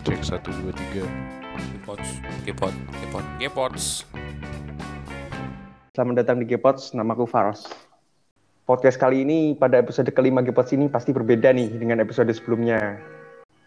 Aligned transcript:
cek 0.00 0.24
satu 0.24 0.48
dua 0.64 0.72
tiga. 0.72 1.04
Gepots, 1.76 2.08
Gepot, 2.48 2.72
Gepot, 2.72 3.26
Gepots. 3.36 3.84
Selamat 5.92 6.24
datang 6.24 6.40
di 6.40 6.48
Gepots, 6.48 6.96
namaku 6.96 7.28
Faros. 7.28 7.68
Podcast 8.64 8.96
kali 8.96 9.28
ini 9.28 9.52
pada 9.60 9.76
episode 9.76 10.08
kelima 10.16 10.40
Gepots 10.40 10.72
ini 10.72 10.88
pasti 10.88 11.12
berbeda 11.12 11.52
nih 11.52 11.76
dengan 11.76 12.00
episode 12.00 12.32
sebelumnya. 12.32 12.96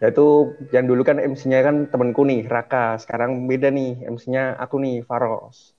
Yaitu 0.02 0.58
yang 0.74 0.90
dulu 0.90 1.06
kan 1.06 1.22
MC-nya 1.22 1.62
kan 1.62 1.86
temenku 1.86 2.26
nih, 2.26 2.50
Raka. 2.50 2.98
Sekarang 2.98 3.46
beda 3.46 3.70
nih, 3.70 4.02
MC-nya 4.02 4.58
aku 4.58 4.82
nih, 4.82 5.06
Faros. 5.06 5.70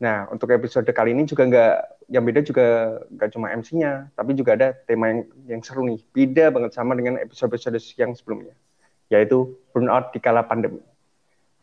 Nah, 0.00 0.24
untuk 0.32 0.48
episode 0.56 0.88
kali 0.88 1.12
ini 1.12 1.28
juga 1.28 1.44
nggak, 1.44 1.74
yang 2.08 2.24
beda 2.24 2.40
juga 2.40 2.96
nggak 3.12 3.28
cuma 3.36 3.52
MC-nya, 3.52 4.08
tapi 4.16 4.32
juga 4.32 4.56
ada 4.56 4.72
tema 4.72 5.12
yang, 5.12 5.20
yang 5.44 5.60
seru 5.60 5.84
nih. 5.84 6.00
Beda 6.16 6.48
banget 6.48 6.72
sama 6.72 6.96
dengan 6.96 7.20
episode-episode 7.20 7.76
yang 8.00 8.16
sebelumnya. 8.16 8.56
Yaitu 9.08 9.56
burnout 9.72 10.12
di 10.12 10.20
kala 10.20 10.44
pandemi. 10.44 10.80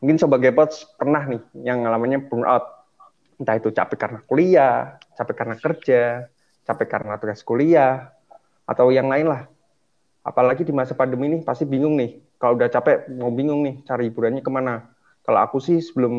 Mungkin 0.02 0.17
Sobat 0.22 0.44
Gepots 0.44 0.86
pernah 0.98 1.23
nih 1.26 1.41
yang 1.66 1.86
ngalamannya 1.86 2.26
burnout 2.30 2.66
entah 3.40 3.55
itu 3.59 3.70
capek 3.72 3.98
karena 3.99 4.20
kuliah, 4.23 4.77
capek 5.17 5.36
karena 5.36 5.55
kerja, 5.59 6.03
capek 6.63 6.88
karena 6.88 7.13
tugas 7.20 7.44
kuliah, 7.44 8.16
atau 8.66 8.89
yang 8.89 9.08
lain 9.12 9.30
lah. 9.30 9.45
Apalagi 10.26 10.66
di 10.66 10.73
masa 10.73 10.98
pandemi 10.98 11.30
ini 11.30 11.38
pasti 11.45 11.70
bingung 11.70 11.94
nih. 12.00 12.17
Kalau 12.41 12.58
udah 12.58 12.70
capek 12.70 13.05
mau 13.13 13.30
bingung 13.30 13.62
nih 13.62 13.86
cari 13.86 14.09
hiburannya 14.09 14.41
ke 14.41 14.52
mana. 14.52 14.89
Kalau 15.25 15.39
aku 15.41 15.58
sih 15.62 15.81
sebelum 15.81 16.14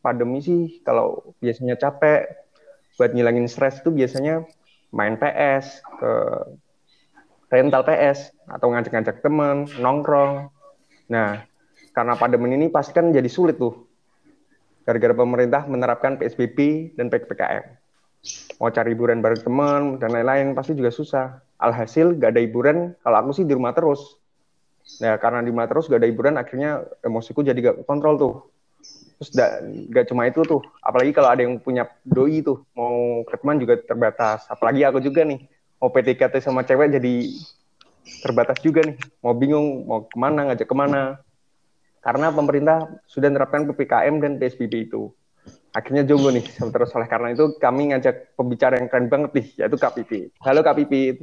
pandemi 0.00 0.40
sih 0.40 0.80
kalau 0.84 1.36
biasanya 1.40 1.76
capek 1.76 2.28
buat 2.96 3.12
ngilangin 3.12 3.48
stres 3.48 3.80
itu 3.80 3.92
biasanya 3.92 4.44
main 4.92 5.18
PS 5.18 5.82
ke 6.00 6.12
rental 7.50 7.82
PS 7.84 8.32
atau 8.48 8.72
ngajak-ngajak 8.72 9.20
temen 9.20 9.68
nongkrong. 9.80 10.53
Nah, 11.10 11.44
karena 11.92 12.14
pandemi 12.16 12.52
ini 12.56 12.72
pasti 12.72 12.96
kan 12.96 13.12
jadi 13.12 13.28
sulit 13.28 13.60
tuh 13.60 13.84
gara-gara 14.84 15.16
pemerintah 15.16 15.64
menerapkan 15.64 16.20
PSBB 16.20 16.92
dan 16.96 17.08
PPKM. 17.08 17.64
Mau 18.60 18.70
cari 18.72 18.92
hiburan 18.92 19.20
bareng 19.24 19.42
teman 19.44 19.80
dan 20.00 20.12
lain-lain 20.12 20.52
pasti 20.52 20.76
juga 20.76 20.92
susah. 20.92 21.40
Alhasil 21.56 22.16
gak 22.20 22.36
ada 22.36 22.40
hiburan, 22.44 22.92
kalau 23.00 23.16
aku 23.24 23.30
sih 23.40 23.44
di 23.48 23.56
rumah 23.56 23.72
terus. 23.72 24.20
Nah, 25.00 25.16
karena 25.16 25.40
di 25.40 25.48
rumah 25.48 25.64
terus 25.64 25.88
gak 25.88 26.00
ada 26.00 26.08
hiburan, 26.08 26.36
akhirnya 26.36 26.84
emosiku 27.00 27.40
jadi 27.40 27.56
gak 27.56 27.88
kontrol 27.88 28.14
tuh. 28.20 28.34
Terus 29.16 29.30
gak, 29.32 29.50
gak 29.92 30.04
cuma 30.12 30.28
itu 30.28 30.44
tuh, 30.44 30.60
apalagi 30.84 31.16
kalau 31.16 31.32
ada 31.32 31.40
yang 31.40 31.56
punya 31.56 31.88
doi 32.04 32.44
tuh, 32.44 32.60
mau 32.76 33.24
ke 33.24 33.36
juga 33.60 33.74
terbatas. 33.80 34.44
Apalagi 34.52 34.84
aku 34.84 35.00
juga 35.00 35.24
nih, 35.24 35.48
mau 35.80 35.88
PTKT 35.88 36.44
sama 36.44 36.64
cewek 36.64 36.92
jadi 37.00 37.14
terbatas 38.22 38.60
juga 38.60 38.84
nih. 38.84 38.96
Mau 39.24 39.34
bingung, 39.36 39.88
mau 39.88 40.04
ke 40.04 40.16
mana, 40.16 40.52
ngajak 40.52 40.68
ke 40.68 40.76
mana 40.76 41.18
karena 42.04 42.28
pemerintah 42.28 43.00
sudah 43.08 43.32
menerapkan 43.32 43.64
PPKM 43.64 44.14
dan 44.20 44.36
PSBB 44.36 44.92
itu. 44.92 45.08
Akhirnya 45.74 46.06
jomblo 46.06 46.30
nih, 46.30 46.44
terus 46.44 46.92
oleh 46.94 47.08
karena 47.10 47.34
itu 47.34 47.56
kami 47.58 47.90
ngajak 47.90 48.38
pembicara 48.38 48.78
yang 48.78 48.86
keren 48.86 49.10
banget 49.10 49.30
nih, 49.34 49.46
yaitu 49.64 49.74
Kak 49.74 49.98
Pipi. 49.98 50.30
Halo 50.38 50.62
Kak 50.62 50.78
Pipi. 50.78 51.18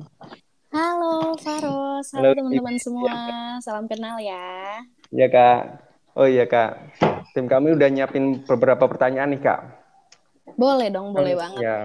Halo 0.75 1.39
Faros, 1.39 2.11
halo 2.11 2.35
teman-teman 2.35 2.75
semua, 2.81 3.15
salam 3.63 3.87
kenal 3.87 4.19
ya. 4.19 4.83
Iya 5.07 5.27
Kak, 5.31 5.59
oh 6.19 6.27
iya 6.27 6.43
Kak, 6.49 6.99
tim 7.31 7.47
kami 7.47 7.75
udah 7.79 7.87
nyiapin 7.87 8.43
beberapa 8.43 8.91
pertanyaan 8.91 9.31
nih 9.31 9.41
Kak. 9.43 9.59
Boleh 10.59 10.91
dong, 10.91 11.15
boleh 11.15 11.37
banget. 11.39 11.61
Ya. 11.63 11.77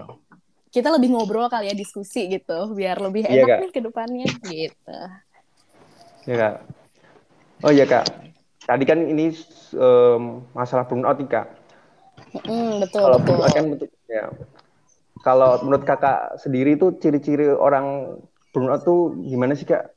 Kita 0.76 0.92
lebih 0.92 1.08
ngobrol 1.08 1.48
kali 1.48 1.72
ya, 1.72 1.74
diskusi 1.74 2.28
gitu, 2.28 2.76
biar 2.76 3.00
lebih 3.00 3.24
Iya, 3.24 3.48
enak 3.48 3.48
Kak. 3.48 3.58
nih 3.64 3.70
ke 3.72 3.80
depannya 3.80 4.28
gitu. 4.44 4.98
Iya 6.28 6.34
Kak. 6.36 6.54
Oh 7.64 7.72
iya 7.72 7.84
Kak, 7.88 8.04
tadi 8.68 8.84
kan 8.84 9.00
ini 9.00 9.32
em, 9.72 10.22
masalah 10.52 10.84
burnout 10.84 11.16
nih 11.16 11.32
Kak. 11.32 11.46
Mm, 12.44 12.84
betul, 12.84 13.08
Kalau 13.08 13.16
betul. 13.16 13.40
burnout 13.40 13.52
kan 13.56 13.64
bentuk 13.72 13.88
ya. 14.04 14.28
Kalau 15.24 15.64
menurut 15.64 15.88
kakak 15.88 16.36
sendiri 16.44 16.76
tuh 16.76 17.00
ciri-ciri 17.00 17.48
orang 17.48 18.20
burnout 18.52 18.84
tuh 18.84 19.16
gimana 19.24 19.56
sih 19.56 19.64
kak? 19.64 19.96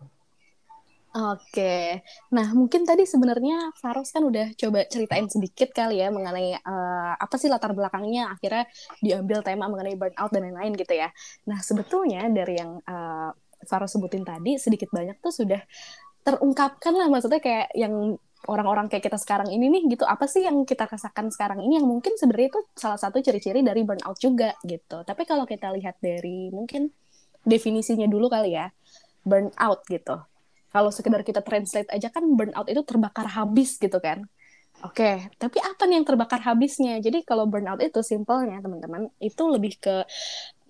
Oke, 1.10 2.06
nah 2.30 2.54
mungkin 2.54 2.86
tadi 2.86 3.02
sebenarnya 3.02 3.74
Faros 3.82 4.14
kan 4.14 4.22
udah 4.30 4.54
coba 4.54 4.86
ceritain 4.86 5.26
sedikit 5.26 5.74
kali 5.74 5.98
ya 6.06 6.14
mengenai 6.14 6.54
eh, 6.54 7.14
apa 7.18 7.34
sih 7.42 7.50
latar 7.50 7.74
belakangnya 7.74 8.30
akhirnya 8.30 8.70
diambil 9.02 9.42
tema 9.42 9.66
mengenai 9.74 9.98
burnout 9.98 10.30
dan 10.30 10.46
lain-lain 10.46 10.78
gitu 10.78 10.94
ya. 10.94 11.10
Nah 11.50 11.66
sebetulnya 11.66 12.30
dari 12.30 12.62
yang 12.62 12.78
eh, 12.86 13.30
Faros 13.66 13.90
sebutin 13.98 14.22
tadi 14.22 14.62
sedikit 14.62 14.94
banyak 14.94 15.18
tuh 15.18 15.34
sudah 15.34 15.58
terungkapkan 16.22 16.94
lah 16.94 17.10
maksudnya 17.10 17.42
kayak 17.42 17.74
yang 17.74 18.14
orang-orang 18.46 18.86
kayak 18.86 19.10
kita 19.10 19.18
sekarang 19.18 19.50
ini 19.50 19.66
nih 19.66 19.84
gitu 19.98 20.06
apa 20.06 20.30
sih 20.30 20.46
yang 20.46 20.62
kita 20.62 20.86
rasakan 20.86 21.34
sekarang 21.34 21.60
ini 21.66 21.82
yang 21.82 21.90
mungkin 21.90 22.14
sebenarnya 22.22 22.54
itu 22.54 22.62
salah 22.78 23.02
satu 23.02 23.18
ciri-ciri 23.26 23.66
dari 23.66 23.82
burnout 23.82 24.22
juga 24.22 24.54
gitu. 24.62 25.02
Tapi 25.02 25.26
kalau 25.26 25.50
kita 25.50 25.74
lihat 25.74 25.98
dari 26.06 26.54
mungkin 26.54 26.94
definisinya 27.50 28.06
dulu 28.06 28.30
kali 28.30 28.54
ya 28.54 28.70
burnout 29.26 29.82
gitu 29.90 30.29
kalau 30.70 30.90
sekedar 30.94 31.22
kita 31.26 31.42
translate 31.42 31.90
aja 31.90 32.10
kan 32.14 32.24
burnout 32.38 32.70
itu 32.70 32.82
terbakar 32.86 33.26
habis 33.30 33.78
gitu 33.82 33.98
kan. 33.98 34.26
Oke, 34.80 35.28
tapi 35.36 35.60
apa 35.60 35.84
nih 35.84 36.00
yang 36.00 36.08
terbakar 36.08 36.40
habisnya? 36.40 37.04
Jadi 37.04 37.28
kalau 37.28 37.44
burnout 37.44 37.84
itu 37.84 38.00
simpelnya 38.00 38.64
teman-teman 38.64 39.12
itu 39.20 39.44
lebih 39.44 39.76
ke 39.76 40.08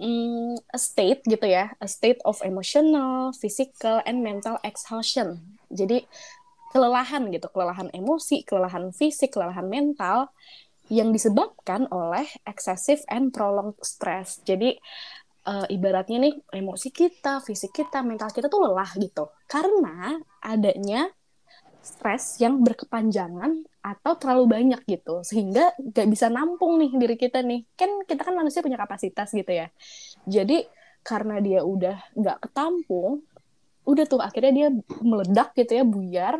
mm, 0.01 0.57
a 0.73 0.79
state 0.81 1.21
gitu 1.29 1.45
ya, 1.45 1.69
a 1.77 1.85
state 1.85 2.17
of 2.25 2.41
emotional, 2.41 3.29
physical, 3.37 4.01
and 4.09 4.25
mental 4.25 4.57
exhaustion. 4.65 5.37
Jadi 5.69 6.09
kelelahan 6.73 7.29
gitu, 7.29 7.53
kelelahan 7.53 7.93
emosi, 7.93 8.41
kelelahan 8.49 8.89
fisik, 8.89 9.37
kelelahan 9.37 9.69
mental 9.69 10.33
yang 10.89 11.13
disebabkan 11.13 11.85
oleh 11.93 12.25
excessive 12.49 13.05
and 13.13 13.29
prolonged 13.29 13.77
stress. 13.85 14.41
Jadi 14.41 14.73
eh, 15.49 15.65
ibaratnya 15.73 16.17
nih 16.21 16.33
emosi 16.53 16.89
kita, 16.93 17.41
fisik 17.41 17.73
kita, 17.73 18.05
mental 18.05 18.29
kita 18.29 18.45
tuh 18.45 18.69
lelah 18.69 18.91
gitu. 19.01 19.33
Karena 19.49 20.13
adanya 20.45 21.09
stres 21.79 22.37
yang 22.37 22.61
berkepanjangan 22.61 23.65
atau 23.81 24.13
terlalu 24.19 24.45
banyak 24.45 24.81
gitu. 24.85 25.25
Sehingga 25.25 25.73
gak 25.79 26.07
bisa 26.11 26.29
nampung 26.29 26.77
nih 26.77 26.91
diri 26.93 27.15
kita 27.17 27.41
nih. 27.41 27.65
Kan 27.73 28.05
kita 28.05 28.21
kan 28.21 28.35
manusia 28.37 28.61
punya 28.61 28.77
kapasitas 28.77 29.33
gitu 29.33 29.49
ya. 29.49 29.67
Jadi 30.29 30.67
karena 31.01 31.39
dia 31.39 31.63
udah 31.63 31.97
gak 32.13 32.37
ketampung, 32.45 33.23
udah 33.87 34.05
tuh 34.05 34.21
akhirnya 34.21 34.53
dia 34.53 34.67
meledak 35.01 35.55
gitu 35.57 35.71
ya, 35.81 35.83
buyar, 35.87 36.35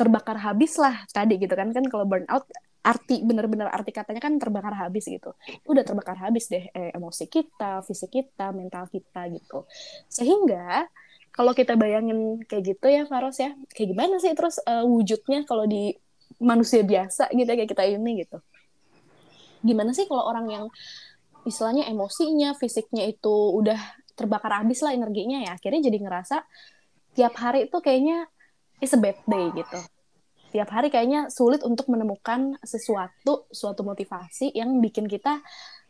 terbakar 0.00 0.40
habis 0.40 0.80
lah 0.80 1.04
tadi 1.12 1.36
gitu 1.36 1.52
kan. 1.52 1.68
Kan 1.76 1.84
kalau 1.92 2.08
burnout 2.08 2.48
arti 2.80 3.20
bener-bener 3.20 3.68
arti 3.68 3.92
katanya 3.92 4.24
kan 4.24 4.40
terbakar 4.40 4.72
habis 4.72 5.04
gitu. 5.04 5.36
Udah 5.68 5.84
terbakar 5.84 6.16
habis 6.16 6.48
deh 6.48 6.72
eh, 6.72 6.90
emosi 6.96 7.28
kita 7.28 7.84
fisik 7.84 8.08
kita 8.16 8.56
mental 8.56 8.88
kita 8.88 9.28
gitu. 9.28 9.68
Sehingga 10.08 10.88
kalau 11.30 11.52
kita 11.52 11.76
bayangin 11.76 12.40
kayak 12.48 12.74
gitu 12.76 12.86
ya 12.88 13.04
Faros 13.04 13.36
ya 13.36 13.52
kayak 13.76 13.88
gimana 13.92 14.16
sih 14.16 14.32
terus 14.32 14.56
eh, 14.64 14.84
wujudnya 14.88 15.44
kalau 15.44 15.68
di 15.68 15.92
manusia 16.40 16.80
biasa 16.80 17.28
gitu 17.36 17.44
ya, 17.44 17.56
kayak 17.60 17.70
kita 17.76 17.84
ini 17.84 18.24
gitu? 18.24 18.40
Gimana 19.60 19.92
sih 19.92 20.08
kalau 20.08 20.24
orang 20.24 20.48
yang 20.48 20.64
istilahnya 21.44 21.88
emosinya 21.92 22.56
fisiknya 22.56 23.04
itu 23.08 23.34
udah 23.60 23.76
terbakar 24.16 24.64
habis 24.64 24.80
lah 24.84 24.92
energinya 24.92 25.40
ya 25.40 25.56
akhirnya 25.56 25.88
jadi 25.88 25.98
ngerasa 26.00 26.36
tiap 27.16 27.34
hari 27.40 27.68
itu 27.68 27.76
kayaknya 27.80 28.28
is 28.80 28.92
a 28.96 29.00
bad 29.00 29.16
day 29.28 29.48
gitu. 29.54 29.80
Tiap 30.50 30.68
hari 30.74 30.90
kayaknya 30.90 31.30
sulit 31.30 31.62
untuk 31.62 31.86
menemukan 31.86 32.58
sesuatu 32.66 33.46
suatu 33.54 33.86
motivasi 33.86 34.50
yang 34.50 34.82
bikin 34.82 35.06
kita 35.06 35.38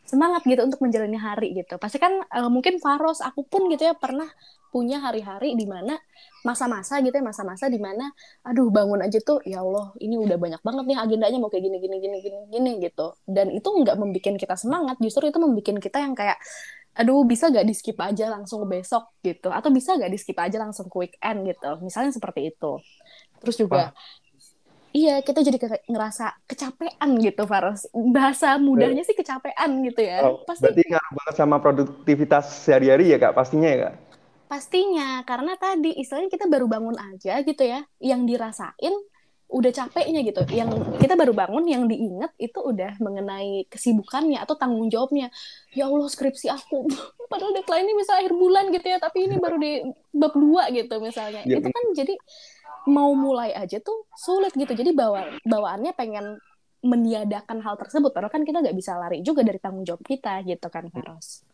semangat 0.05 0.45
gitu 0.45 0.61
untuk 0.61 0.83
menjalani 0.85 1.17
hari 1.17 1.55
gitu. 1.57 1.79
Pasti 1.81 1.97
kan 1.97 2.13
eh, 2.21 2.49
mungkin 2.51 2.77
Faros 2.77 3.23
aku 3.25 3.47
pun 3.47 3.65
gitu 3.73 3.89
ya 3.89 3.97
pernah 3.97 4.29
punya 4.71 5.03
hari-hari 5.03 5.59
di 5.59 5.67
mana 5.67 5.99
masa-masa 6.47 7.03
gitu 7.03 7.11
ya 7.11 7.19
masa-masa 7.19 7.67
di 7.67 7.75
mana 7.75 8.07
aduh 8.39 8.71
bangun 8.71 9.03
aja 9.03 9.19
tuh 9.19 9.43
ya 9.43 9.59
Allah 9.59 9.91
ini 9.99 10.15
udah 10.15 10.39
banyak 10.39 10.63
banget 10.63 10.83
nih 10.87 10.97
agendanya 10.97 11.37
mau 11.43 11.51
kayak 11.51 11.67
gini 11.67 11.77
gini 11.83 11.97
gini 11.99 12.17
gini 12.23 12.39
gini 12.47 12.71
gitu. 12.79 13.17
Dan 13.27 13.51
itu 13.51 13.67
nggak 13.67 13.97
membuat 13.99 14.35
kita 14.39 14.55
semangat 14.55 14.95
justru 15.01 15.27
itu 15.27 15.39
membuat 15.41 15.79
kita 15.81 15.97
yang 15.99 16.15
kayak 16.15 16.39
aduh 16.99 17.23
bisa 17.23 17.47
gak 17.49 17.63
di 17.69 17.73
skip 17.73 17.97
aja 17.99 18.27
langsung 18.27 18.63
ke 18.63 18.67
besok 18.79 19.03
gitu 19.23 19.47
atau 19.47 19.69
bisa 19.71 19.95
gak 19.95 20.11
di 20.11 20.19
skip 20.19 20.37
aja 20.37 20.57
langsung 20.59 20.85
ke 20.91 20.95
weekend 21.01 21.47
gitu 21.49 21.67
misalnya 21.85 22.11
seperti 22.11 22.51
itu 22.51 22.71
terus 23.41 23.57
juga 23.57 23.95
Iya, 24.91 25.11
kita 25.27 25.39
jadi 25.47 25.55
kayak 25.61 25.87
ngerasa 25.87 26.23
kecapean 26.49 27.09
gitu, 27.23 27.41
Faros. 27.51 27.81
Bahasa 28.15 28.47
mudahnya 28.59 29.01
sih 29.07 29.15
kecapean 29.15 29.69
gitu 29.87 30.01
ya. 30.03 30.17
Oh, 30.23 30.43
Pasti 30.47 30.67
berarti 30.67 30.81
ngaruh 30.91 31.11
banget 31.17 31.35
sama 31.39 31.55
produktivitas 31.63 32.45
sehari-hari 32.67 33.05
ya 33.11 33.17
kak 33.23 33.33
pastinya 33.37 33.69
ya 33.73 33.77
kak? 33.89 33.93
pastinya 34.51 35.23
karena 35.29 35.53
tadi 35.63 35.89
istilahnya 36.01 36.29
kita 36.35 36.45
baru 36.53 36.65
bangun 36.73 36.97
aja 36.99 37.31
gitu 37.47 37.63
ya, 37.63 37.79
yang 38.09 38.21
dirasain 38.29 38.93
udah 39.51 39.71
capeknya 39.75 40.23
gitu. 40.23 40.41
Yang 40.47 40.79
kita 41.03 41.19
baru 41.19 41.35
bangun 41.35 41.67
yang 41.67 41.83
diingat 41.85 42.31
itu 42.39 42.57
udah 42.57 42.95
mengenai 43.03 43.67
kesibukannya 43.67 44.39
atau 44.39 44.55
tanggung 44.55 44.87
jawabnya. 44.87 45.27
Ya 45.75 45.91
Allah, 45.91 46.07
skripsi 46.07 46.47
aku. 46.47 46.87
Padahal 47.31 47.51
deadline 47.55 47.91
ini 47.91 47.93
misal 47.99 48.23
akhir 48.23 48.33
bulan 48.33 48.71
gitu 48.71 48.87
ya, 48.87 48.97
tapi 48.97 49.27
ini 49.27 49.35
baru 49.39 49.59
di 49.59 49.83
bab 50.15 50.33
2 50.35 50.71
gitu 50.75 50.95
misalnya. 51.03 51.43
Ya, 51.43 51.59
Itu 51.59 51.67
kan 51.67 51.83
jadi 51.95 52.15
mau 52.89 53.13
mulai 53.13 53.53
aja 53.53 53.77
tuh 53.77 54.09
sulit 54.17 54.57
gitu 54.57 54.73
jadi 54.73 54.89
bawa 54.89 55.37
bawaannya 55.45 55.93
pengen 55.93 56.41
meniadakan 56.81 57.61
hal 57.61 57.77
tersebut 57.77 58.09
padahal 58.09 58.33
kan 58.33 58.41
kita 58.41 58.57
nggak 58.57 58.73
bisa 58.73 58.97
lari 58.97 59.21
juga 59.21 59.45
dari 59.45 59.61
tanggung 59.61 59.85
jawab 59.85 60.01
kita 60.01 60.41
gitu 60.49 60.65
kan 60.65 60.89
Faros 60.89 61.45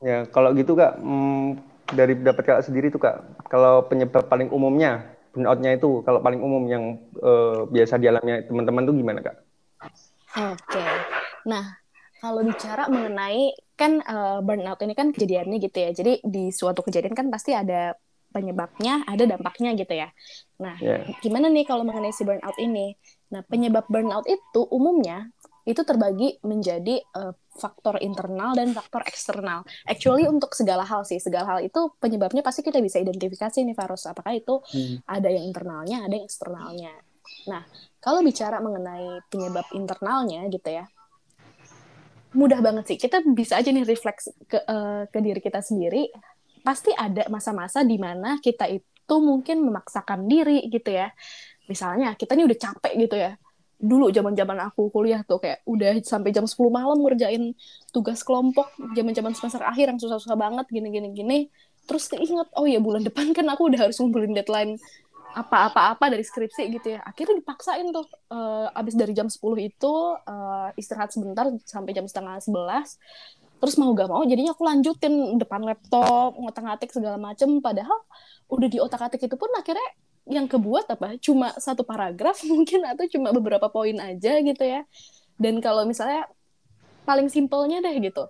Ya, 0.00 0.24
kalau 0.32 0.56
gitu 0.56 0.72
Kak, 0.72 0.96
hmm, 0.96 1.60
dari 1.92 2.16
pendapat 2.16 2.42
Kak 2.48 2.60
sendiri 2.64 2.88
tuh 2.88 3.04
Kak, 3.04 3.44
kalau 3.52 3.84
penyebab 3.84 4.32
paling 4.32 4.48
umumnya 4.48 5.04
burnout-nya 5.30 5.78
itu 5.78 6.02
kalau 6.02 6.20
paling 6.20 6.40
umum 6.42 6.62
yang 6.66 6.84
eh, 7.18 7.60
biasa 7.70 7.96
dialami 7.96 8.42
teman-teman 8.46 8.82
tuh 8.86 8.94
gimana 8.94 9.20
Kak? 9.22 9.36
Oke. 10.30 10.84
Nah, 11.46 11.78
kalau 12.20 12.44
bicara 12.44 12.86
mengenai 12.86 13.54
kan 13.78 14.02
eh, 14.02 14.38
burnout 14.42 14.80
ini 14.82 14.94
kan 14.94 15.14
kejadiannya 15.14 15.58
gitu 15.62 15.78
ya. 15.78 15.90
Jadi 15.94 16.12
di 16.26 16.50
suatu 16.50 16.82
kejadian 16.84 17.14
kan 17.14 17.26
pasti 17.30 17.54
ada 17.54 17.94
penyebabnya, 18.30 19.02
ada 19.10 19.26
dampaknya 19.26 19.74
gitu 19.74 19.90
ya. 19.90 20.08
Nah, 20.62 20.78
Ya. 20.78 21.02
gimana 21.18 21.50
nih 21.50 21.66
kalau 21.66 21.82
mengenai 21.82 22.14
si 22.14 22.22
burnout 22.22 22.54
ini? 22.62 22.94
Nah, 23.34 23.42
penyebab 23.46 23.86
burnout 23.90 24.26
itu 24.30 24.60
umumnya 24.70 25.30
itu 25.68 25.80
terbagi 25.84 26.40
menjadi 26.46 27.00
eh, 27.00 27.32
faktor 27.60 28.00
internal 28.00 28.56
dan 28.56 28.72
faktor 28.72 29.04
eksternal. 29.04 29.66
Actually 29.84 30.24
untuk 30.24 30.56
segala 30.56 30.86
hal 30.88 31.04
sih, 31.04 31.20
segala 31.20 31.56
hal 31.56 31.60
itu 31.64 31.92
penyebabnya 32.00 32.40
pasti 32.40 32.64
kita 32.64 32.80
bisa 32.80 32.96
identifikasi 32.96 33.60
nih 33.60 33.76
Faros. 33.76 34.08
Apakah 34.08 34.32
itu 34.32 34.62
ada 35.04 35.28
yang 35.28 35.44
internalnya, 35.44 36.06
ada 36.08 36.14
yang 36.16 36.24
eksternalnya. 36.24 36.92
Nah, 37.48 37.62
kalau 38.00 38.24
bicara 38.24 38.58
mengenai 38.58 39.20
penyebab 39.28 39.66
internalnya 39.76 40.48
gitu 40.48 40.68
ya, 40.68 40.84
mudah 42.34 42.60
banget 42.62 42.84
sih. 42.94 42.98
Kita 42.98 43.22
bisa 43.34 43.58
aja 43.58 43.68
nih 43.70 43.84
refleks 43.84 44.30
ke 44.48 44.58
eh, 44.58 45.02
ke 45.10 45.18
diri 45.20 45.40
kita 45.42 45.60
sendiri. 45.60 46.08
Pasti 46.60 46.92
ada 46.92 47.24
masa-masa 47.32 47.80
di 47.84 47.96
mana 47.96 48.36
kita 48.40 48.68
itu 48.68 49.14
mungkin 49.20 49.64
memaksakan 49.64 50.28
diri 50.28 50.68
gitu 50.68 50.92
ya. 50.92 51.12
Misalnya 51.68 52.14
kita 52.18 52.34
nih 52.34 52.46
udah 52.48 52.58
capek 52.58 52.92
gitu 52.98 53.16
ya. 53.16 53.32
Dulu 53.80 54.12
zaman-zaman 54.12 54.60
aku 54.68 54.92
kuliah 54.92 55.24
tuh 55.24 55.40
kayak 55.40 55.64
udah 55.64 55.96
sampai 56.04 56.30
jam 56.36 56.44
10 56.44 56.68
malam 56.68 57.00
ngerjain 57.00 57.56
tugas 57.96 58.20
kelompok 58.20 58.68
zaman-zaman 58.92 59.32
semester 59.32 59.64
akhir 59.64 59.88
yang 59.88 59.98
susah-susah 59.98 60.36
banget 60.36 60.68
gini-gini 60.68 61.08
gini. 61.16 61.38
Terus 61.88 62.12
keinget, 62.12 62.52
oh 62.54 62.68
ya 62.68 62.78
bulan 62.78 63.02
depan 63.02 63.32
kan 63.32 63.48
aku 63.48 63.72
udah 63.72 63.88
harus 63.88 63.96
ngumpulin 63.98 64.36
deadline 64.36 64.76
apa-apa-apa 65.30 66.10
dari 66.10 66.22
skripsi 66.26 66.70
gitu 66.76 66.98
ya. 66.98 67.00
Akhirnya 67.06 67.40
dipaksain 67.40 67.88
tuh 67.88 68.06
eh, 68.30 68.78
abis 68.78 68.94
dari 68.98 69.16
jam 69.16 69.32
10 69.32 69.40
itu 69.58 69.94
eh, 70.28 70.68
istirahat 70.76 71.10
sebentar 71.14 71.48
sampai 71.64 71.96
jam 71.96 72.04
setengah 72.04 72.38
11. 72.42 73.00
Terus 73.60 73.74
mau 73.76 73.92
gak 73.92 74.08
mau 74.08 74.24
jadinya 74.24 74.56
aku 74.56 74.64
lanjutin 74.64 75.36
depan 75.36 75.60
laptop, 75.60 76.36
ngotak-ngatik 76.36 76.90
segala 76.90 77.20
macem. 77.20 77.60
Padahal 77.60 77.98
udah 78.50 78.68
di 78.68 78.78
otak-atik 78.82 79.20
itu 79.24 79.36
pun 79.38 79.50
akhirnya 79.54 79.84
yang 80.28 80.46
kebuat 80.50 80.90
apa? 80.92 81.16
Cuma 81.20 81.54
satu 81.56 81.82
paragraf 81.86 82.42
mungkin 82.50 82.84
atau 82.84 83.04
cuma 83.08 83.30
beberapa 83.32 83.68
poin 83.72 83.96
aja 84.00 84.40
gitu 84.40 84.64
ya. 84.64 84.84
Dan 85.40 85.58
kalau 85.64 85.88
misalnya 85.88 86.28
paling 87.08 87.28
simpelnya 87.32 87.80
deh 87.82 87.96
gitu. 88.02 88.28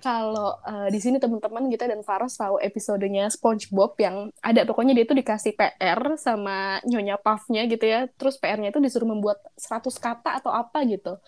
Kalau 0.00 0.60
eh, 0.62 0.88
di 0.94 1.00
sini 1.02 1.18
teman-teman 1.18 1.66
kita 1.72 1.90
dan 1.90 2.00
Faros 2.06 2.38
tahu 2.38 2.62
episodenya 2.62 3.26
SpongeBob 3.32 3.98
yang 3.98 4.30
ada 4.44 4.62
pokoknya 4.62 4.94
dia 4.94 5.04
tuh 5.08 5.18
dikasih 5.18 5.52
PR 5.58 6.00
sama 6.20 6.78
nyonya 6.86 7.18
Puff-nya 7.18 7.66
gitu 7.66 7.84
ya. 7.88 8.06
Terus 8.14 8.38
PR-nya 8.38 8.70
itu 8.70 8.78
disuruh 8.78 9.08
membuat 9.08 9.42
100 9.58 9.96
kata 9.98 10.38
atau 10.38 10.52
apa 10.54 10.84
gitu. 10.86 11.18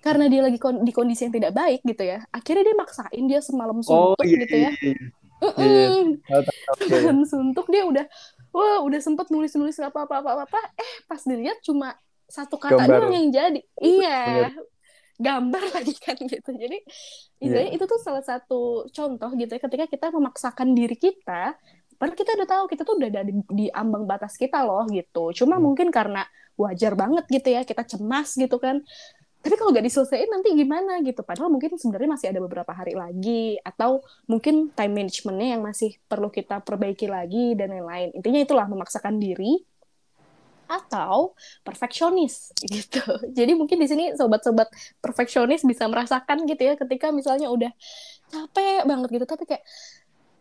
Karena 0.00 0.30
dia 0.30 0.40
lagi 0.46 0.58
kon- 0.62 0.86
di 0.86 0.92
kondisi 0.94 1.26
yang 1.26 1.34
tidak 1.34 1.52
baik 1.52 1.80
gitu 1.82 2.02
ya. 2.06 2.22
Akhirnya 2.30 2.62
dia 2.64 2.76
maksain 2.78 3.24
dia 3.26 3.40
semalam 3.42 3.78
Oh 3.86 4.14
suntuk 4.14 4.26
iya, 4.26 4.38
gitu 4.46 4.56
iya, 4.56 4.70
ya. 4.70 4.72
iya. 4.80 4.94
Iya, 5.58 5.86
tahu, 6.28 6.40
tahu, 6.46 6.76
iya, 6.88 6.98
iya. 7.02 7.12
Dan 7.12 7.16
suntuk 7.28 7.66
dia 7.68 7.82
udah 7.84 8.06
wah 8.56 8.78
udah 8.80 9.00
sempet 9.04 9.28
nulis-nulis 9.28 9.76
apa 9.84 10.08
apa 10.08 10.14
apa 10.24 10.30
apa 10.48 10.60
eh 10.80 10.94
pas 11.04 11.20
dilihat 11.20 11.60
cuma 11.60 11.92
satu 12.26 12.56
kata 12.56 12.88
Gambar. 12.88 12.98
doang 13.04 13.14
yang 13.14 13.28
jadi 13.30 13.60
iya 13.78 14.20
Bener. 14.50 14.64
gambar 15.16 15.62
lagi 15.76 15.94
kan 16.00 16.16
gitu 16.18 16.50
jadi 16.56 16.78
Iya. 17.36 17.76
itu 17.76 17.84
tuh 17.84 18.00
salah 18.00 18.24
satu 18.24 18.88
contoh 18.88 19.30
gitu 19.36 19.50
ya 19.52 19.60
ketika 19.60 19.84
kita 19.86 20.06
memaksakan 20.08 20.72
diri 20.72 20.96
kita 20.96 21.52
padahal 21.96 22.16
kita 22.16 22.30
udah 22.36 22.48
tahu 22.48 22.64
kita 22.68 22.82
tuh 22.84 22.94
udah 22.96 23.08
ada 23.12 23.22
di, 23.24 23.34
di 23.52 23.66
ambang 23.72 24.04
batas 24.08 24.36
kita 24.36 24.64
loh 24.64 24.84
gitu 24.88 25.32
cuma 25.36 25.56
Hmm. 25.56 25.64
mungkin 25.68 25.88
karena 25.92 26.24
wajar 26.56 26.92
banget 26.96 27.24
gitu 27.28 27.48
ya 27.52 27.62
kita 27.64 27.84
cemas 27.84 28.32
gitu 28.36 28.56
kan 28.56 28.80
tapi 29.46 29.54
kalau 29.54 29.70
nggak 29.70 29.86
diselesaikan 29.86 30.26
nanti 30.26 30.58
gimana 30.58 30.98
gitu? 31.06 31.22
Padahal 31.22 31.54
mungkin 31.54 31.78
sebenarnya 31.78 32.10
masih 32.18 32.26
ada 32.34 32.42
beberapa 32.42 32.74
hari 32.74 32.98
lagi 32.98 33.54
atau 33.62 34.02
mungkin 34.26 34.74
time 34.74 34.90
managementnya 34.90 35.54
yang 35.54 35.62
masih 35.62 35.94
perlu 36.10 36.34
kita 36.34 36.66
perbaiki 36.66 37.06
lagi 37.06 37.54
dan 37.54 37.70
lain-lain. 37.70 38.10
Intinya 38.18 38.42
itulah 38.42 38.66
memaksakan 38.66 39.22
diri 39.22 39.62
atau 40.66 41.38
perfeksionis 41.62 42.50
gitu. 42.74 43.06
Jadi 43.30 43.54
mungkin 43.54 43.78
di 43.78 43.86
sini 43.86 44.04
sobat-sobat 44.18 44.66
perfeksionis 44.98 45.62
bisa 45.62 45.86
merasakan 45.86 46.42
gitu 46.50 46.66
ya 46.66 46.74
ketika 46.74 47.14
misalnya 47.14 47.46
udah 47.46 47.70
capek 48.26 48.82
banget 48.82 49.08
gitu 49.14 49.26
tapi 49.30 49.46
kayak 49.46 49.62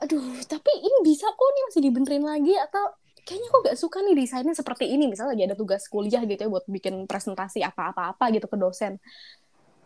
aduh 0.02 0.42
tapi 0.50 0.72
ini 0.82 0.98
bisa 1.06 1.30
kok 1.30 1.50
nih 1.54 1.64
masih 1.70 1.82
dibenerin 1.86 2.26
lagi 2.26 2.58
atau 2.58 3.05
kayaknya 3.26 3.48
kok 3.50 3.62
gak 3.66 3.78
suka 3.82 3.98
nih 4.06 4.14
desainnya 4.14 4.54
seperti 4.54 4.86
ini. 4.86 5.10
Misalnya 5.10 5.34
lagi 5.34 5.44
ada 5.50 5.58
tugas 5.58 5.90
kuliah 5.90 6.22
gitu 6.24 6.46
ya 6.46 6.50
buat 6.50 6.66
bikin 6.70 7.10
presentasi 7.10 7.66
apa-apa-apa 7.66 8.30
gitu 8.32 8.46
ke 8.46 8.56
dosen. 8.56 9.02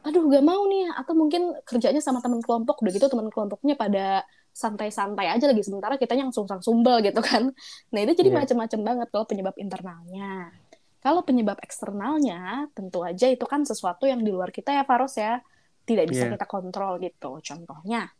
Aduh 0.03 0.27
gak 0.27 0.43
mau 0.43 0.67
nih. 0.67 0.91
Atau 0.93 1.15
mungkin 1.15 1.55
kerjanya 1.63 2.03
sama 2.03 2.19
teman 2.19 2.43
kelompok. 2.43 2.83
Udah 2.83 2.91
gitu 2.91 3.07
teman 3.07 3.31
kelompoknya 3.31 3.79
pada 3.79 4.27
santai-santai 4.51 5.31
aja 5.31 5.47
lagi. 5.47 5.63
Sementara 5.63 5.95
kita 5.95 6.19
yang 6.19 6.35
sungsang 6.35 6.59
sumbel 6.59 6.99
gitu 6.99 7.23
kan. 7.23 7.55
Nah 7.95 7.99
itu 8.03 8.11
jadi 8.19 8.29
Iya. 8.29 8.37
macam-macam 8.43 8.79
banget 8.83 9.07
kalau 9.07 9.25
penyebab 9.25 9.55
internalnya. 9.55 10.51
Kalau 10.99 11.23
penyebab 11.23 11.55
eksternalnya 11.63 12.67
tentu 12.75 13.07
aja 13.07 13.31
itu 13.31 13.47
kan 13.47 13.63
sesuatu 13.63 14.03
yang 14.03 14.19
di 14.19 14.35
luar 14.35 14.51
kita 14.51 14.75
ya 14.75 14.83
Faros 14.83 15.15
ya. 15.15 15.39
Tidak 15.87 16.03
bisa 16.11 16.27
Iya. 16.27 16.35
kita 16.35 16.43
kontrol 16.43 16.99
gitu. 16.99 17.39
Contohnya 17.39 18.11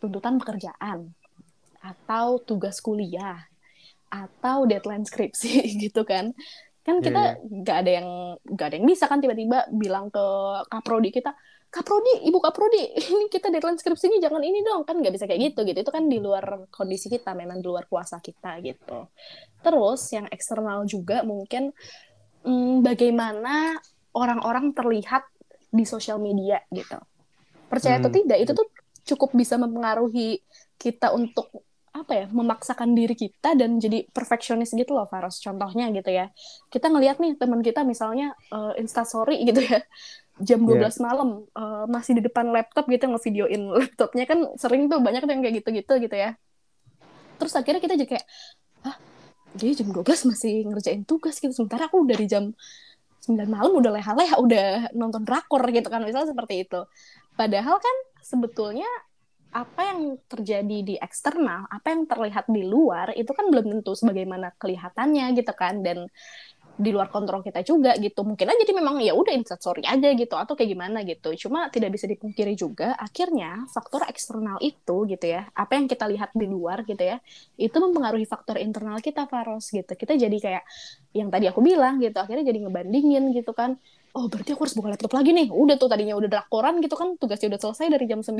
tuntutan 0.00 0.40
pekerjaan 0.40 1.12
atau 1.84 2.40
tugas 2.40 2.80
kuliah 2.80 3.51
atau 4.12 4.68
deadline 4.68 5.08
skripsi 5.08 5.64
gitu 5.88 6.04
kan. 6.04 6.36
Kan 6.84 7.00
Iya, 7.00 7.08
kita 7.08 7.22
nggak 7.46 7.76
ada 7.86 7.90
yang 7.90 8.08
nggak 8.44 8.66
ada 8.68 8.74
yang 8.76 8.86
bisa 8.90 9.06
kan 9.08 9.22
tiba-tiba 9.22 9.70
bilang 9.72 10.10
ke 10.12 10.24
kaprodi 10.68 11.14
kita 11.14 11.32
kaprodi 11.72 12.28
ibu 12.28 12.36
kaprodi 12.36 12.82
ini 13.16 13.32
kita 13.32 13.48
deadline 13.48 13.80
skripsinya 13.80 14.20
jangan 14.20 14.42
ini 14.44 14.60
dong. 14.60 14.84
Kan 14.84 15.00
nggak 15.00 15.14
bisa 15.16 15.24
kayak 15.24 15.54
gitu 15.54 15.64
gitu. 15.64 15.78
Itu 15.80 15.92
kan 15.94 16.04
di 16.12 16.20
luar 16.20 16.68
kondisi 16.68 17.08
kita 17.08 17.32
memang 17.32 17.64
di 17.64 17.66
luar 17.70 17.88
kuasa 17.88 18.20
kita 18.20 18.60
gitu. 18.60 19.08
Terus 19.64 20.02
yang 20.12 20.26
eksternal 20.28 20.84
juga 20.84 21.24
mungkin 21.24 21.72
hmm, 22.44 22.84
bagaimana 22.84 23.78
orang-orang 24.12 24.76
terlihat 24.76 25.24
di 25.72 25.84
sosial 25.88 26.20
media 26.20 26.60
gitu. 26.68 27.00
Percaya 27.70 27.96
atau 27.96 28.12
Hmm. 28.12 28.18
tidak 28.20 28.38
itu 28.44 28.52
tuh 28.52 28.68
cukup 29.02 29.32
bisa 29.32 29.56
mempengaruhi 29.56 30.44
kita 30.76 31.10
untuk 31.16 31.48
apa 32.02 32.12
ya 32.12 32.26
memaksakan 32.30 32.92
diri 32.98 33.14
kita 33.14 33.54
dan 33.54 33.78
jadi 33.78 34.04
perfeksionis 34.10 34.74
gitu 34.74 34.92
loh 34.92 35.06
Faros. 35.06 35.38
Contohnya 35.38 35.88
gitu 35.94 36.10
ya. 36.10 36.28
Kita 36.68 36.90
ngelihat 36.90 37.22
nih 37.22 37.38
teman 37.38 37.62
kita 37.62 37.86
misalnya 37.86 38.34
uh, 38.50 38.74
instastory 38.76 39.46
gitu 39.46 39.62
ya 39.62 39.80
jam 40.40 40.64
12 40.64 40.80
Iya. 40.80 40.88
malam 40.98 41.44
uh, 41.54 41.84
masih 41.86 42.18
di 42.18 42.22
depan 42.24 42.50
laptop 42.50 42.88
gitu 42.90 43.06
ngevideoin 43.06 43.62
laptopnya. 43.80 44.24
Kan 44.26 44.38
sering 44.58 44.90
tuh 44.90 44.98
banyak 44.98 45.22
tuh 45.22 45.32
yang 45.32 45.42
kayak 45.46 45.56
gitu-gitu 45.62 45.92
gitu 46.10 46.16
ya. 46.18 46.34
Terus 47.38 47.52
akhirnya 47.54 47.80
kita 47.80 47.94
jadi 47.94 48.08
kayak 48.18 48.26
ah 48.86 48.96
dia 49.54 49.72
jam 49.76 49.88
12 49.94 50.02
masih 50.30 50.66
ngerjain 50.66 51.02
tugas 51.06 51.38
gitu. 51.38 51.54
Sementara 51.54 51.86
aku 51.86 52.02
dari 52.04 52.26
jam 52.26 52.50
9 53.22 53.38
malam 53.46 53.72
udah 53.78 53.94
leha-leha 53.94 54.36
udah 54.42 54.66
nonton 54.98 55.22
drakor 55.22 55.62
gitu 55.70 55.86
kan. 55.86 56.02
Misalnya 56.02 56.34
seperti 56.34 56.66
itu. 56.66 56.82
Padahal 57.38 57.78
kan 57.78 57.96
sebetulnya 58.20 58.88
apa 59.52 59.80
yang 59.92 60.16
terjadi 60.26 60.78
di 60.80 60.94
eksternal, 60.96 61.68
apa 61.68 61.92
yang 61.92 62.08
terlihat 62.08 62.48
di 62.48 62.64
luar 62.64 63.12
itu 63.12 63.28
kan 63.36 63.52
belum 63.52 63.68
tentu 63.68 63.92
sebagaimana 63.92 64.56
kelihatannya 64.56 65.36
gitu 65.36 65.52
kan 65.52 65.84
dan 65.84 66.08
di 66.72 66.88
luar 66.88 67.12
kontrol 67.12 67.44
kita 67.44 67.60
juga 67.60 67.92
gitu. 68.00 68.24
Mungkin 68.24 68.48
aja 68.48 68.56
jadi 68.64 68.72
memang 68.72 68.96
ya 69.04 69.12
udah 69.12 69.36
instastory 69.36 69.84
aja 69.84 70.08
gitu 70.16 70.34
atau 70.40 70.56
kayak 70.56 70.72
gimana 70.72 71.04
gitu. 71.04 71.36
Cuma 71.46 71.68
tidak 71.68 71.92
bisa 71.92 72.08
dipungkiri 72.08 72.56
juga 72.56 72.96
akhirnya 72.96 73.68
faktor 73.68 74.08
eksternal 74.08 74.56
itu 74.64 75.04
gitu 75.04 75.26
ya, 75.28 75.48
apa 75.52 75.76
yang 75.76 75.84
kita 75.84 76.08
lihat 76.08 76.32
di 76.32 76.48
luar 76.48 76.88
gitu 76.88 77.04
ya, 77.04 77.20
itu 77.60 77.76
mempengaruhi 77.76 78.24
faktor 78.24 78.56
internal 78.56 78.98
kita 79.04 79.28
Faros 79.28 79.68
gitu. 79.68 79.92
Kita 79.92 80.16
jadi 80.16 80.36
kayak 80.40 80.64
yang 81.12 81.28
tadi 81.28 81.52
aku 81.52 81.60
bilang 81.60 82.00
gitu, 82.00 82.16
akhirnya 82.16 82.48
jadi 82.48 82.58
ngebandingin 82.64 83.36
gitu 83.36 83.52
kan. 83.52 83.76
Oh, 84.12 84.28
berarti 84.28 84.52
aku 84.52 84.68
harus 84.68 84.76
buka 84.76 84.92
laptop 84.92 85.12
lagi 85.16 85.32
nih. 85.32 85.48
Udah 85.48 85.76
tuh 85.80 85.88
tadinya 85.88 86.16
udah 86.16 86.28
drakoran 86.28 86.84
gitu 86.84 86.96
kan, 86.96 87.16
tugasnya 87.16 87.56
udah 87.56 87.60
selesai 87.60 87.86
dari 87.92 88.04
jam 88.08 88.20
9 88.20 88.36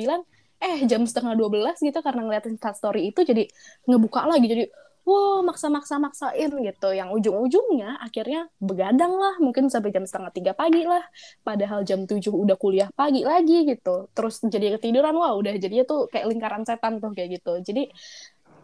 eh 0.62 0.78
jam 0.90 1.02
setengah 1.08 1.34
12 1.34 1.76
gitu 1.82 1.98
karena 2.06 2.20
ngeliatin 2.26 2.54
story 2.58 3.10
itu 3.10 3.20
jadi 3.26 3.42
ngebuka 3.88 4.20
lagi 4.30 4.46
jadi 4.46 4.64
wow 5.02 5.42
maksa-maksa 5.42 5.98
maksain 5.98 6.50
gitu. 6.62 6.88
Yang 6.94 7.08
ujung-ujungnya 7.18 7.98
akhirnya 7.98 8.46
begadang 8.62 9.12
lah 9.18 9.34
mungkin 9.42 9.66
sampai 9.66 9.90
jam 9.94 10.06
setengah 10.06 10.30
tiga 10.30 10.52
pagi 10.54 10.86
lah 10.86 11.02
padahal 11.46 11.82
jam 11.82 12.06
7 12.06 12.30
udah 12.30 12.56
kuliah 12.62 12.88
pagi 12.94 13.26
lagi 13.26 13.66
gitu. 13.66 14.06
Terus 14.14 14.38
jadi 14.46 14.78
ketiduran 14.78 15.14
wah 15.18 15.34
udah 15.34 15.52
jadinya 15.58 15.84
tuh 15.86 16.06
kayak 16.12 16.26
lingkaran 16.30 16.62
setan 16.68 17.02
tuh 17.02 17.10
kayak 17.16 17.42
gitu. 17.42 17.52
Jadi 17.66 17.90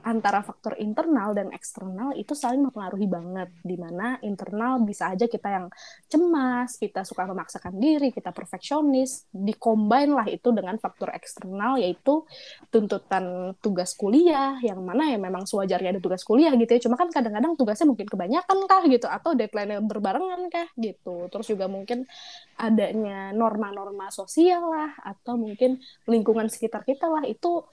antara 0.08 0.40
faktor 0.40 0.80
internal 0.80 1.36
dan 1.36 1.52
eksternal 1.52 2.16
itu 2.16 2.32
saling 2.32 2.64
mempengaruhi 2.64 3.04
banget 3.04 3.52
di 3.60 3.76
mana 3.76 4.16
internal 4.24 4.80
bisa 4.80 5.12
aja 5.12 5.28
kita 5.28 5.48
yang 5.52 5.66
cemas 6.08 6.80
kita 6.80 7.04
suka 7.04 7.28
memaksakan 7.28 7.76
diri 7.76 8.08
kita 8.08 8.32
perfeksionis 8.32 9.28
dikombin 9.28 10.16
lah 10.16 10.24
itu 10.32 10.48
dengan 10.48 10.80
faktor 10.80 11.12
eksternal 11.12 11.76
yaitu 11.76 12.24
tuntutan 12.72 13.52
tugas 13.60 13.92
kuliah 13.92 14.56
yang 14.64 14.80
mana 14.80 15.12
ya 15.12 15.18
memang 15.20 15.44
sewajarnya 15.44 15.98
ada 15.98 16.02
tugas 16.02 16.24
kuliah 16.24 16.54
gitu 16.56 16.70
ya. 16.72 16.80
Cuma 16.88 16.96
kan 16.96 17.12
kadang-kadang 17.12 17.58
tugasnya 17.58 17.86
mungkin 17.90 18.08
kebanyakan 18.08 18.58
kah 18.64 18.82
gitu 18.88 19.06
atau 19.10 19.36
deadline-nya 19.36 19.84
berbarengan 19.84 20.48
kah 20.48 20.68
gitu. 20.80 21.28
Terus 21.28 21.46
juga 21.50 21.68
mungkin 21.68 22.08
adanya 22.56 23.36
norma-norma 23.36 24.08
sosial 24.08 24.64
lah 24.72 24.90
atau 25.04 25.36
mungkin 25.36 25.82
lingkungan 26.08 26.48
sekitar 26.48 26.86
kita 26.88 27.06
lah 27.10 27.26
itu 27.28 27.66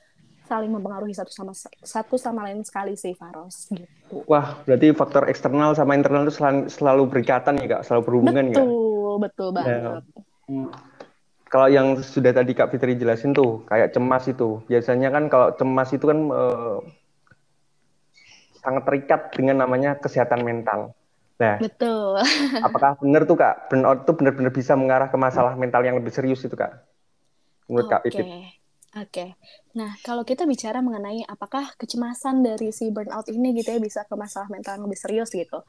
saling 0.46 0.72
mempengaruhi 0.72 1.14
satu 1.14 1.34
sama 1.34 1.54
satu 1.82 2.16
sama 2.22 2.46
lain 2.46 2.62
sekali 2.62 2.94
sih 2.94 3.18
Faros 3.18 3.70
gitu. 3.74 4.22
Wah, 4.30 4.62
berarti 4.64 4.94
faktor 4.94 5.25
eksternal 5.25 5.74
sama 5.74 5.98
internal 5.98 6.30
itu 6.30 6.38
selalu, 6.38 6.70
selalu 6.70 7.04
berikatan 7.10 7.58
ya 7.58 7.68
kak, 7.78 7.84
selalu 7.90 8.02
berhubungan 8.06 8.46
ya? 8.54 8.62
Betul, 8.62 9.14
betul 9.18 9.50
banget. 9.52 10.04
Ya. 10.06 10.66
Kalau 11.50 11.68
yang 11.72 11.98
sudah 12.02 12.36
tadi 12.36 12.52
Kak 12.52 12.74
Fitri 12.74 13.00
jelasin 13.00 13.32
tuh, 13.32 13.64
kayak 13.70 13.96
cemas 13.96 14.28
itu, 14.28 14.60
biasanya 14.68 15.14
kan 15.14 15.32
kalau 15.32 15.56
cemas 15.56 15.90
itu 15.94 16.04
kan 16.04 16.20
eh, 16.28 16.78
sangat 18.60 18.84
terikat 18.90 19.22
dengan 19.34 19.64
namanya 19.64 19.96
kesehatan 19.98 20.42
mental. 20.42 20.98
Nah, 21.38 21.62
betul. 21.62 22.20
apakah 22.66 22.98
benar 23.00 23.24
tuh 23.30 23.38
Kak, 23.38 23.72
burnout 23.72 24.04
itu 24.04 24.12
benar-benar 24.18 24.52
bisa 24.52 24.74
mengarah 24.74 25.08
ke 25.08 25.18
masalah 25.20 25.54
mental 25.56 25.86
yang 25.86 25.96
lebih 25.96 26.12
serius 26.12 26.42
itu 26.44 26.58
Kak? 26.58 26.75
Menurut 27.70 27.88
okay. 27.88 27.94
Kak 27.94 28.02
Fitri? 28.04 28.25
Oke, 28.96 29.36
nah 29.75 29.92
kalau 30.08 30.24
kita 30.24 30.48
bicara 30.48 30.80
mengenai 30.80 31.28
apakah 31.28 31.68
kecemasan 31.75 32.40
dari 32.40 32.72
si 32.72 32.88
burnout 32.96 33.28
ini 33.28 33.52
gitu 33.60 33.75
ya 33.75 33.80
bisa 33.84 34.08
ke 34.08 34.16
masalah 34.16 34.48
mental 34.48 34.80
yang 34.80 34.88
lebih 34.88 34.96
serius 34.96 35.36
gitu, 35.36 35.68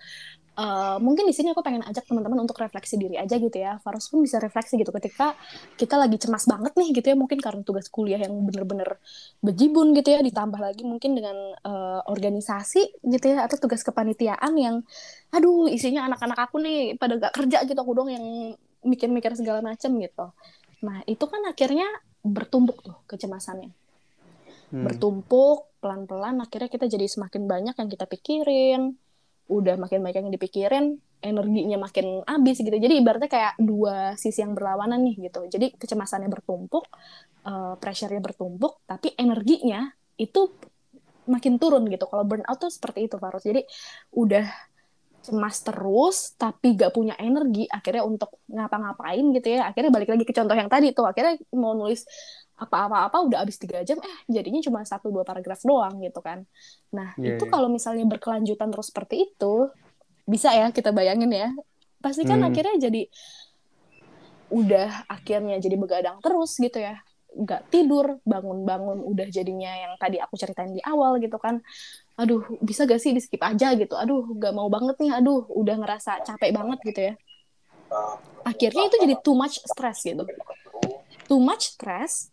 uh, 0.55 0.97
mungkin 1.03 1.27
di 1.27 1.35
sini 1.35 1.51
aku 1.51 1.59
pengen 1.59 1.83
ajak 1.83 2.07
teman-teman 2.07 2.47
untuk 2.47 2.55
refleksi 2.63 2.95
diri 2.95 3.19
aja 3.19 3.35
gitu 3.35 3.59
ya. 3.59 3.83
Faros 3.83 4.15
pun 4.15 4.23
bisa 4.23 4.39
refleksi 4.39 4.79
gitu 4.79 4.95
ketika 4.95 5.35
kita 5.75 5.99
lagi 5.99 6.23
cemas 6.23 6.47
banget 6.47 6.71
nih 6.79 6.95
gitu 7.03 7.07
ya, 7.11 7.17
mungkin 7.19 7.43
karena 7.43 7.67
tugas 7.67 7.91
kuliah 7.91 8.23
yang 8.23 8.31
bener-bener 8.47 8.95
bejibun 9.43 9.91
gitu 9.99 10.07
ya, 10.15 10.23
ditambah 10.23 10.63
lagi 10.63 10.87
mungkin 10.87 11.19
dengan 11.19 11.35
uh, 11.67 12.07
organisasi 12.07 13.11
gitu 13.11 13.27
ya, 13.27 13.43
atau 13.43 13.59
tugas 13.59 13.83
kepanitiaan 13.83 14.55
yang, 14.55 14.87
aduh 15.35 15.67
isinya 15.67 16.07
anak-anak 16.07 16.47
aku 16.47 16.63
nih 16.63 16.95
pada 16.95 17.19
gak 17.19 17.35
kerja 17.35 17.67
gitu, 17.67 17.75
aku 17.75 17.91
dong 17.91 18.07
yang 18.07 18.55
mikir-mikir 18.87 19.35
segala 19.35 19.67
macam 19.67 19.99
gitu. 19.99 20.31
Nah 20.87 21.03
itu 21.11 21.25
kan 21.27 21.43
akhirnya 21.51 21.91
bertumpuk 22.31 22.83
tuh 22.83 22.97
kecemasannya. 23.07 23.71
Hmm. 24.75 24.83
Bertumpuk 24.83 25.71
pelan-pelan 25.79 26.43
akhirnya 26.43 26.67
kita 26.67 26.91
jadi 26.91 27.07
semakin 27.07 27.47
banyak 27.47 27.75
yang 27.79 27.89
kita 27.91 28.07
pikirin. 28.11 28.99
Udah 29.47 29.79
makin 29.79 30.03
banyak 30.03 30.27
yang 30.27 30.35
dipikirin, 30.35 30.99
energinya 31.23 31.79
makin 31.79 32.27
habis 32.27 32.59
gitu. 32.59 32.75
Jadi 32.75 32.99
ibaratnya 32.99 33.31
kayak 33.31 33.55
dua 33.63 34.19
sisi 34.19 34.43
yang 34.43 34.59
berlawanan 34.59 34.99
nih 35.07 35.31
gitu. 35.31 35.47
Jadi 35.47 35.79
kecemasannya 35.79 36.27
bertumpuk, 36.27 36.91
uh, 37.47 37.79
pressure-nya 37.79 38.19
bertumpuk, 38.19 38.83
tapi 38.91 39.15
energinya 39.15 39.87
itu 40.19 40.51
makin 41.31 41.59
turun 41.63 41.87
gitu. 41.87 42.11
Kalau 42.11 42.27
burnout 42.27 42.59
tuh 42.59 42.71
seperti 42.71 43.07
itu 43.07 43.17
Farus. 43.23 43.47
Jadi 43.47 43.63
udah 44.19 44.47
cemas 45.27 45.59
terus 45.67 46.39
tapi 46.39 46.79
gak 46.79 46.95
punya 46.95 47.19
energi 47.19 47.67
akhirnya 47.67 48.07
untuk 48.07 48.39
ngapa-ngapain 48.47 49.27
gitu 49.35 49.59
ya 49.59 49.75
akhirnya 49.75 49.91
balik 49.91 50.15
lagi 50.15 50.23
ke 50.23 50.31
contoh 50.31 50.55
yang 50.55 50.71
tadi 50.71 50.95
tuh 50.95 51.11
akhirnya 51.11 51.35
mau 51.51 51.75
nulis 51.75 52.07
apa-apa-apa 52.57 53.21
udah 53.29 53.39
habis 53.45 53.61
tiga 53.61 53.85
jam 53.85 54.01
eh 54.01 54.17
jadinya 54.33 54.65
cuma 54.65 54.81
satu 54.87 55.13
dua 55.13 55.27
paragraf 55.27 55.61
doang 55.61 56.01
gitu 56.01 56.25
kan 56.25 56.47
nah 56.89 57.13
yeah, 57.21 57.37
itu 57.37 57.45
yeah. 57.45 57.53
kalau 57.53 57.69
misalnya 57.69 58.07
berkelanjutan 58.09 58.73
terus 58.73 58.89
seperti 58.89 59.29
itu 59.29 59.69
bisa 60.25 60.55
ya 60.55 60.73
kita 60.73 60.95
bayangin 60.95 61.29
ya 61.35 61.51
pasti 62.01 62.25
kan 62.25 62.41
hmm. 62.41 62.49
akhirnya 62.49 62.77
jadi 62.89 63.03
udah 64.49 65.11
akhirnya 65.11 65.59
jadi 65.59 65.77
begadang 65.77 66.17
terus 66.23 66.55
gitu 66.57 66.79
ya 66.79 67.03
nggak 67.37 67.69
tidur 67.69 68.17
bangun-bangun 68.25 69.05
udah 69.05 69.29
jadinya 69.29 69.69
yang 69.69 69.93
tadi 70.01 70.17
aku 70.17 70.35
ceritain 70.41 70.73
di 70.73 70.81
awal 70.81 71.21
gitu 71.21 71.37
kan. 71.37 71.61
Aduh 72.17 72.41
bisa 72.65 72.89
gak 72.89 72.97
sih 72.97 73.13
di 73.13 73.21
skip 73.21 73.45
aja 73.45 73.77
gitu? 73.77 73.93
Aduh 73.93 74.25
gak 74.41 74.57
mau 74.57 74.73
banget 74.73 74.97
nih. 74.97 75.13
Aduh 75.21 75.45
udah 75.53 75.77
ngerasa 75.77 76.25
capek 76.25 76.51
banget 76.57 76.79
gitu 76.89 77.01
ya. 77.13 77.15
Akhirnya 78.49 78.89
itu 78.89 78.97
jadi 78.97 79.15
too 79.21 79.37
much 79.37 79.61
stress 79.69 80.01
gitu. 80.01 80.25
Too 81.29 81.41
much 81.41 81.77
stress 81.77 82.33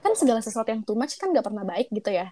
kan 0.00 0.16
segala 0.16 0.40
sesuatu 0.40 0.72
yang 0.72 0.82
too 0.82 0.98
much 0.98 1.14
kan 1.14 1.30
gak 1.30 1.46
pernah 1.46 1.62
baik 1.62 1.86
gitu 1.94 2.10
ya. 2.10 2.26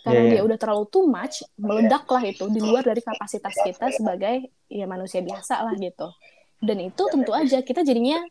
Karena 0.00 0.24
yeah. 0.24 0.32
dia 0.40 0.42
udah 0.48 0.56
terlalu 0.56 0.88
too 0.88 1.04
much 1.04 1.44
meledak 1.60 2.08
lah 2.08 2.24
itu 2.24 2.48
di 2.48 2.64
luar 2.64 2.80
dari 2.80 3.04
kapasitas 3.04 3.52
kita 3.52 3.92
sebagai 3.92 4.48
ya 4.72 4.88
manusia 4.88 5.20
biasa 5.20 5.60
lah 5.60 5.76
gitu. 5.76 6.08
Dan 6.56 6.80
itu 6.80 7.02
tentu 7.12 7.36
aja 7.36 7.60
kita 7.60 7.84
jadinya 7.84 8.24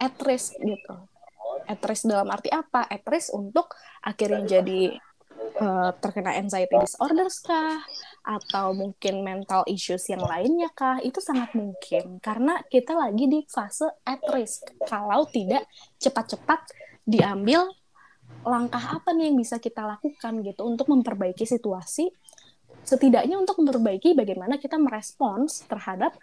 at 0.00 0.16
risk 0.24 0.56
gitu 0.56 1.11
at 1.66 1.80
risk 1.84 2.08
dalam 2.08 2.28
arti 2.30 2.48
apa? 2.52 2.86
At 2.86 3.04
risk 3.06 3.34
untuk 3.34 3.72
akhirnya 4.02 4.60
jadi 4.60 4.96
uh, 5.60 5.90
terkena 5.98 6.38
anxiety 6.38 6.76
disorders 6.78 7.42
kah? 7.42 7.82
Atau 8.22 8.76
mungkin 8.76 9.26
mental 9.26 9.66
issues 9.66 10.06
yang 10.08 10.22
lainnya 10.22 10.70
kah? 10.72 11.02
Itu 11.02 11.18
sangat 11.18 11.52
mungkin 11.58 12.22
karena 12.22 12.62
kita 12.70 12.94
lagi 12.94 13.26
di 13.28 13.40
fase 13.46 13.88
at 14.06 14.22
risk. 14.30 14.70
Kalau 14.86 15.26
tidak 15.28 15.66
cepat-cepat 15.98 16.60
diambil 17.02 17.66
langkah 18.42 18.98
apa 18.98 19.14
nih 19.14 19.30
yang 19.30 19.38
bisa 19.38 19.58
kita 19.62 19.86
lakukan 19.86 20.42
gitu 20.42 20.62
untuk 20.66 20.86
memperbaiki 20.90 21.46
situasi? 21.46 22.10
Setidaknya 22.82 23.38
untuk 23.38 23.62
memperbaiki 23.62 24.18
bagaimana 24.18 24.58
kita 24.58 24.74
merespons 24.74 25.62
terhadap 25.70 26.18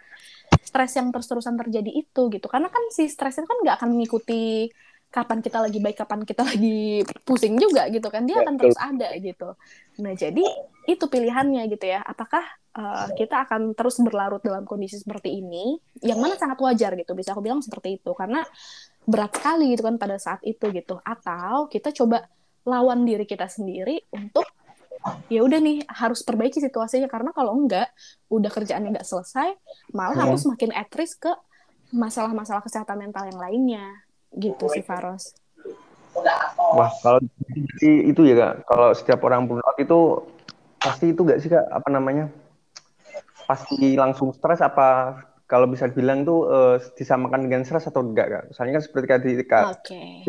stres 0.60 0.92
yang 0.92 1.08
terus-terusan 1.08 1.56
terjadi 1.56 1.88
itu 1.88 2.28
gitu. 2.28 2.46
Karena 2.52 2.68
kan 2.68 2.84
si 2.92 3.08
stres 3.08 3.40
itu 3.40 3.48
kan 3.48 3.58
nggak 3.64 3.76
akan 3.80 3.90
mengikuti 3.96 4.68
kapan 5.10 5.42
kita 5.42 5.58
lagi 5.58 5.82
baik 5.82 5.98
kapan 6.06 6.22
kita 6.22 6.46
lagi 6.46 7.02
pusing 7.26 7.58
juga 7.58 7.90
gitu 7.90 8.06
kan. 8.08 8.22
Dia 8.24 8.46
akan 8.46 8.54
terus 8.56 8.78
ada 8.78 9.10
gitu. 9.18 9.58
Nah 10.00 10.14
jadi 10.14 10.46
itu 10.86 11.04
pilihannya 11.10 11.66
gitu 11.66 11.84
ya. 11.90 12.00
Apakah 12.06 12.46
uh, 12.78 13.10
kita 13.18 13.44
akan 13.44 13.74
terus 13.74 13.98
berlarut 14.00 14.40
dalam 14.40 14.62
kondisi 14.62 15.02
seperti 15.02 15.42
ini? 15.42 15.76
Yang 16.00 16.18
mana 16.22 16.34
sangat 16.38 16.58
wajar 16.62 16.94
gitu. 16.94 17.12
Bisa 17.18 17.34
aku 17.34 17.42
bilang 17.42 17.60
seperti 17.60 17.98
itu. 17.98 18.10
Karena 18.14 18.46
berat 19.04 19.34
sekali 19.34 19.74
gitu 19.74 19.82
kan 19.82 19.98
pada 19.98 20.16
saat 20.16 20.40
itu 20.46 20.70
gitu. 20.70 21.02
Atau 21.02 21.66
kita 21.66 21.90
coba 21.90 22.30
lawan 22.62 23.02
diri 23.02 23.26
kita 23.26 23.50
sendiri 23.50 24.06
untuk 24.14 24.46
ya 25.32 25.40
udah 25.42 25.58
nih 25.58 25.82
harus 25.90 26.22
perbaiki 26.22 26.62
situasinya. 26.62 27.10
Karena 27.10 27.34
kalau 27.34 27.58
enggak 27.58 27.90
udah 28.30 28.50
kerjaannya 28.50 28.94
nggak 28.94 29.08
selesai 29.10 29.58
malah 29.90 30.14
hmm. 30.14 30.24
aku 30.30 30.36
semakin 30.38 30.70
at 30.70 30.90
risk 30.94 31.26
ke 31.26 31.32
masalah-masalah 31.90 32.62
kesehatan 32.62 33.02
mental 33.02 33.26
yang 33.26 33.40
lainnya 33.42 33.86
gitu 34.34 34.64
sih 34.70 34.82
Faros. 34.82 35.34
Wah 36.74 36.90
kalau 37.02 37.20
itu 37.82 38.20
ya 38.26 38.34
kak, 38.34 38.54
kalau 38.66 38.88
setiap 38.94 39.20
orang 39.26 39.46
burnout 39.46 39.78
itu 39.78 40.26
pasti 40.80 41.12
itu 41.12 41.20
gak 41.22 41.40
sih 41.44 41.50
kak 41.52 41.66
apa 41.70 41.88
namanya 41.92 42.32
pasti 43.44 43.98
langsung 43.98 44.30
stres 44.32 44.62
apa 44.62 45.18
kalau 45.50 45.66
bisa 45.66 45.90
bilang 45.90 46.22
tuh 46.22 46.46
uh, 46.46 46.76
disamakan 46.94 47.50
dengan 47.50 47.66
stres 47.66 47.90
atau 47.90 48.06
enggak 48.06 48.30
kak? 48.30 48.44
Misalnya 48.54 48.72
kan 48.78 48.82
seperti 48.86 49.06
tadi 49.10 49.30
kak, 49.42 49.64
okay. 49.82 50.22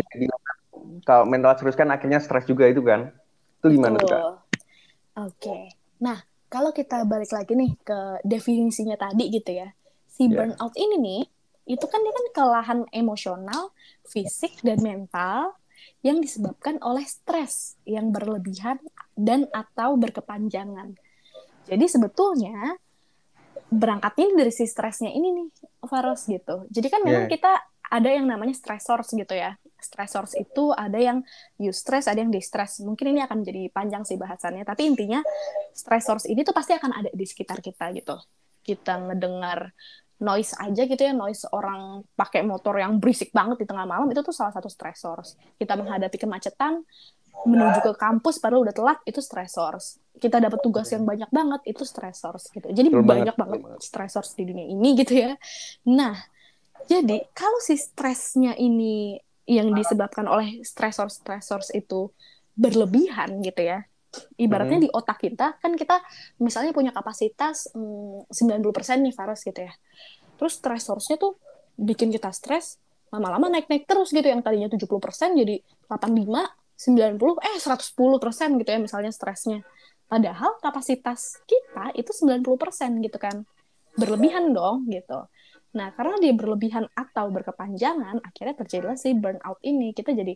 kalau 1.06 1.30
mental 1.30 1.54
stres 1.54 1.78
kan 1.78 1.94
akhirnya 1.94 2.18
stres 2.18 2.50
juga 2.50 2.66
itu 2.66 2.82
kan? 2.82 3.14
Itu 3.62 3.70
gimana 3.70 4.02
tuh 4.02 4.10
kak? 4.10 4.22
Oke, 4.22 4.34
okay. 5.22 5.64
nah 6.02 6.18
kalau 6.50 6.74
kita 6.74 7.06
balik 7.06 7.30
lagi 7.30 7.54
nih 7.54 7.78
ke 7.86 8.26
definisinya 8.26 8.98
tadi 8.98 9.30
gitu 9.30 9.54
ya, 9.54 9.70
si 10.10 10.26
yeah. 10.26 10.34
burnout 10.42 10.74
ini 10.74 10.98
nih 10.98 11.22
itu 11.66 11.86
kan 11.86 12.00
dia 12.02 12.14
kan 12.14 12.28
kelelahan 12.34 12.80
emosional, 12.92 13.74
fisik 14.08 14.60
dan 14.66 14.82
mental 14.82 15.56
yang 16.02 16.18
disebabkan 16.18 16.82
oleh 16.82 17.06
stres 17.06 17.78
yang 17.86 18.10
berlebihan 18.10 18.82
dan 19.14 19.46
atau 19.54 19.98
berkepanjangan. 19.98 20.98
Jadi 21.70 21.86
sebetulnya 21.86 22.78
berangkatnya 23.72 24.36
dari 24.36 24.52
si 24.52 24.66
stresnya 24.66 25.14
ini 25.14 25.30
nih, 25.32 25.48
Faros 25.86 26.28
gitu. 26.28 26.66
Jadi 26.68 26.88
kan 26.90 27.02
memang 27.06 27.30
yeah. 27.30 27.32
kita 27.32 27.52
ada 27.92 28.10
yang 28.10 28.26
namanya 28.26 28.56
stressors 28.56 29.12
gitu 29.12 29.36
ya. 29.36 29.56
Stressors 29.82 30.38
itu 30.38 30.72
ada 30.72 30.96
yang 30.96 31.22
eustress, 31.60 32.08
ada 32.08 32.24
yang 32.24 32.32
distress. 32.32 32.80
Mungkin 32.80 33.18
ini 33.18 33.20
akan 33.24 33.44
jadi 33.44 33.68
panjang 33.70 34.08
sih 34.08 34.16
bahasannya, 34.16 34.64
tapi 34.64 34.88
intinya 34.88 35.20
stressors 35.76 36.26
ini 36.28 36.42
tuh 36.48 36.56
pasti 36.56 36.76
akan 36.76 36.92
ada 36.92 37.10
di 37.12 37.26
sekitar 37.28 37.60
kita 37.60 37.92
gitu. 37.96 38.16
Kita 38.62 38.96
ngedengar 39.12 39.76
noise 40.22 40.54
aja 40.62 40.86
gitu 40.86 41.02
ya 41.02 41.14
noise 41.18 41.50
orang 41.50 42.06
pakai 42.14 42.46
motor 42.46 42.78
yang 42.78 43.02
berisik 43.02 43.34
banget 43.34 43.62
di 43.62 43.66
tengah 43.66 43.90
malam 43.90 44.06
itu 44.14 44.22
tuh 44.22 44.34
salah 44.34 44.54
satu 44.54 44.70
stressors 44.70 45.34
kita 45.58 45.74
menghadapi 45.74 46.18
kemacetan 46.22 46.86
menuju 47.42 47.82
ke 47.82 47.94
kampus 47.98 48.38
padahal 48.38 48.70
udah 48.70 48.76
telat 48.76 49.00
itu 49.10 49.18
stressors 49.18 49.98
kita 50.22 50.38
dapat 50.38 50.62
tugas 50.62 50.86
yang 50.94 51.02
banyak 51.02 51.30
banget 51.34 51.62
itu 51.66 51.82
stressors 51.82 52.54
gitu. 52.54 52.70
Jadi 52.70 52.94
Betul 52.94 53.08
banyak 53.08 53.34
banget, 53.34 53.60
banget 53.66 53.82
stressors 53.82 54.38
di 54.38 54.44
dunia 54.46 54.70
ini 54.70 54.94
gitu 54.94 55.18
ya. 55.18 55.34
Nah 55.90 56.14
jadi 56.86 57.26
kalau 57.34 57.58
si 57.58 57.74
stresnya 57.74 58.54
ini 58.54 59.18
yang 59.50 59.74
disebabkan 59.74 60.30
oleh 60.30 60.62
stressors 60.62 61.18
stressors 61.18 61.74
itu 61.74 62.14
berlebihan 62.54 63.42
gitu 63.42 63.66
ya 63.66 63.82
Ibaratnya 64.36 64.80
Hmm. 64.80 64.86
di 64.86 64.90
otak 64.92 65.24
kita 65.24 65.56
kan 65.60 65.72
kita 65.80 66.04
misalnya 66.44 66.76
punya 66.76 66.92
kapasitas 66.92 67.72
mm, 67.72 68.28
90% 68.28 69.00
nih 69.08 69.14
Faros 69.16 69.42
gitu 69.44 69.62
ya. 69.64 69.74
Terus 70.36 70.60
stress 70.60 70.84
source-nya 70.90 71.18
tuh 71.22 71.40
bikin 71.80 72.12
kita 72.12 72.30
stres 72.36 72.78
lama-lama 73.12 73.52
naik-naik 73.52 73.88
terus 73.88 74.16
gitu 74.16 74.24
yang 74.24 74.40
tadinya 74.40 74.72
70% 74.72 74.88
jadi 75.36 75.60
85, 75.88 76.48
90, 76.80 77.40
eh 77.44 77.58
110% 77.60 78.60
gitu 78.64 78.70
ya 78.72 78.80
misalnya 78.80 79.12
stresnya. 79.12 79.62
Padahal 80.08 80.60
kapasitas 80.60 81.40
kita 81.48 81.96
itu 81.96 82.12
90% 82.12 83.04
gitu 83.04 83.16
kan. 83.20 83.44
Berlebihan 83.96 84.52
dong 84.56 84.88
gitu. 84.88 85.28
Nah, 85.72 85.96
karena 85.96 86.20
dia 86.20 86.36
berlebihan 86.36 86.88
atau 86.92 87.32
berkepanjangan, 87.32 88.20
akhirnya 88.28 88.56
terjadilah 88.60 89.00
si 89.00 89.16
burnout 89.16 89.60
ini. 89.64 89.96
Kita 89.96 90.12
jadi 90.12 90.36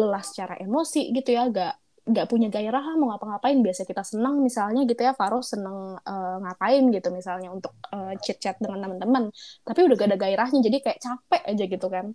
lelah 0.00 0.24
secara 0.24 0.56
emosi 0.56 1.12
gitu 1.12 1.36
ya, 1.36 1.52
gak 1.52 1.76
nggak 2.10 2.26
punya 2.26 2.48
gairah 2.50 2.84
mau 2.98 3.14
ngapa-ngapain 3.14 3.58
biasa 3.62 3.82
kita 3.86 4.02
senang 4.02 4.42
misalnya 4.42 4.82
gitu 4.90 5.00
ya 5.06 5.12
Faro 5.14 5.40
seneng 5.40 5.96
eh, 6.02 6.36
ngapain 6.42 6.84
gitu 6.90 7.08
misalnya 7.14 7.48
untuk 7.54 7.72
eh, 7.94 8.14
chit-chat 8.22 8.58
dengan 8.58 8.78
teman-teman 8.84 9.24
tapi 9.66 9.80
udah 9.86 9.94
gak 9.98 10.08
ada 10.10 10.18
gairahnya 10.18 10.60
jadi 10.66 10.76
kayak 10.84 10.98
capek 11.00 11.42
aja 11.46 11.64
gitu 11.70 11.86
kan. 11.90 12.06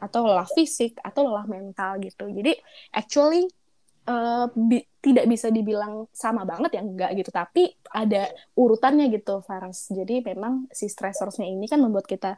Atau 0.00 0.26
lelah 0.26 0.48
fisik 0.50 1.00
atau 1.00 1.20
lelah 1.30 1.46
mental 1.48 1.96
gitu. 2.02 2.28
Jadi 2.28 2.52
actually 2.92 3.46
eh, 4.08 4.46
bi- 4.52 4.86
tidak 5.04 5.24
bisa 5.28 5.48
dibilang 5.52 6.08
sama 6.12 6.42
banget 6.48 6.80
ya 6.80 6.82
enggak 6.84 7.10
gitu. 7.20 7.30
Tapi 7.32 7.62
ada 7.92 8.28
urutannya 8.56 9.08
gitu 9.12 9.40
Faras. 9.44 9.92
Jadi 9.92 10.24
memang 10.24 10.68
si 10.72 10.88
stressorsnya 10.88 11.46
ini 11.48 11.68
kan 11.68 11.80
membuat 11.80 12.08
kita 12.08 12.36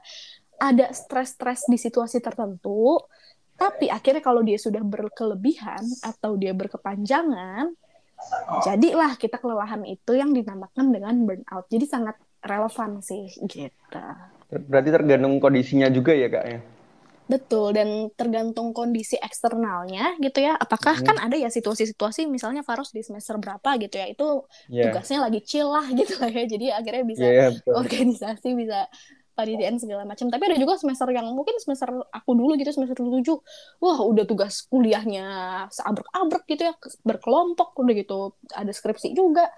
ada 0.57 0.89
stres-stres 0.93 1.69
di 1.69 1.77
situasi 1.77 2.19
tertentu 2.25 2.97
tapi 3.57 3.89
akhirnya 3.89 4.21
kalau 4.21 4.45
dia 4.45 4.61
sudah 4.61 4.85
berkelebihan 4.85 5.83
atau 6.05 6.37
dia 6.37 6.53
berkepanjangan 6.53 7.73
jadilah 8.65 9.13
kita 9.17 9.37
kelelahan 9.37 9.85
itu 9.85 10.13
yang 10.17 10.33
dinamakan 10.33 10.93
dengan 10.93 11.15
burnout 11.25 11.67
jadi 11.69 11.85
sangat 11.85 12.17
relevan 12.41 13.01
sih 13.01 13.29
gitu 13.45 14.01
Berarti 14.47 14.91
tergantung 14.95 15.43
kondisinya 15.43 15.91
juga 15.91 16.15
ya 16.15 16.31
kak 16.31 16.45
ya. 16.47 16.59
Betul, 17.27 17.75
dan 17.75 18.07
tergantung 18.15 18.71
kondisi 18.71 19.19
eksternalnya 19.19 20.15
gitu 20.23 20.39
ya. 20.47 20.55
Apakah 20.55 21.03
Mhm. 21.03 21.07
kan 21.11 21.17
ada 21.19 21.35
ya 21.35 21.51
situasi-situasi 21.51 22.31
misalnya 22.31 22.63
Faros 22.63 22.95
di 22.95 23.03
semester 23.03 23.35
berapa 23.43 23.75
gitu 23.83 23.99
ya, 23.99 24.07
itu 24.07 24.47
Iya. 24.71 24.95
tugasnya 24.95 25.27
lagi 25.27 25.43
chill 25.43 25.67
lah 25.67 25.83
gitu 25.99 26.15
lah 26.23 26.31
ya. 26.31 26.47
Jadi 26.47 26.71
akhirnya 26.71 27.03
bisa 27.03 27.27
Iya, 27.27 27.33
iya, 27.35 27.47
betul. 27.59 27.75
organisasi, 27.83 28.49
bisa 28.55 28.87
panitiaan 29.37 29.77
segala 29.77 30.09
macam. 30.09 30.33
Tapi 30.33 30.43
ada 30.49 30.57
juga 30.57 30.81
semester 30.81 31.07
yang 31.13 31.29
mungkin 31.37 31.61
semester 31.61 31.93
aku 32.09 32.31
dulu 32.33 32.57
gitu, 32.57 32.73
semester 32.73 32.97
7, 32.97 33.21
wah 33.85 33.99
udah 34.01 34.25
tugas 34.25 34.65
kuliahnya 34.67 35.27
seabrek-abrek 35.69 36.45
gitu 36.49 36.73
ya, 36.73 36.75
berkelompok 37.05 37.77
udah 37.77 37.95
gitu, 37.95 38.33
ada 38.57 38.73
skripsi 38.73 39.13
juga. 39.13 39.53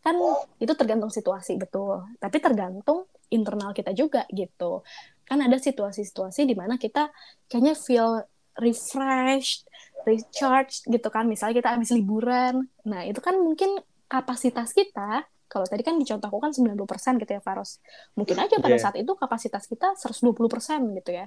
Kan 0.00 0.16
itu 0.62 0.72
tergantung 0.78 1.10
situasi, 1.10 1.58
betul. 1.58 2.06
Tapi 2.22 2.38
tergantung 2.38 3.10
internal 3.26 3.74
kita 3.74 3.90
juga 3.90 4.22
gitu 4.30 4.86
kan 5.26 5.42
ada 5.42 5.58
situasi-situasi 5.58 6.46
di 6.46 6.54
mana 6.54 6.78
kita 6.78 7.10
kayaknya 7.50 7.74
feel 7.74 8.22
refreshed, 8.62 9.66
recharged 10.06 10.86
gitu 10.86 11.08
kan. 11.10 11.26
Misalnya 11.26 11.60
kita 11.60 11.70
habis 11.76 11.90
liburan. 11.92 12.70
Nah, 12.86 13.04
itu 13.04 13.18
kan 13.20 13.36
mungkin 13.36 13.82
kapasitas 14.06 14.70
kita 14.72 15.26
kalau 15.46 15.66
tadi 15.66 15.82
kan 15.82 15.94
dicontohku 15.96 16.38
kan 16.38 16.50
90% 16.50 17.18
gitu 17.22 17.32
ya 17.32 17.42
Faros. 17.42 17.78
Mungkin 18.18 18.36
aja 18.38 18.56
pada 18.58 18.76
Iya. 18.76 18.82
saat 18.82 18.96
itu 18.98 19.12
kapasitas 19.14 19.64
kita 19.66 19.94
120% 19.94 20.94
gitu 20.98 21.10
ya. 21.14 21.26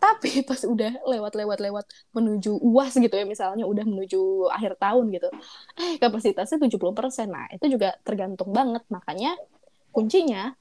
Tapi 0.00 0.30
pas 0.48 0.60
udah 0.64 1.00
lewat-lewat-lewat 1.06 1.86
menuju 2.12 2.60
UAS 2.60 2.96
gitu 3.00 3.14
ya 3.14 3.24
misalnya 3.24 3.64
udah 3.64 3.84
menuju 3.88 4.48
akhir 4.52 4.76
tahun 4.76 5.12
gitu. 5.12 5.28
Eh 5.80 5.96
kapasitasnya 6.00 6.58
70%. 6.60 7.28
Nah, 7.30 7.46
itu 7.52 7.66
juga 7.72 7.96
tergantung 8.04 8.52
banget. 8.52 8.84
Makanya 8.92 9.36
kuncinya 9.94 10.52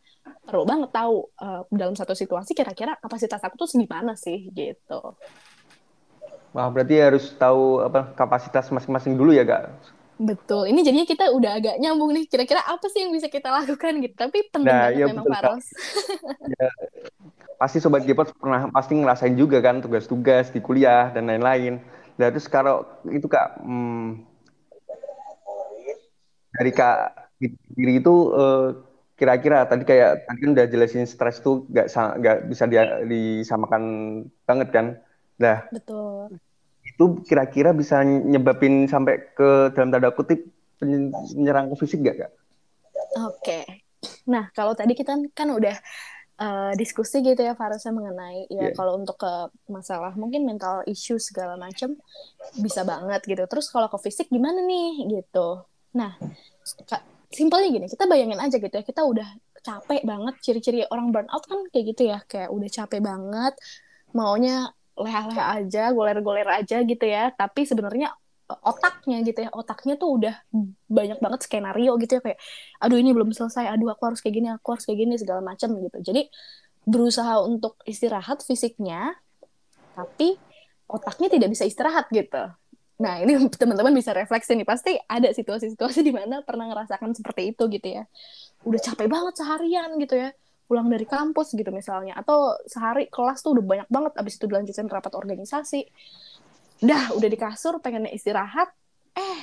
perlu 0.47 0.63
banget 0.63 0.91
tahu 0.95 1.27
eh, 1.41 1.61
dalam 1.75 1.95
satu 1.99 2.15
situasi 2.15 2.55
kira-kira 2.55 2.95
kapasitas 2.99 3.43
aku 3.43 3.59
tuh 3.59 3.67
segimana 3.67 4.15
sih 4.15 4.47
gitu. 4.55 5.17
Wah, 6.53 6.69
berarti 6.69 6.95
harus 7.01 7.33
tahu 7.33 7.81
apa 7.81 8.13
kapasitas 8.13 8.69
masing-masing 8.69 9.17
dulu 9.17 9.33
ya 9.33 9.41
kak. 9.41 9.73
Betul. 10.21 10.69
Ini 10.69 10.79
jadinya 10.85 11.07
kita 11.09 11.25
udah 11.33 11.51
agak 11.57 11.75
nyambung 11.81 12.13
nih. 12.13 12.25
Kira-kira 12.29 12.61
apa 12.61 12.85
sih 12.89 13.01
yang 13.05 13.11
bisa 13.11 13.27
kita 13.27 13.49
lakukan 13.49 13.97
gitu. 14.01 14.15
Tapi 14.15 14.49
penting 14.53 14.69
Nah, 14.69 14.89
banget 14.89 14.97
iya 14.97 15.05
memang 15.09 15.25
betul. 15.25 15.33
Faros. 15.33 15.65
Pasti 17.61 17.77
sobat 17.79 18.03
Gepot 18.03 18.27
pernah 18.35 18.67
pasti 18.75 18.91
ngerasain 18.99 19.39
juga 19.39 19.63
kan 19.63 19.79
tugas-tugas 19.79 20.51
di 20.51 20.59
kuliah 20.59 21.15
dan 21.15 21.31
lain-lain. 21.31 21.79
Nah, 22.19 22.27
terus 22.27 22.51
kalau 22.51 22.83
itu 23.07 23.23
kak 23.31 23.63
hmm, 23.63 24.19
dari 26.51 26.71
kak 26.75 26.97
diri 27.71 28.03
itu 28.03 28.13
eh, 28.35 28.67
kira-kira 29.15 29.63
tadi 29.63 29.87
kayak 29.87 30.27
tadi 30.27 30.39
kan 30.43 30.51
udah 30.59 30.65
jelasin 30.67 31.07
stres 31.07 31.39
tuh 31.39 31.63
nggak 31.71 31.87
sa- 31.87 32.19
nggak 32.19 32.51
bisa 32.51 32.67
dia- 32.67 32.99
disamakan 33.07 33.83
banget 34.43 34.69
kan. 34.75 34.85
Nah, 35.39 35.63
Betul. 35.71 36.35
Itu 36.93 37.05
kira-kira 37.25 37.73
bisa 37.73 38.05
nyebabin 38.05 38.85
sampai 38.85 39.33
ke 39.33 39.73
dalam 39.73 39.89
tanda 39.89 40.13
kutip 40.13 40.45
menyerang 40.79 41.73
ke 41.73 41.75
fisik 41.81 42.05
gak 42.05 42.27
kak? 42.27 42.31
Oke. 43.17 43.85
Nah, 44.29 44.51
kalau 44.53 44.75
tadi 44.77 44.93
kita 44.93 45.15
kan 45.33 45.49
udah 45.49 45.73
eh, 46.33 46.73
diskusi 46.75 47.21
gitu 47.21 47.39
ya 47.39 47.53
Farusnya 47.53 47.93
mengenai 47.93 48.49
ya 48.49 48.69
Iya. 48.69 48.75
kalau 48.75 48.97
untuk 48.97 49.21
ke 49.21 49.33
masalah 49.69 50.17
mungkin 50.17 50.43
mental 50.49 50.81
issue 50.89 51.21
segala 51.21 51.55
macam 51.57 51.93
bisa 52.57 52.81
banget 52.83 53.21
gitu. 53.25 53.43
Terus 53.45 53.69
kalau 53.69 53.87
ke 53.87 53.97
fisik 54.01 54.27
gimana 54.33 54.59
nih 54.65 55.21
gitu. 55.21 55.61
Nah, 55.93 56.17
simpelnya 57.29 57.69
gini, 57.69 57.85
kita 57.85 58.09
bayangin 58.09 58.41
aja 58.41 58.57
gitu 58.57 58.73
ya, 58.73 58.81
kita 58.85 59.05
udah 59.05 59.29
capek 59.63 60.01
banget 60.03 60.35
ciri-ciri 60.43 60.83
orang 60.89 61.13
burnout 61.13 61.45
kan 61.45 61.63
kayak 61.69 61.95
gitu 61.95 62.09
ya, 62.11 62.19
kayak 62.25 62.49
udah 62.49 62.69
capek 62.69 62.99
banget, 62.99 63.53
maunya 64.11 64.73
leha-leha 64.93 65.43
aja, 65.61 65.83
goler-goler 65.91 66.47
aja 66.47 66.77
gitu 66.85 67.05
ya, 67.05 67.33
tapi 67.33 67.65
sebenarnya 67.65 68.13
eh, 68.51 68.59
otaknya 68.63 69.17
gitu 69.25 69.39
ya, 69.45 69.49
otaknya 69.53 69.95
tuh 69.97 70.09
udah 70.21 70.35
banyak 70.87 71.17
banget 71.17 71.39
skenario 71.45 71.97
gitu 72.01 72.19
ya 72.19 72.21
kayak 72.21 72.39
aduh 72.77 72.97
ini 73.01 73.11
belum 73.15 73.33
selesai, 73.33 73.69
aduh 73.73 73.93
aku 73.93 74.03
harus 74.13 74.19
kayak 74.21 74.35
gini, 74.37 74.47
aku 74.53 74.67
harus 74.77 74.83
kayak 74.85 74.99
gini 75.01 75.15
segala 75.17 75.41
macam 75.41 75.73
gitu. 75.79 75.97
Jadi 76.01 76.29
berusaha 76.83 77.39
untuk 77.43 77.79
istirahat 77.87 78.43
fisiknya, 78.43 79.15
tapi 79.95 80.35
otaknya 80.89 81.27
tidak 81.31 81.49
bisa 81.55 81.63
istirahat 81.63 82.11
gitu. 82.11 82.43
Nah, 83.01 83.19
ini 83.19 83.35
teman-teman 83.61 83.93
bisa 83.95 84.13
refleksi 84.13 84.53
nih. 84.53 84.67
Pasti 84.67 84.95
ada 85.09 85.31
situasi-situasi 85.31 85.99
di 86.05 86.13
mana 86.13 86.45
pernah 86.45 86.69
ngerasakan 86.69 87.15
seperti 87.17 87.55
itu 87.55 87.63
gitu 87.71 87.87
ya. 87.87 88.03
Udah 88.67 88.79
capek 88.79 89.07
banget 89.09 89.33
seharian 89.39 89.97
gitu 89.97 90.15
ya. 90.19 90.29
Pulang 90.73 90.89
dari 90.89 91.05
kampus 91.05 91.53
gitu 91.53 91.69
misalnya. 91.69 92.17
Atau 92.17 92.57
sehari 92.65 93.05
kelas 93.13 93.45
tuh 93.45 93.53
udah 93.53 93.63
banyak 93.63 93.89
banget. 93.93 94.17
Abis 94.17 94.41
itu 94.41 94.49
dilanjutin 94.49 94.89
rapat 94.89 95.13
organisasi. 95.13 95.85
Dah, 96.81 97.13
udah 97.13 97.29
di 97.29 97.37
kasur 97.37 97.77
pengen 97.77 98.09
istirahat. 98.09 98.73
Eh, 99.13 99.39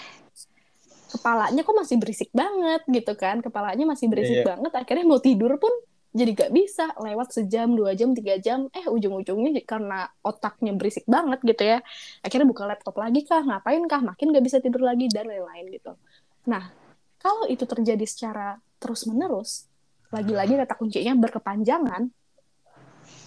kepalanya 1.15 1.63
kok 1.63 1.77
masih 1.79 1.97
berisik 2.03 2.35
banget 2.35 2.83
gitu 2.91 3.15
kan. 3.15 3.39
Kepalanya 3.39 3.87
masih 3.87 4.11
berisik 4.11 4.43
Iya, 4.43 4.45
iya. 4.45 4.51
banget. 4.59 4.73
Akhirnya 4.75 5.07
mau 5.07 5.23
tidur 5.23 5.55
pun 5.63 5.71
jadi 6.11 6.31
gak 6.35 6.51
bisa 6.51 6.91
lewat 6.99 7.31
sejam 7.31 7.71
dua 7.79 7.95
jam 7.95 8.11
tiga 8.19 8.35
jam 8.43 8.67
eh 8.75 8.83
ujung-ujungnya 8.91 9.63
karena 9.63 10.11
otaknya 10.27 10.75
berisik 10.75 11.07
banget 11.07 11.39
gitu 11.47 11.63
ya 11.63 11.79
akhirnya 12.27 12.51
buka 12.51 12.67
laptop 12.67 12.99
lagi 12.99 13.23
kah 13.23 13.47
ngapain 13.47 13.83
kah 13.87 14.03
makin 14.03 14.35
gak 14.35 14.43
bisa 14.43 14.59
tidur 14.59 14.83
lagi 14.83 15.07
dan 15.07 15.31
lain-lain 15.31 15.71
gitu 15.71 15.95
nah 16.51 16.75
kalau 17.23 17.47
itu 17.47 17.63
terjadi 17.63 18.03
secara 18.11 18.59
terus-menerus 18.83 19.70
lagi-lagi 20.11 20.59
kata 20.59 20.75
kuncinya 20.75 21.15
berkepanjangan 21.19 22.11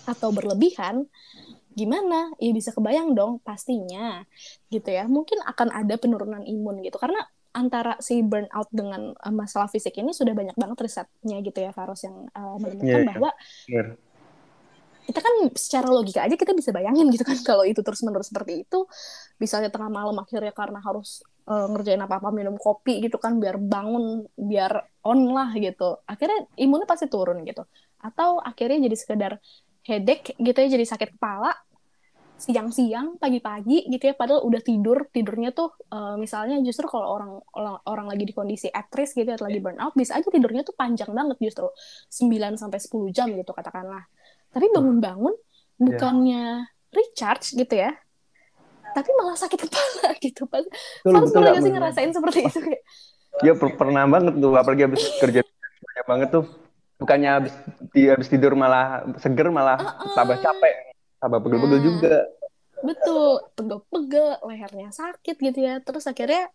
atau 0.04 0.30
berlebihan 0.36 1.08
gimana 1.74 2.30
ya 2.38 2.54
bisa 2.54 2.69
kebayang 2.69 3.17
dong 3.17 3.41
pastinya 3.41 4.22
gitu 4.69 4.93
ya 4.93 5.10
mungkin 5.10 5.41
akan 5.41 5.74
ada 5.74 5.98
penurunan 5.98 6.46
imun 6.46 6.86
gitu 6.86 7.02
karena 7.02 7.26
antara 7.54 7.98
si 8.02 8.22
burnout 8.22 8.69
dengan 8.74 9.13
uh, 9.13 9.34
masalah 9.34 9.69
fisik 9.69 9.93
ini 10.02 10.13
sudah 10.13 10.34
banyak 10.34 10.58
banget 10.58 10.78
risetnya 10.89 11.38
gitu 11.41 11.60
ya 11.62 11.69
Faros 11.74 12.02
yang 12.02 12.26
uh, 12.34 12.58
menemukan 12.58 12.89
Iya, 12.89 12.98
iya. 13.02 13.10
bahwa 13.13 13.30
Bener. 13.69 13.88
kita 15.04 15.19
kan 15.22 15.34
secara 15.54 15.88
logika 15.93 16.19
aja 16.26 16.34
kita 16.34 16.54
bisa 16.58 16.74
bayangin 16.74 17.10
gitu 17.13 17.26
kan 17.26 17.38
kalau 17.50 17.65
itu 17.65 17.82
terus 17.86 18.02
menerus 18.02 18.30
seperti 18.34 18.65
itu 18.65 18.89
misalnya 19.38 19.69
tengah 19.69 19.89
malam 19.89 20.17
akhirnya 20.17 20.54
karena 20.54 20.82
harus 20.82 21.22
uh, 21.48 21.68
ngerjain 21.72 22.02
apa 22.02 22.20
apa 22.20 22.30
minum 22.32 22.56
kopi 22.56 23.04
gitu 23.04 23.20
kan 23.20 23.40
biar 23.40 23.60
bangun 23.60 24.28
biar 24.36 24.88
on 25.04 25.20
lah 25.32 25.52
gitu. 25.58 26.00
Akhirnya 26.08 26.48
imunnya 26.60 26.88
pasti 26.88 27.08
turun 27.12 27.44
gitu. 27.44 27.64
Atau 28.00 28.40
akhirnya 28.40 28.88
jadi 28.88 28.98
sekedar 29.00 29.32
headache 29.84 30.36
gitu 30.40 30.58
ya 30.58 30.70
jadi 30.80 30.86
sakit 30.88 31.20
kepala 31.20 31.52
siang-siang 32.34 33.22
pagi-pagi 33.22 33.88
gitu 33.88 34.04
ya 34.12 34.16
padahal 34.18 34.44
udah 34.44 34.60
tidur 34.60 35.08
tidurnya 35.14 35.56
tuh 35.56 35.72
uh, 35.94 36.20
misalnya 36.20 36.60
justru 36.60 36.90
kalau 36.92 37.08
orang, 37.16 37.32
orang 37.56 37.78
orang 37.88 38.08
lagi 38.12 38.24
di 38.28 38.34
kondisi 38.36 38.68
aktris 38.68 39.16
gitu 39.16 39.32
atau 39.32 39.48
lagi 39.48 39.64
burnout 39.64 39.96
bisa 39.96 40.18
aja 40.20 40.28
tidurnya 40.28 40.68
tuh 40.68 40.76
panjang 40.76 41.08
banget 41.14 41.40
justru 41.40 41.72
9 42.12 42.60
sampai 42.60 42.80
10 42.82 43.16
jam 43.16 43.28
gitu 43.32 43.52
katakanlah. 43.56 44.04
Tapi 44.52 44.66
bangun-bangun 44.76 45.34
bukannya 45.80 46.68
recharge 46.94 47.56
gitu 47.56 47.74
ya 47.74 47.96
tapi 48.94 49.10
malah 49.18 49.36
sakit 49.36 49.60
kepala 49.68 50.08
gitu 50.26 50.46
pas 50.46 50.64
Betul, 50.64 51.12
Faros 51.14 51.30
betul, 51.30 51.42
pernah 51.44 51.62
sih 51.62 51.72
ngerasain 51.74 52.12
seperti 52.14 52.40
itu 52.48 52.60
kayak 52.62 52.84
Ya 53.42 53.54
per- 53.58 53.74
pernah 53.76 54.06
banget 54.06 54.34
tuh, 54.38 54.54
apalagi 54.54 54.84
habis 54.86 55.02
kerja 55.18 55.42
banyak 55.44 56.06
banget 56.06 56.30
tuh. 56.32 56.46
Bukannya 57.02 57.30
habis, 57.34 57.54
di- 57.92 58.08
habis 58.08 58.30
tidur 58.30 58.54
malah 58.54 59.04
seger, 59.20 59.50
malah 59.50 59.76
tambah 60.14 60.38
capek, 60.38 60.74
tambah 61.18 61.40
pegel-pegel 61.42 61.80
Nah. 61.82 61.84
juga. 61.84 62.16
betul 62.84 63.40
pegel-pegel 63.56 64.28
lehernya 64.44 64.92
sakit 64.92 65.36
gitu 65.40 65.60
ya 65.64 65.80
terus 65.80 66.04
akhirnya 66.04 66.52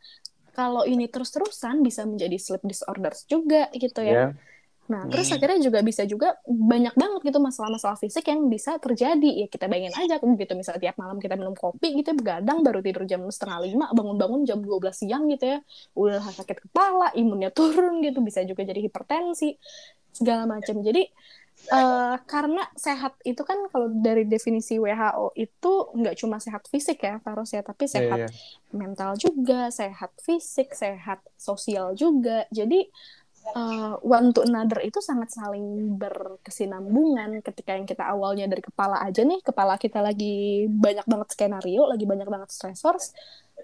kalau 0.53 0.85
ini 0.85 1.09
terus-terusan 1.09 1.81
bisa 1.81 2.05
menjadi 2.05 2.37
sleep 2.37 2.61
disorders 2.69 3.25
juga 3.25 3.73
gitu 3.73 4.05
ya 4.05 4.13
Ya, 4.13 4.27
Nah, 4.89 5.05
terus 5.05 5.29
akhirnya 5.29 5.61
juga 5.61 5.85
bisa 5.85 6.09
juga 6.09 6.41
banyak 6.49 6.97
banget 6.97 7.21
gitu 7.29 7.39
masalah-masalah 7.45 8.01
fisik 8.01 8.25
yang 8.25 8.49
bisa 8.49 8.81
terjadi. 8.81 9.45
Ya 9.45 9.47
kita 9.47 9.69
bayangin 9.69 9.93
aja 9.93 10.17
gitu 10.17 10.53
misalnya 10.57 10.81
tiap 10.81 10.97
malam 10.97 11.21
kita 11.21 11.37
minum 11.37 11.53
kopi 11.53 11.93
gitu 12.01 12.13
ya, 12.13 12.17
begadang 12.17 12.65
baru 12.65 12.81
tidur 12.81 13.05
jam 13.05 13.21
setengah 13.29 13.69
lima, 13.69 13.87
bangun-bangun 13.93 14.49
jam 14.49 14.65
12 14.65 14.97
siang 14.97 15.29
gitu 15.29 15.45
ya. 15.45 15.59
Udah 15.93 16.25
sakit 16.25 16.65
kepala, 16.65 17.13
imunnya 17.13 17.53
turun 17.53 18.01
gitu, 18.01 18.25
bisa 18.25 18.41
juga 18.49 18.65
jadi 18.65 18.81
hipertensi, 18.81 19.61
segala 20.09 20.49
macam. 20.49 20.81
Jadi 20.81 21.05
eh, 21.69 22.17
karena 22.25 22.65
sehat 22.73 23.21
itu 23.29 23.45
kan 23.45 23.69
kalau 23.69 23.93
dari 23.93 24.25
definisi 24.25 24.81
WHO 24.81 25.37
itu 25.37 25.73
nggak 26.01 26.17
cuma 26.17 26.41
sehat 26.41 26.65
fisik 26.65 27.05
ya, 27.05 27.21
Faros 27.21 27.53
ya, 27.53 27.61
tapi 27.61 27.85
sehat 27.85 28.25
iya, 28.25 28.29
iya. 28.33 28.73
mental 28.73 29.21
juga, 29.21 29.69
sehat 29.69 30.17
fisik, 30.25 30.73
sehat 30.73 31.21
sosial 31.37 31.93
juga. 31.93 32.49
Jadi 32.49 32.89
uh, 33.55 33.95
one 34.05 34.35
to 34.35 34.45
another 34.45 34.83
itu 34.85 34.99
sangat 35.01 35.33
saling 35.33 35.97
berkesinambungan 35.97 37.41
ketika 37.41 37.77
yang 37.77 37.87
kita 37.89 38.05
awalnya 38.05 38.51
dari 38.51 38.61
kepala 38.61 39.01
aja 39.01 39.25
nih, 39.25 39.41
kepala 39.41 39.81
kita 39.81 40.03
lagi 40.03 40.67
banyak 40.69 41.07
banget 41.07 41.29
skenario, 41.33 41.87
lagi 41.89 42.05
banyak 42.05 42.29
banget 42.29 42.51
stressors, 42.53 43.15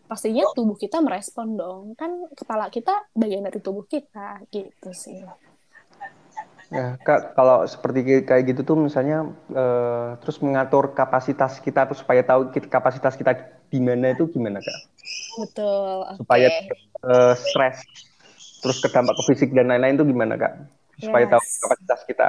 pastinya 0.06 0.46
tubuh 0.54 0.78
kita 0.78 1.02
merespon 1.02 1.58
dong. 1.58 1.84
Kan 1.98 2.30
kepala 2.32 2.70
kita 2.70 3.08
bagian 3.12 3.44
dari 3.44 3.58
tubuh 3.60 3.84
kita 3.84 4.44
gitu 4.48 4.90
sih. 4.94 5.24
Ya, 6.72 6.96
Kak, 6.98 7.36
kalau 7.38 7.62
seperti 7.68 8.24
kayak 8.24 8.50
gitu 8.50 8.60
tuh 8.64 8.76
misalnya 8.80 9.30
eh, 9.52 10.10
terus 10.18 10.40
mengatur 10.40 10.96
kapasitas 10.96 11.60
kita 11.60 11.86
tuh 11.86 11.94
supaya 11.94 12.24
tahu 12.24 12.50
kita- 12.50 12.72
kapasitas 12.72 13.14
kita 13.14 13.36
di 13.68 13.78
mana 13.78 14.16
itu 14.16 14.26
gimana, 14.32 14.58
Kak? 14.58 14.78
Betul. 15.38 16.18
Supaya 16.18 16.48
eh, 16.50 17.34
stres 17.36 17.84
terus 18.64 18.80
kedampak 18.80 19.12
ke 19.12 19.22
fisik 19.28 19.52
dan 19.52 19.68
lain-lain 19.68 20.00
itu 20.00 20.08
gimana, 20.08 20.40
Kak? 20.40 20.52
Supaya 20.96 21.28
tahu 21.28 21.42
Yes. 21.44 21.60
kapasitas 21.60 22.00
kita. 22.08 22.28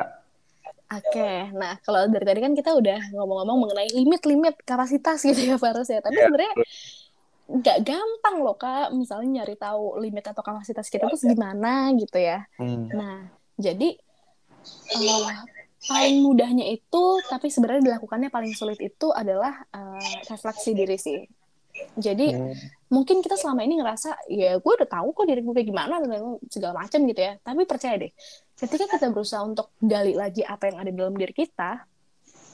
Oke, 0.85 1.49
nah 1.55 1.79
kalau 1.81 2.05
dari 2.11 2.25
tadi 2.27 2.39
kan 2.45 2.53
kita 2.53 2.75
udah 2.75 3.09
ngomong-ngomong 3.15 3.57
mengenai 3.65 3.89
limit-limit 3.95 4.59
kapasitas 4.67 5.23
gitu 5.27 5.55
ya 5.55 5.55
Faros 5.55 5.87
ya. 5.87 6.03
Tapi 6.03 6.13
Iya, 6.13 6.27
sebenarnya 6.27 6.53
nggak 7.45 7.77
gampang 7.85 8.35
loh 8.41 8.57
kak, 8.57 8.91
misalnya 8.93 9.41
nyari 9.41 9.55
tahu 9.55 10.01
limit 10.01 10.25
atau 10.27 10.43
kapasitas 10.43 10.89
kita 10.91 11.07
tuh 11.07 11.17
segimana 11.17 11.89
gitu 11.95 12.17
ya. 12.21 12.45
Hmm. 12.59 12.89
Nah, 12.91 13.17
jadi 13.57 13.97
eh, 14.93 15.33
paling 15.85 16.17
mudahnya 16.21 16.65
itu, 16.69 17.03
tapi 17.29 17.49
sebenarnya 17.49 17.85
dilakukannya 17.95 18.29
paling 18.29 18.53
sulit 18.53 18.77
itu 18.81 19.09
adalah 19.09 19.65
eh, 19.73 20.13
refleksi 20.27 20.73
diri 20.77 20.97
sih. 20.99 21.21
Jadi 21.95 22.27
Hmm. 22.29 22.53
Mungkin 22.85 23.19
kita 23.25 23.33
selama 23.35 23.65
ini 23.65 23.81
ngerasa 23.81 24.29
ya 24.29 24.61
gue 24.61 24.73
udah 24.77 24.89
tahu 24.89 25.09
kok 25.11 25.25
diri 25.25 25.41
gue 25.41 25.53
kayak 25.57 25.67
gimana 25.73 25.99
dan 26.01 26.37
segala 26.49 26.73
macam 26.85 26.99
gitu 27.05 27.21
ya. 27.21 27.33
Tapi 27.41 27.61
percaya 27.65 27.95
deh 27.97 28.11
ketika 28.55 28.85
kita 28.87 29.11
berusaha 29.11 29.41
untuk 29.43 29.73
gali 29.83 30.13
lagi 30.15 30.45
apa 30.45 30.69
yang 30.71 30.77
ada 30.79 30.91
dalam 30.93 31.15
diri 31.17 31.33
kita 31.35 31.83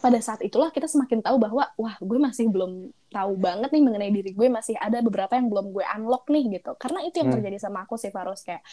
pada 0.01 0.17
saat 0.17 0.41
itulah 0.41 0.73
kita 0.73 0.89
semakin 0.89 1.21
tahu 1.21 1.37
bahwa 1.37 1.69
wah 1.77 1.95
gue 2.01 2.17
masih 2.17 2.49
belum 2.49 2.89
tahu 3.13 3.37
banget 3.37 3.69
nih 3.69 3.83
mengenai 3.85 4.09
diri 4.09 4.31
gue 4.33 4.49
masih 4.49 4.73
ada 4.81 4.97
beberapa 4.97 5.37
yang 5.37 5.45
belum 5.45 5.69
gue 5.69 5.85
unlock 5.85 6.25
nih 6.25 6.57
gitu. 6.57 6.73
Karena 6.81 7.05
itu 7.05 7.21
yang 7.21 7.29
Hmm. 7.29 7.37
terjadi 7.37 7.57
sama 7.61 7.85
aku 7.85 8.01
sih 8.01 8.09
Faros. 8.09 8.41
Kayak 8.41 8.65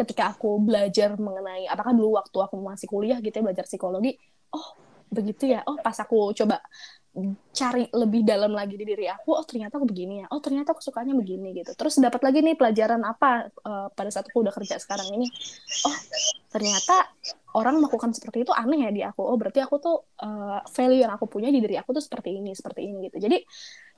ketika 0.00 0.32
aku 0.32 0.56
belajar 0.56 1.20
mengenai 1.20 1.68
apakah 1.68 1.92
dulu 1.92 2.16
waktu 2.16 2.38
aku 2.40 2.56
masih 2.64 2.88
kuliah 2.88 3.20
gitu 3.20 3.34
ya 3.34 3.44
belajar 3.44 3.68
psikologi 3.68 4.16
oh 4.56 4.72
begitu 5.12 5.52
ya. 5.52 5.60
Oh 5.68 5.76
pas 5.76 5.98
aku 6.00 6.32
coba 6.32 6.64
cari 7.50 7.90
lebih 7.90 8.22
dalam 8.22 8.54
lagi 8.54 8.78
di 8.78 8.86
diri 8.86 9.10
aku 9.10 9.34
oh 9.34 9.42
ternyata 9.42 9.82
aku 9.82 9.86
begini 9.90 10.22
ya. 10.22 10.26
Oh 10.30 10.38
ternyata 10.38 10.70
aku 10.70 10.78
sukanya 10.78 11.10
begini 11.18 11.50
gitu. 11.58 11.74
Terus 11.74 11.98
dapat 11.98 12.22
lagi 12.22 12.38
nih 12.38 12.54
pelajaran 12.54 13.02
apa 13.02 13.50
eh, 13.50 13.88
pada 13.90 14.10
saat 14.14 14.30
aku 14.30 14.46
udah 14.46 14.54
kerja 14.54 14.78
sekarang 14.78 15.10
ini. 15.18 15.26
Oh 15.90 15.96
ternyata 16.54 17.10
orang 17.58 17.82
melakukan 17.82 18.14
seperti 18.14 18.46
itu 18.46 18.54
aneh 18.54 18.86
ya 18.86 18.90
di 18.94 19.02
aku. 19.02 19.26
Oh 19.26 19.34
berarti 19.34 19.58
aku 19.58 19.82
tuh 19.82 20.06
eh, 20.22 20.62
value 20.70 21.02
yang 21.02 21.10
aku 21.10 21.26
punya 21.26 21.50
di 21.50 21.58
diri 21.58 21.74
aku 21.82 21.90
tuh 21.98 22.02
seperti 22.02 22.38
ini 22.38 22.54
seperti 22.54 22.86
ini 22.86 23.10
gitu. 23.10 23.18
Jadi 23.26 23.42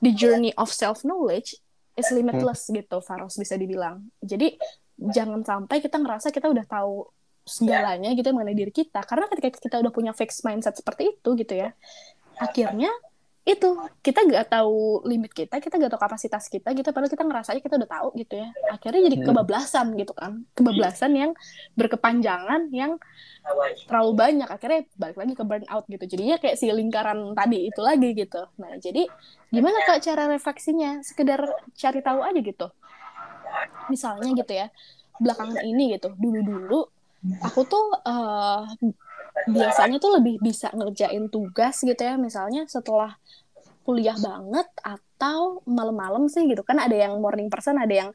the 0.00 0.12
journey 0.16 0.50
of 0.56 0.72
self 0.72 1.04
knowledge 1.04 1.60
is 1.92 2.08
limitless 2.08 2.72
gitu 2.72 3.04
Faros 3.04 3.36
bisa 3.36 3.60
dibilang. 3.60 4.08
Jadi 4.24 4.56
jangan 4.96 5.44
sampai 5.44 5.84
kita 5.84 6.00
ngerasa 6.00 6.32
kita 6.32 6.48
udah 6.48 6.64
tahu 6.64 7.12
segalanya 7.44 8.08
gitu 8.16 8.32
mengenai 8.32 8.56
diri 8.56 8.72
kita. 8.72 9.04
Karena 9.04 9.28
ketika 9.28 9.60
kita 9.60 9.84
udah 9.84 9.92
punya 9.92 10.16
fixed 10.16 10.40
mindset 10.48 10.80
seperti 10.80 11.12
itu 11.12 11.36
gitu 11.36 11.60
ya 11.60 11.76
akhirnya 12.38 12.92
itu 13.42 13.74
kita 14.06 14.22
nggak 14.22 14.54
tahu 14.54 15.02
limit 15.02 15.34
kita 15.34 15.58
kita 15.58 15.74
nggak 15.74 15.90
tahu 15.90 16.02
kapasitas 16.06 16.46
kita 16.46 16.70
gitu 16.78 16.94
padahal 16.94 17.10
kita 17.10 17.26
ngerasanya 17.26 17.58
kita 17.58 17.74
udah 17.74 17.90
tahu 17.90 18.08
gitu 18.14 18.38
ya. 18.38 18.48
Akhirnya 18.70 19.10
jadi 19.10 19.16
Hmm. 19.18 19.26
kebablasan 19.34 19.86
gitu 19.98 20.14
kan. 20.14 20.46
Kebablasan 20.54 21.10
yang 21.18 21.30
berkepanjangan 21.74 22.70
yang 22.70 23.02
terlalu 23.90 24.12
banyak. 24.14 24.46
Akhirnya 24.46 24.86
balik 24.94 25.18
lagi 25.18 25.34
ke 25.34 25.42
burnout 25.42 25.84
gitu. 25.90 26.04
Jadinya 26.06 26.38
kayak 26.38 26.54
si 26.54 26.70
lingkaran 26.70 27.34
tadi 27.34 27.66
itu 27.66 27.82
lagi 27.82 28.14
gitu. 28.14 28.46
Nah 28.62 28.78
jadi 28.78 29.10
gimana 29.50 29.74
kak 29.90 30.06
cara 30.06 30.30
refleksinya? 30.30 31.02
Sekedar 31.02 31.42
cari 31.74 31.98
tahu 31.98 32.22
aja 32.22 32.38
gitu. 32.38 32.70
Misalnya 33.90 34.30
gitu 34.38 34.52
ya 34.54 34.70
belakangan 35.18 35.66
ini 35.66 35.98
gitu. 35.98 36.14
Dulu-dulu 36.14 36.86
aku 37.42 37.60
tuh 37.66 37.90
eh, 38.06 38.60
biasanya 39.48 39.96
tuh 39.98 40.10
lebih 40.20 40.38
bisa 40.42 40.68
ngerjain 40.74 41.26
tugas 41.32 41.76
gitu 41.82 41.98
ya. 42.00 42.14
Misalnya 42.20 42.66
setelah 42.68 43.16
kuliah 43.82 44.14
banget 44.14 44.68
atau 44.82 45.62
malam-malam 45.66 46.30
sih 46.30 46.46
gitu. 46.46 46.62
Kan 46.62 46.78
ada 46.78 46.94
yang 46.94 47.18
morning 47.18 47.50
person 47.50 47.78
ada 47.78 47.94
yang 48.06 48.10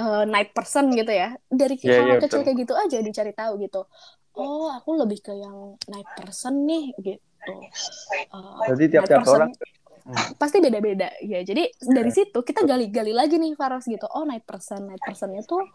eh, 0.00 0.24
night 0.28 0.50
person 0.56 0.88
gitu 0.92 1.12
ya. 1.12 1.36
Dari 1.48 1.76
Iya, 1.80 1.98
hal 2.00 2.06
iya, 2.06 2.16
kecil 2.22 2.40
betul. 2.40 2.44
kayak 2.46 2.58
gitu 2.64 2.72
aja 2.76 2.96
dicari 3.04 3.32
tahu 3.36 3.52
gitu. 3.60 3.82
Oh 4.36 4.68
aku 4.68 5.00
lebih 5.00 5.24
ke 5.24 5.32
yang 5.32 5.80
night 5.88 6.08
person 6.16 6.68
nih 6.68 6.92
gitu. 7.00 7.54
Eh, 8.12 8.26
Jadi 8.72 8.84
tiap-tiap 8.92 9.24
person 9.24 9.48
orang 10.06 10.38
pasti 10.38 10.62
beda-beda 10.62 11.10
ya. 11.22 11.42
Jadi 11.42 11.66
dari 11.82 12.10
situ 12.14 12.38
kita 12.42 12.62
gali-gali 12.62 13.10
lagi 13.10 13.36
nih 13.42 13.58
Faros 13.58 13.86
gitu. 13.90 14.06
Oh 14.14 14.22
night 14.22 14.46
person 14.46 14.86
night 14.86 15.02
personnya 15.02 15.42
tuh 15.42 15.66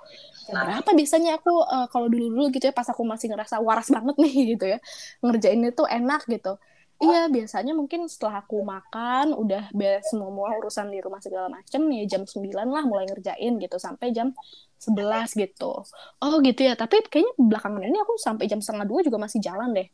jam 0.47 0.55
berapa 0.55 0.89
biasanya? 0.95 1.39
Aku 1.43 1.53
eh, 1.67 1.87
kalau 1.91 2.07
dulu-dulu 2.07 2.47
gitu 2.55 2.71
ya 2.71 2.73
pas 2.75 2.87
aku 2.87 3.03
masih 3.03 3.31
ngerasa 3.31 3.59
waras 3.59 3.91
banget 3.91 4.15
nih 4.15 4.33
gitu 4.55 4.65
ya. 4.71 4.77
Ngerjainnya 5.19 5.71
tuh 5.75 5.87
enak 5.87 6.23
gitu. 6.31 6.55
Iya 7.01 7.33
biasanya 7.33 7.73
mungkin 7.73 8.05
setelah 8.05 8.45
aku 8.45 8.61
makan 8.61 9.33
udah 9.33 9.73
beres 9.73 10.05
semua 10.13 10.29
semua 10.29 10.53
urusan 10.53 10.93
di 10.93 11.01
rumah 11.01 11.17
segala 11.17 11.49
macem 11.49 11.81
ya 11.89 12.05
jam 12.05 12.29
9 12.29 12.53
lah 12.53 12.83
mulai 12.85 13.09
ngerjain 13.09 13.57
gitu. 13.57 13.77
Sampai 13.81 14.13
jam 14.13 14.31
11 14.77 15.33
gitu. 15.33 15.81
Oh 16.21 16.35
gitu 16.45 16.61
ya. 16.61 16.77
Tapi 16.77 17.01
kayaknya 17.09 17.33
belakangan 17.41 17.81
ini 17.83 17.97
aku 17.99 18.15
sampai 18.21 18.45
jam 18.45 18.61
setengah 18.61 18.85
dua 18.85 19.01
juga 19.01 19.17
masih 19.17 19.41
jalan 19.41 19.73
deh. 19.73 19.89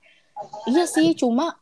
Iya 0.70 0.86
sih 0.86 1.16
cuma 1.18 1.56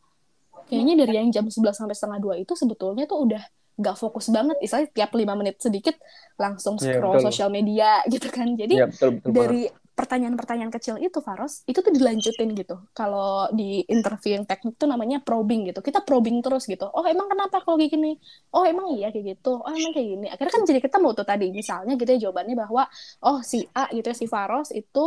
kayaknya 0.68 0.94
dari 1.06 1.12
yang 1.18 1.28
jam 1.34 1.46
11 1.46 1.76
sampai 1.78 1.94
setengah 1.96 2.18
dua 2.22 2.34
itu 2.38 2.52
sebetulnya 2.58 3.04
tuh 3.06 3.18
udah 3.26 3.42
nggak 3.76 3.96
fokus 4.00 4.26
banget 4.32 4.56
istilahnya 4.64 4.88
tiap 4.96 5.10
lima 5.12 5.34
menit 5.36 5.60
sedikit 5.60 5.94
langsung 6.40 6.80
Iya, 6.80 6.96
scroll 6.96 7.16
betul. 7.20 7.26
sosial 7.28 7.48
media 7.52 8.00
gitu 8.12 8.28
kan 8.32 8.56
jadi 8.56 8.74
ya 8.74 8.86
betul 8.88 9.10
betul 9.20 9.30
banget. 9.32 9.85
Pertanyaan-pertanyaan 9.96 10.68
kecil 10.68 11.00
itu 11.00 11.24
Faros 11.24 11.64
itu 11.64 11.80
tuh 11.80 11.88
dilanjutin 11.88 12.52
gitu. 12.52 12.76
Kalau 12.92 13.48
di 13.48 13.80
interview 13.88 14.36
yang 14.36 14.44
teknik 14.44 14.76
tuh 14.76 14.84
namanya 14.84 15.24
probing 15.24 15.72
gitu. 15.72 15.80
Kita 15.80 16.04
probing 16.04 16.44
terus 16.44 16.68
gitu. 16.68 16.84
Oh 16.92 17.00
emang 17.08 17.32
kenapa 17.32 17.64
kalau 17.64 17.80
kayak 17.80 17.96
gini? 17.96 18.20
Oh 18.52 18.68
emang 18.68 18.92
iya 18.92 19.08
kayak 19.08 19.40
gitu. 19.40 19.56
Oh 19.56 19.72
emang 19.72 19.96
kayak 19.96 20.08
gini. 20.12 20.26
Akhirnya 20.28 20.52
kan 20.52 20.62
jadi 20.68 20.80
ketemu 20.84 21.08
tuh 21.16 21.24
tadi. 21.24 21.48
Misalnya 21.48 21.96
gitu 21.96 22.10
ya 22.12 22.18
jawabannya 22.28 22.54
bahwa 22.60 22.84
oh 23.24 23.40
si 23.40 23.64
A 23.72 23.88
gitu 23.88 24.12
ya 24.12 24.16
si 24.16 24.28
Faros 24.28 24.68
itu 24.76 25.04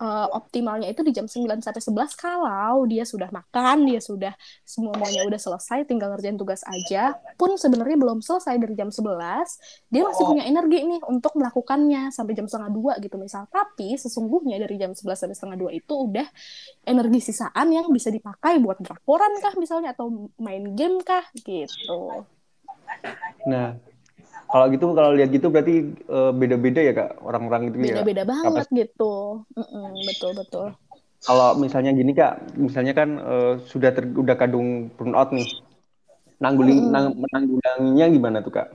eh, 0.00 0.26
optimalnya 0.32 0.88
itu 0.88 1.04
di 1.04 1.12
jam 1.12 1.28
9 1.28 1.60
sampai 1.60 1.82
11 1.84 2.16
kalau 2.16 2.88
dia 2.88 3.04
sudah 3.04 3.28
makan 3.28 3.84
dia 3.84 4.00
sudah 4.00 4.32
semuanya 4.64 5.28
udah 5.28 5.36
selesai 5.36 5.84
tinggal 5.84 6.16
ngerjain 6.16 6.40
tugas 6.40 6.64
aja. 6.64 7.12
Pun 7.36 7.60
sebenarnya 7.60 8.00
belum 8.00 8.24
selesai 8.24 8.56
dari 8.56 8.72
jam 8.72 8.88
11 8.88 9.92
dia 9.92 10.00
masih 10.00 10.24
punya 10.24 10.48
energi 10.48 10.80
nih 10.80 11.04
untuk 11.04 11.36
melakukannya 11.36 12.08
sampai 12.08 12.32
jam 12.32 12.48
setengah 12.48 12.72
dua 12.72 12.96
gitu 13.04 13.20
misal. 13.20 13.44
Tapi 13.52 14.00
sesungguhnya 14.00 14.29
dari 14.38 14.76
jam 14.82 14.92
11 14.94 15.18
sampai 15.22 15.36
setengah 15.38 15.58
dua 15.62 15.70
itu 15.74 15.92
udah 16.06 16.26
energi 16.86 17.20
sisaan 17.32 17.68
yang 17.76 17.86
bisa 17.96 18.10
dipakai 18.12 18.58
buat 18.64 18.78
drakoran 18.84 19.32
kah 19.44 19.54
misalnya 19.62 19.90
atau 19.96 20.30
main 20.40 20.64
game 20.78 20.98
kah 21.02 21.24
gitu 21.48 22.26
Nah, 23.48 23.76
kalau 24.50 24.66
gitu 24.74 24.86
kalau 24.98 25.10
lihat 25.16 25.30
gitu 25.36 25.48
berarti 25.54 25.74
eh, 26.10 26.32
beda-beda 26.40 26.80
ya 26.88 26.92
kak 26.98 27.10
orang-orang 27.24 27.62
itu 27.72 27.80
ya. 27.96 28.00
beda-beda 28.00 28.22
banget 28.32 28.66
gitu 28.78 29.04
Mm-mm, 29.58 29.86
betul 30.08 30.30
betul 30.38 30.66
Kalau 31.26 31.48
misalnya 31.62 31.90
gini 31.98 32.12
kak, 32.20 32.32
misalnya 32.66 32.92
kan 33.00 33.08
eh, 33.32 33.52
sudah 33.72 33.90
ter, 33.96 34.04
udah 34.22 34.34
kadung 34.40 34.68
burnout 34.96 35.28
nih, 35.36 35.46
nanggulin 36.42 36.78
Mm-mm. 36.78 36.94
nang, 36.94 37.06
menanggulanginya 37.22 38.06
gimana 38.16 38.38
tuh 38.46 38.52
kak? 38.58 38.68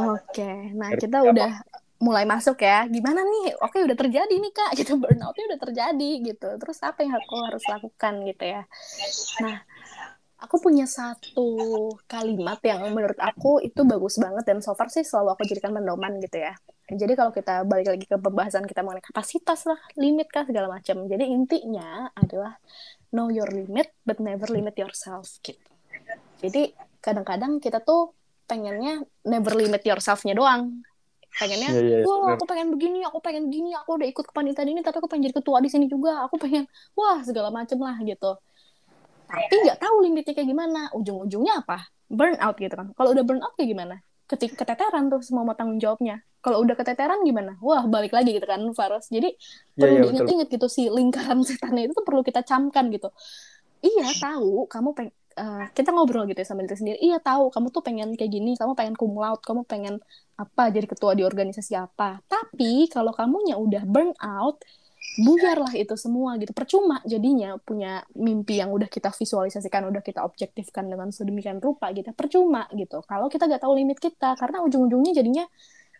Oke, 0.00 0.42
nah 0.78 0.90
Dari 0.90 1.00
kita 1.00 1.18
apa? 1.26 1.30
udah 1.30 1.50
mulai 1.96 2.28
masuk 2.28 2.60
ya. 2.60 2.84
Gimana 2.86 3.24
nih? 3.24 3.56
Oke, 3.64 3.80
udah 3.84 3.96
terjadi 3.96 4.34
nih 4.34 4.52
Kak. 4.52 4.70
Gitu 4.76 4.96
burnoutnya 5.00 5.44
udah 5.54 5.60
terjadi 5.60 6.10
gitu. 6.22 6.48
Terus 6.60 6.78
apa 6.84 7.04
yang 7.04 7.16
aku 7.16 7.34
harus 7.44 7.64
lakukan 7.66 8.14
gitu 8.28 8.44
ya? 8.44 8.62
Nah, 9.40 9.56
aku 10.36 10.60
punya 10.60 10.84
satu 10.84 11.48
kalimat 12.04 12.60
yang 12.60 12.84
menurut 12.92 13.16
aku 13.16 13.64
itu 13.64 13.80
bagus 13.88 14.20
banget 14.20 14.44
dan 14.44 14.60
so 14.60 14.76
far 14.76 14.92
sih 14.92 15.02
selalu 15.02 15.32
aku 15.32 15.42
jadikan 15.48 15.72
pedoman 15.72 16.20
gitu 16.20 16.44
ya. 16.44 16.52
Jadi 16.86 17.18
kalau 17.18 17.34
kita 17.34 17.66
balik 17.66 17.98
lagi 17.98 18.06
ke 18.06 18.14
pembahasan 18.14 18.62
kita 18.62 18.86
mengenai 18.86 19.02
kapasitas 19.02 19.66
lah, 19.66 19.80
limit 19.98 20.30
kah 20.30 20.46
segala 20.46 20.70
macam. 20.70 21.02
Jadi 21.10 21.24
intinya 21.26 22.06
adalah 22.14 22.54
know 23.10 23.26
your 23.26 23.50
limit 23.50 23.90
but 24.06 24.22
never 24.22 24.46
limit 24.46 24.78
yourself 24.78 25.26
gitu. 25.42 25.58
Jadi 26.38 26.70
kadang-kadang 27.02 27.58
kita 27.58 27.82
tuh 27.82 28.14
pengennya 28.46 29.02
never 29.26 29.56
limit 29.58 29.82
yourself-nya 29.82 30.38
doang. 30.38 30.84
Pengennya, 31.40 31.68
Iya, 31.68 31.80
iya, 31.80 31.96
wah 32.04 32.32
aku 32.34 32.44
pengen 32.50 32.68
begini, 32.74 32.98
aku 33.08 33.18
pengen 33.26 33.44
gini, 33.54 33.68
aku 33.76 33.90
udah 34.00 34.08
ikut 34.12 34.24
kepanitiaan 34.30 34.70
ini, 34.72 34.80
tapi 34.86 34.96
aku 35.00 35.08
pengen 35.10 35.28
jadi 35.28 35.36
ketua 35.40 35.58
di 35.64 35.68
sini 35.72 35.86
juga. 35.94 36.10
Aku 36.26 36.36
pengen, 36.40 36.64
wah 36.98 37.18
segala 37.28 37.48
macem 37.52 37.78
lah 37.86 37.96
gitu. 38.08 38.26
Tapi 39.26 39.54
nggak 39.66 39.78
tahu 39.82 39.96
limitnya 40.06 40.32
kayak 40.36 40.48
gimana. 40.48 40.80
Ujung-ujungnya 40.94 41.52
apa? 41.66 41.78
Burnout 42.08 42.56
gitu 42.62 42.74
kan. 42.74 42.86
Kalau 42.94 43.10
udah 43.14 43.24
burnout 43.26 43.52
kayak 43.58 43.70
gimana? 43.74 43.94
Ketika 44.26 44.54
keteteran 44.66 45.06
tuh 45.12 45.20
semua 45.22 45.42
mau 45.46 45.54
tanggung 45.58 45.78
jawabnya. 45.82 46.18
Kalau 46.42 46.62
udah 46.62 46.74
keteteran 46.78 47.22
gimana? 47.26 47.58
Wah 47.62 47.82
balik 47.90 48.14
lagi 48.14 48.34
gitu 48.38 48.46
kan, 48.46 48.62
Faros. 48.74 49.10
Jadi 49.10 49.34
Iya, 49.76 49.82
perlu 49.82 49.94
iya, 49.94 50.02
betul. 50.02 50.14
diingat-ingat 50.14 50.46
gitu 50.50 50.66
si 50.70 50.82
lingkaran 50.90 51.38
setannya 51.48 51.90
itu 51.90 51.92
tuh 51.94 52.06
perlu 52.06 52.22
kita 52.22 52.42
camkan 52.46 52.86
gitu. 52.94 53.10
Iya 53.84 54.06
tahu 54.18 54.66
kamu 54.72 54.88
peng 54.96 55.10
eh, 55.36 55.64
kita 55.76 55.92
ngobrol 55.92 56.24
gitu 56.28 56.40
ya 56.42 56.48
sama 56.48 56.64
diri 56.64 56.76
sendiri. 56.76 56.98
Iya 57.00 57.20
tahu 57.20 57.52
kamu 57.54 57.68
tuh 57.74 57.82
pengen 57.84 58.08
kayak 58.18 58.32
gini, 58.32 58.56
kamu 58.56 58.72
pengen 58.78 58.94
cum 58.96 59.12
laude, 59.16 59.44
kamu 59.44 59.62
pengen 59.68 59.94
apa 60.36 60.62
jadi 60.72 60.86
ketua 60.88 61.12
di 61.16 61.22
organisasi 61.24 61.72
apa. 61.76 62.20
Tapi 62.28 62.88
kalau 62.92 63.12
kamunya 63.12 63.56
udah 63.60 63.82
burn 63.84 64.12
out, 64.20 64.60
buyarlah 65.16 65.72
itu 65.72 65.96
semua 65.96 66.36
gitu. 66.36 66.52
Percuma 66.52 67.00
jadinya 67.08 67.56
punya 67.60 68.04
mimpi 68.12 68.60
yang 68.60 68.68
udah 68.72 68.88
kita 68.88 69.08
visualisasikan, 69.12 69.88
udah 69.88 70.02
kita 70.04 70.20
objektifkan 70.24 70.84
dengan 70.92 71.08
sedemikian 71.08 71.58
rupa 71.64 71.88
gitu. 71.96 72.12
Percuma 72.12 72.68
gitu. 72.76 73.00
Kalau 73.08 73.26
kita 73.32 73.48
gak 73.48 73.64
tahu 73.64 73.80
limit 73.80 73.96
kita, 73.96 74.36
karena 74.36 74.60
ujung-ujungnya 74.64 75.12
jadinya 75.16 75.44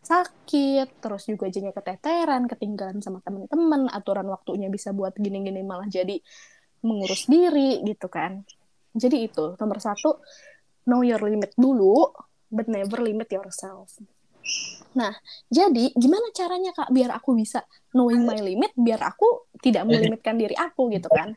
sakit, 0.05 1.03
terus 1.03 1.23
juga 1.27 1.51
jadinya 1.51 1.75
keteteran, 1.75 2.47
ketinggalan 2.47 3.01
sama 3.03 3.19
teman-teman, 3.25 3.91
aturan 3.91 4.29
waktunya 4.31 4.69
bisa 4.71 4.93
buat 4.95 5.17
gini-gini 5.19 5.65
malah 5.67 5.89
jadi 5.91 6.21
mengurus 6.85 7.27
diri 7.27 7.83
gitu 7.83 8.07
kan. 8.13 8.45
Jadi 8.97 9.29
itu 9.29 9.53
nomor 9.61 9.77
satu 9.77 10.25
know 10.89 11.05
your 11.05 11.21
limit 11.21 11.53
dulu, 11.53 12.09
but 12.49 12.65
never 12.65 13.05
limit 13.05 13.29
yourself. 13.29 13.93
Nah, 14.97 15.13
jadi 15.53 15.93
gimana 15.93 16.33
caranya 16.33 16.73
kak 16.73 16.89
biar 16.89 17.13
aku 17.13 17.37
bisa 17.37 17.61
knowing 17.93 18.25
my 18.25 18.41
limit, 18.41 18.73
biar 18.73 19.05
aku 19.05 19.53
tidak 19.61 19.85
melimitkan 19.85 20.41
diri 20.41 20.57
aku 20.57 20.89
gitu 20.89 21.13
kan? 21.13 21.37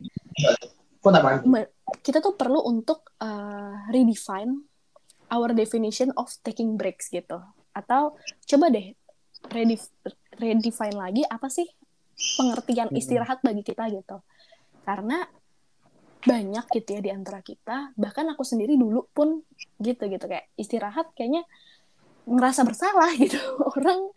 Kita 1.99 2.23
tuh 2.23 2.39
perlu 2.39 2.63
untuk 2.63 3.11
uh, 3.19 3.91
redefine 3.91 4.63
our 5.35 5.51
definition 5.51 6.15
of 6.15 6.31
taking 6.39 6.79
breaks 6.79 7.11
gitu, 7.11 7.35
atau 7.75 8.15
coba 8.47 8.65
deh 8.71 8.95
redef- 9.51 9.91
redefine 10.39 10.95
lagi 10.95 11.27
apa 11.27 11.51
sih 11.51 11.67
pengertian 12.39 12.87
Hmm. 12.91 12.99
istirahat 12.99 13.43
bagi 13.43 13.63
kita 13.67 13.91
gitu. 13.91 14.23
Karena 14.87 15.27
banyak 16.19 16.65
gitu 16.75 16.99
ya 16.99 17.01
di 17.03 17.11
antara 17.15 17.39
kita, 17.39 17.95
bahkan 17.95 18.27
aku 18.27 18.43
sendiri 18.43 18.75
dulu 18.75 19.07
pun 19.15 19.39
gitu 19.79 20.03
gitu 20.11 20.25
kayak 20.27 20.51
istirahat 20.59 21.07
kayaknya 21.15 21.47
ngerasa 22.27 22.67
bersalah 22.67 23.07
gitu. 23.15 23.39
Orang 23.75 24.11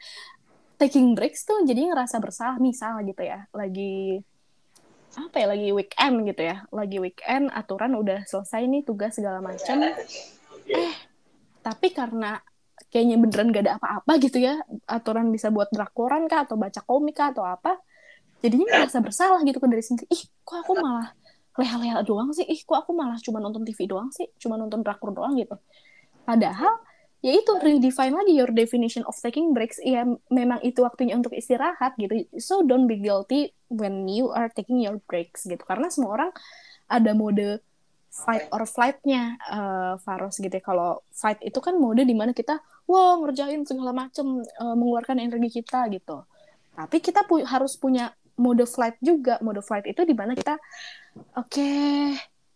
taking 0.82 1.14
breaks 1.14 1.46
tuh 1.46 1.62
jadi 1.62 1.94
ngerasa 1.94 2.18
bersalah 2.18 2.58
misal 2.58 2.98
gitu 3.06 3.22
ya, 3.22 3.46
lagi 3.54 4.18
apa 5.12 5.44
ya 5.44 5.46
lagi 5.52 5.68
weekend 5.70 6.26
gitu 6.26 6.42
ya, 6.42 6.64
lagi 6.74 6.98
weekend 6.98 7.52
aturan 7.54 7.94
udah 7.94 8.26
selesai 8.26 8.66
nih 8.66 8.82
tugas 8.82 9.14
segala 9.14 9.38
macam. 9.38 9.94
Eh, 10.66 10.96
tapi 11.62 11.94
karena 11.94 12.42
kayaknya 12.90 13.16
beneran 13.20 13.54
gak 13.54 13.64
ada 13.68 13.74
apa-apa 13.78 14.18
gitu 14.18 14.42
ya, 14.42 14.58
aturan 14.90 15.30
bisa 15.30 15.54
buat 15.54 15.70
drakoran 15.70 16.26
kah 16.26 16.48
atau 16.48 16.58
baca 16.58 16.80
komik 16.82 17.14
kah 17.14 17.30
atau 17.30 17.46
apa, 17.46 17.78
jadinya 18.42 18.82
merasa 18.82 18.98
bersalah 18.98 19.38
gitu 19.46 19.62
kan 19.62 19.70
dari 19.70 19.84
sendiri. 19.86 20.10
Ih, 20.10 20.22
kok 20.42 20.66
aku 20.66 20.72
malah 20.82 21.14
leha-leha 21.60 22.00
doang 22.04 22.32
sih? 22.32 22.44
Ih, 22.48 22.60
kok 22.64 22.86
aku 22.86 22.96
malah 22.96 23.20
cuma 23.20 23.38
nonton 23.40 23.62
TV 23.66 23.84
doang 23.84 24.08
sih? 24.08 24.28
Cuma 24.40 24.56
nonton 24.56 24.80
drakor 24.80 25.12
doang 25.12 25.36
gitu. 25.36 25.56
Padahal 26.24 26.80
ya 27.22 27.32
itu 27.38 27.52
redefine 27.62 28.14
lagi 28.16 28.32
your 28.34 28.50
definition 28.50 29.04
of 29.04 29.14
taking 29.20 29.52
breaks. 29.52 29.76
Ya 29.84 30.08
memang 30.32 30.64
itu 30.64 30.80
waktunya 30.80 31.14
untuk 31.14 31.36
istirahat 31.36 31.94
gitu. 32.00 32.24
So 32.40 32.64
don't 32.64 32.88
be 32.88 32.98
guilty 32.98 33.52
when 33.68 34.08
you 34.08 34.32
are 34.32 34.48
taking 34.48 34.80
your 34.80 34.98
breaks 35.04 35.44
gitu. 35.44 35.60
Karena 35.62 35.92
semua 35.92 36.16
orang 36.16 36.30
ada 36.88 37.12
mode 37.12 37.60
fight 38.12 38.44
or 38.52 38.68
flight-nya 38.68 39.40
eh, 39.40 39.94
Faros 40.00 40.40
gitu 40.40 40.52
ya. 40.52 40.62
Kalau 40.64 41.04
fight 41.12 41.40
itu 41.44 41.58
kan 41.60 41.76
mode 41.76 42.04
di 42.04 42.16
mana 42.16 42.32
kita 42.32 42.60
wah 42.88 43.16
ngerjain 43.20 43.64
segala 43.68 43.92
macem 43.92 44.40
eh, 44.40 44.74
mengeluarkan 44.76 45.20
energi 45.20 45.62
kita 45.62 45.88
gitu. 45.92 46.24
Tapi 46.72 46.96
kita 47.04 47.28
pu- 47.28 47.44
harus 47.44 47.76
punya 47.76 48.12
mode 48.40 48.64
flight 48.64 48.96
juga. 49.00 49.36
Mode 49.44 49.60
flight 49.64 49.84
itu 49.88 50.02
di 50.04 50.16
mana 50.16 50.32
kita 50.32 50.56
oke 51.34 51.72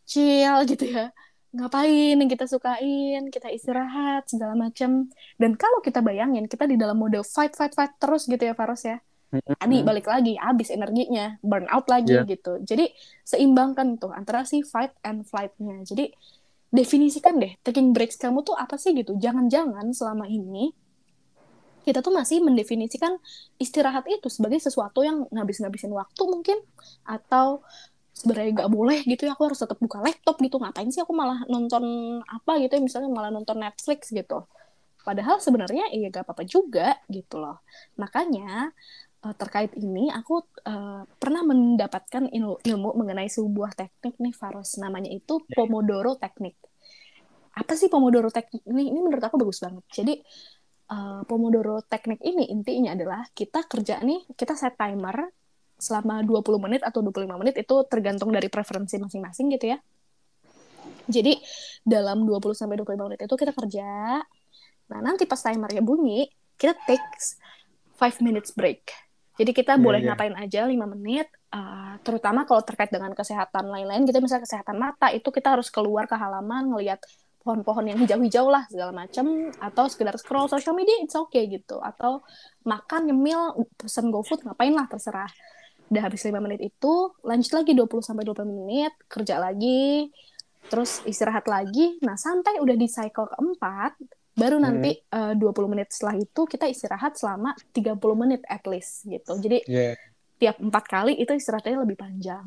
chill 0.06 0.56
gitu 0.64 0.86
ya. 0.86 1.10
Ngapain 1.56 2.20
yang 2.20 2.28
kita 2.28 2.44
sukain, 2.44 3.32
kita 3.32 3.48
istirahat 3.48 4.28
segala 4.28 4.52
macem. 4.52 5.08
Dan 5.40 5.56
kalau 5.56 5.80
kita 5.80 6.04
bayangin 6.04 6.44
kita 6.44 6.68
di 6.68 6.76
dalam 6.76 7.00
mode 7.00 7.24
fight 7.24 7.56
fight 7.56 7.72
fight 7.72 7.96
terus 7.96 8.28
gitu 8.28 8.44
ya 8.44 8.52
Faros 8.52 8.84
ya. 8.84 9.00
Tadi 9.32 9.82
balik 9.82 10.06
lagi, 10.06 10.36
habis 10.38 10.70
energinya, 10.70 11.40
burn 11.42 11.66
out 11.72 11.88
lagi 11.90 12.14
Iya. 12.14 12.28
gitu. 12.28 12.62
Jadi 12.62 12.92
seimbangkan 13.24 13.98
tuh 13.98 14.12
antara 14.14 14.44
si 14.44 14.62
fight 14.62 14.94
and 15.02 15.26
flight-nya. 15.26 15.82
Jadi 15.82 16.12
definisikan 16.70 17.40
deh, 17.40 17.56
taking 17.64 17.90
breaks 17.96 18.20
kamu 18.20 18.44
tuh 18.44 18.54
apa 18.54 18.76
sih 18.76 18.92
gitu. 18.92 19.16
Jangan-jangan 19.16 19.90
selama 19.96 20.28
ini 20.28 20.76
kita 21.86 22.02
tuh 22.02 22.12
masih 22.12 22.42
mendefinisikan 22.42 23.16
istirahat 23.56 24.04
itu 24.10 24.26
sebagai 24.26 24.58
sesuatu 24.58 25.06
yang 25.06 25.24
ngabis-ngabisin 25.30 25.94
waktu 25.94 26.22
mungkin 26.26 26.58
atau 27.06 27.62
sebenarnya 28.16 28.64
nggak 28.64 28.72
boleh 28.72 28.98
gitu 29.04 29.28
ya 29.28 29.36
aku 29.36 29.52
harus 29.52 29.60
tetap 29.60 29.76
buka 29.76 30.00
laptop 30.00 30.40
gitu. 30.40 30.56
Ngapain 30.56 30.88
sih 30.88 31.04
aku 31.04 31.12
malah 31.12 31.44
nonton 31.52 31.84
apa 32.24 32.52
gitu 32.64 32.80
ya 32.80 32.82
misalnya 32.82 33.10
malah 33.12 33.28
nonton 33.28 33.60
Netflix 33.60 34.08
gitu. 34.08 34.48
Padahal 35.06 35.38
sebenarnya 35.38 35.86
iya 35.94 36.10
gak 36.10 36.26
apa-apa 36.26 36.42
juga 36.48 36.98
gitu 37.06 37.38
loh. 37.38 37.62
Makanya 38.00 38.72
eh, 39.22 39.34
terkait 39.38 39.70
ini 39.78 40.10
aku 40.10 40.42
eh, 40.66 41.02
pernah 41.06 41.42
mendapatkan 41.46 42.26
ilmu, 42.32 42.58
ilmu 42.64 42.88
mengenai 42.98 43.28
sebuah 43.30 43.76
teknik 43.76 44.18
nih 44.18 44.34
Faros. 44.34 44.80
Namanya 44.82 45.12
itu 45.12 45.44
Pomodoro 45.46 46.18
teknik. 46.18 46.58
Apa 47.54 47.78
sih 47.78 47.86
Pomodoro 47.86 48.32
teknik 48.34 48.66
ini? 48.66 48.90
Ini 48.90 48.98
menurut 48.98 49.22
aku 49.22 49.38
bagus 49.38 49.62
banget. 49.62 49.84
Jadi 49.94 50.14
eh, 50.90 51.20
Pomodoro 51.28 51.84
teknik 51.86 52.18
ini 52.26 52.50
intinya 52.50 52.96
adalah 52.96 53.22
kita 53.30 53.62
kerja 53.70 54.02
nih 54.02 54.26
kita 54.34 54.58
set 54.58 54.74
timer 54.74 55.30
selama 55.76 56.24
20 56.24 56.56
menit 56.56 56.80
atau 56.80 57.04
25 57.04 57.36
menit 57.36 57.54
itu 57.60 57.76
tergantung 57.88 58.32
dari 58.32 58.48
preferensi 58.48 58.96
masing-masing 58.96 59.52
gitu 59.56 59.76
ya. 59.76 59.78
Jadi 61.06 61.38
dalam 61.86 62.26
20 62.26 62.56
sampai 62.56 62.80
25 62.82 63.06
menit 63.12 63.20
itu 63.22 63.34
kita 63.38 63.52
kerja. 63.54 64.20
Nah 64.90 65.00
nanti 65.04 65.28
pas 65.28 65.38
timernya 65.38 65.82
bunyi 65.84 66.26
kita 66.56 66.74
takes 66.88 67.38
5 68.00 68.24
minutes 68.24 68.50
break. 68.56 68.90
Jadi 69.36 69.52
kita 69.52 69.76
Iya, 69.76 69.84
boleh 69.84 70.00
iya. 70.00 70.08
ngapain 70.16 70.34
aja 70.34 70.64
5 70.64 70.72
menit 70.96 71.28
eh, 71.52 71.94
terutama 72.02 72.48
kalau 72.48 72.64
terkait 72.64 72.88
dengan 72.88 73.12
kesehatan 73.12 73.68
lain-lain. 73.68 74.08
Gitu 74.08 74.18
misalnya 74.18 74.48
kesehatan 74.48 74.76
mata 74.80 75.12
itu 75.12 75.28
kita 75.28 75.54
harus 75.54 75.68
keluar 75.68 76.08
ke 76.08 76.16
halaman 76.16 76.72
ngelihat 76.72 77.04
pohon-pohon 77.46 77.86
yang 77.86 77.98
hijau-hijau 78.02 78.50
lah 78.50 78.66
segala 78.66 78.90
macam 78.90 79.54
atau 79.62 79.86
sekedar 79.86 80.18
scroll 80.18 80.50
social 80.50 80.74
media 80.74 80.98
it's 81.04 81.14
okay 81.14 81.46
gitu. 81.46 81.78
Atau 81.78 82.26
makan 82.66 83.12
nyemil 83.12 83.54
pesen 83.78 84.10
GoFood 84.10 84.42
ngapain 84.42 84.74
lah 84.74 84.90
terserah 84.90 85.30
udah 85.86 86.02
habis 86.02 86.22
5 86.26 86.42
menit 86.42 86.60
itu 86.66 86.94
lanjut 87.22 87.52
lagi 87.54 87.72
20 87.74 88.02
sampai 88.02 88.24
20 88.26 88.46
menit 88.46 88.92
kerja 89.06 89.38
lagi 89.38 90.10
terus 90.66 90.98
istirahat 91.06 91.46
lagi 91.46 91.98
nah 92.02 92.18
sampai 92.18 92.58
udah 92.58 92.74
di 92.74 92.90
cycle 92.90 93.30
keempat 93.30 93.94
baru 94.34 94.58
nanti 94.60 94.92
eh, 94.98 95.32
20 95.32 95.72
menit 95.72 95.88
setelah 95.94 96.18
itu 96.18 96.44
kita 96.44 96.66
istirahat 96.66 97.14
selama 97.16 97.54
30 97.72 97.96
menit 98.18 98.42
at 98.50 98.66
least 98.66 99.06
gitu 99.06 99.38
jadi 99.38 99.62
Iya. 99.64 99.94
tiap 100.36 100.56
empat 100.60 100.84
kali 100.84 101.16
itu 101.16 101.32
istirahatnya 101.32 101.80
lebih 101.80 101.96
panjang. 101.96 102.44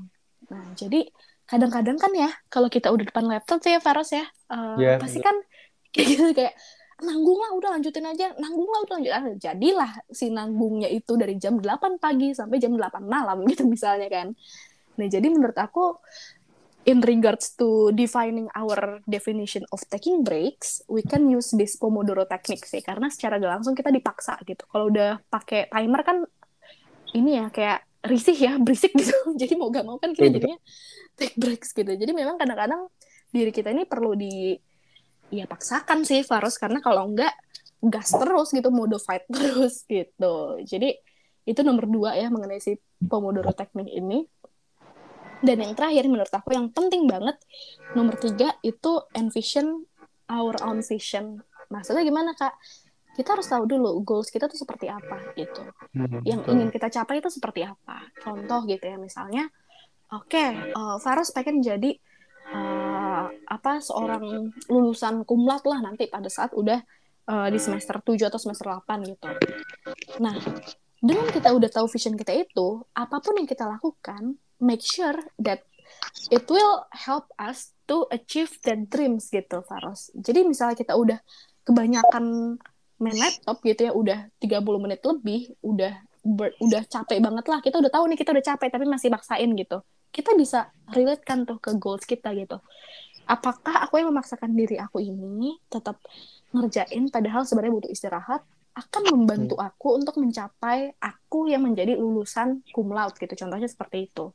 Nah, 0.53 0.65
jadi 0.77 1.09
kadang-kadang 1.49 1.97
kan 1.97 2.13
ya 2.13 2.29
kalau 2.45 2.69
kita 2.69 2.93
udah 2.93 3.01
depan 3.01 3.25
laptop 3.25 3.57
tuh 3.57 3.73
ya 3.73 3.81
Faros 3.81 4.13
ya, 4.13 4.21
eh, 4.53 4.77
Iya, 4.77 5.01
pasti 5.01 5.17
kan 5.17 5.33
kayak 5.93 6.05
gitu 6.05 6.23
kayak 6.37 6.53
nanggung 6.99 7.39
lah 7.39 7.51
udah 7.55 7.69
lanjutin 7.79 8.05
aja, 8.05 8.35
nanggung 8.37 8.69
lah 8.69 8.79
udah 8.85 8.93
lanjutin 8.99 9.15
aja. 9.15 9.33
Jadilah 9.51 9.91
si 10.11 10.31
nanggungnya 10.31 10.89
itu 10.91 11.15
dari 11.15 11.35
jam 11.39 11.57
8 11.57 11.99
pagi 11.99 12.35
sampai 12.35 12.57
jam 12.59 12.75
8 12.75 13.03
malam 13.03 13.43
gitu 13.51 13.65
misalnya 13.67 14.07
kan. 14.11 14.35
Nah, 14.99 15.07
jadi 15.07 15.27
menurut 15.31 15.55
aku 15.55 15.95
in 16.87 17.03
regards 17.03 17.55
to 17.59 17.91
defining 17.91 18.47
our 18.55 19.03
definition 19.07 19.63
of 19.71 19.79
taking 19.91 20.23
breaks, 20.23 20.83
we 20.87 21.03
can 21.03 21.27
use 21.27 21.51
this 21.55 21.75
Pomodoro 21.75 22.23
technique 22.27 22.63
sih 22.63 22.79
karena 22.83 23.11
secara 23.11 23.39
gak 23.39 23.61
langsung 23.61 23.75
kita 23.75 23.91
dipaksa 23.91 24.39
gitu. 24.47 24.63
Kalau 24.67 24.91
udah 24.91 25.19
pakai 25.27 25.67
timer 25.67 26.01
kan 26.03 26.17
ini 27.15 27.39
ya 27.39 27.47
kayak 27.51 27.79
risih 28.07 28.37
ya, 28.37 28.53
berisik 28.63 28.95
gitu. 28.95 29.15
Jadi 29.35 29.53
mau 29.59 29.71
gak 29.71 29.85
mau 29.87 29.99
kan 29.99 30.15
kita 30.15 30.31
jadinya 30.35 30.59
take 31.19 31.35
breaks 31.35 31.75
gitu. 31.75 31.91
Jadi 31.95 32.11
memang 32.11 32.39
kadang-kadang 32.39 32.87
diri 33.29 33.53
kita 33.53 33.69
ini 33.69 33.85
perlu 33.85 34.17
di 34.17 34.57
ya 35.29 35.45
paksakan 35.45 36.05
sih 36.05 36.25
Farus 36.25 36.57
karena 36.57 36.81
kalau 36.81 37.09
enggak 37.09 37.33
gas 37.79 38.11
terus 38.11 38.51
gitu, 38.51 38.69
mode 38.73 38.99
fight 38.99 39.23
terus 39.33 39.87
gitu. 39.87 40.59
Jadi 40.65 40.95
itu 41.47 41.61
nomor 41.65 41.89
dua 41.89 42.13
ya 42.19 42.29
mengenai 42.29 42.61
si 42.61 42.77
Pomodoro 42.99 43.55
teknik 43.55 43.89
ini 43.89 44.21
dan 45.39 45.57
yang 45.63 45.73
terakhir 45.75 46.03
menurut 46.11 46.31
aku 46.31 46.51
yang 46.51 46.67
penting 46.75 47.07
banget 47.07 47.39
nomor 47.95 48.19
tiga 48.19 48.51
itu 48.59 49.07
envision 49.15 49.87
our 50.27 50.55
own 50.67 50.83
vision. 50.83 51.39
Maksudnya 51.71 52.03
gimana 52.03 52.35
kak? 52.35 52.53
Kita 53.15 53.35
harus 53.35 53.47
tahu 53.47 53.67
dulu 53.67 53.99
goals 54.03 54.31
kita 54.31 54.47
tuh 54.47 54.59
seperti 54.59 54.87
apa 54.91 55.35
gitu. 55.35 55.63
Hmm, 55.95 56.23
yang 56.23 56.43
betul. 56.43 56.55
ingin 56.55 56.69
kita 56.71 56.87
capai 56.91 57.19
itu 57.19 57.31
seperti 57.31 57.67
apa. 57.67 58.07
Contoh 58.19 58.63
gitu 58.67 58.83
ya 58.83 58.95
misalnya, 58.95 59.47
oke, 60.11 60.27
okay, 60.27 60.71
uh, 60.71 60.95
Faros 61.03 61.31
pengen 61.35 61.59
jadi 61.59 61.99
uh, 62.55 62.88
apa 63.27 63.83
seorang 63.83 64.53
lulusan 64.71 65.27
kumlat 65.27 65.65
lah 65.67 65.83
nanti 65.83 66.07
pada 66.07 66.31
saat 66.31 66.55
udah 66.55 66.79
uh, 67.29 67.47
di 67.51 67.59
semester 67.61 67.99
7 68.01 68.29
atau 68.29 68.39
semester 68.39 68.65
8 68.71 69.11
gitu. 69.11 69.27
Nah, 70.23 70.35
dengan 70.99 71.27
kita 71.29 71.53
udah 71.53 71.69
tahu 71.71 71.87
vision 71.87 72.17
kita 72.17 72.33
itu, 72.35 72.83
apa 72.97 73.21
pun 73.21 73.37
yang 73.39 73.47
kita 73.47 73.69
lakukan, 73.69 74.35
make 74.59 74.83
sure 74.83 75.15
that 75.39 75.63
it 76.33 76.43
will 76.49 76.83
help 76.91 77.29
us 77.39 77.71
to 77.87 78.05
achieve 78.11 78.51
that 78.65 78.89
dreams 78.89 79.29
gitu, 79.29 79.61
Faros. 79.65 80.11
Jadi 80.17 80.43
misalnya 80.43 80.75
kita 80.75 80.93
udah 80.97 81.19
kebanyakan 81.63 82.57
main 82.99 83.17
laptop 83.17 83.63
gitu 83.63 83.89
ya, 83.89 83.91
udah 83.95 84.19
30 84.43 84.83
menit 84.83 84.99
lebih, 85.05 85.55
udah 85.63 85.93
ber, 86.25 86.51
udah 86.59 86.83
capek 86.85 87.23
banget 87.23 87.45
lah. 87.47 87.59
Kita 87.63 87.79
udah 87.79 87.91
tahu 87.91 88.03
nih 88.11 88.17
kita 88.19 88.35
udah 88.35 88.45
capek 88.45 88.69
tapi 88.69 88.85
masih 88.85 89.09
maksain 89.13 89.49
gitu. 89.55 89.79
Kita 90.09 90.33
bisa 90.35 90.73
relate 90.91 91.23
kan 91.23 91.45
tuh 91.47 91.61
ke 91.61 91.71
goals 91.79 92.03
kita 92.03 92.33
gitu. 92.35 92.59
Apakah 93.29 93.85
aku 93.85 94.01
yang 94.01 94.09
memaksakan 94.09 94.57
diri 94.57 94.81
aku 94.81 94.97
ini 94.97 95.61
tetap 95.69 96.01
ngerjain 96.49 97.13
padahal 97.13 97.45
sebenarnya 97.45 97.73
butuh 97.77 97.91
istirahat 97.93 98.41
akan 98.73 99.03
membantu 99.13 99.53
aku 99.61 100.01
untuk 100.01 100.17
mencapai 100.17 100.97
aku 100.97 101.45
yang 101.45 101.61
menjadi 101.61 101.93
lulusan 101.93 102.65
cum 102.73 102.89
laude 102.89 103.21
gitu. 103.21 103.33
Contohnya 103.45 103.69
seperti 103.69 104.09
itu. 104.09 104.33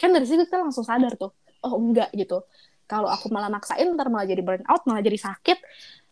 Kan 0.00 0.16
dari 0.16 0.24
situ 0.24 0.48
kita 0.48 0.56
langsung 0.64 0.88
sadar 0.88 1.20
tuh 1.20 1.36
oh 1.64 1.76
enggak 1.76 2.08
gitu. 2.16 2.48
Kalau 2.88 3.12
aku 3.12 3.28
malah 3.28 3.52
maksain 3.52 3.84
ntar 3.92 4.08
malah 4.08 4.24
jadi 4.24 4.40
burn 4.40 4.64
out 4.72 4.88
malah 4.88 5.04
jadi 5.04 5.20
sakit. 5.20 5.58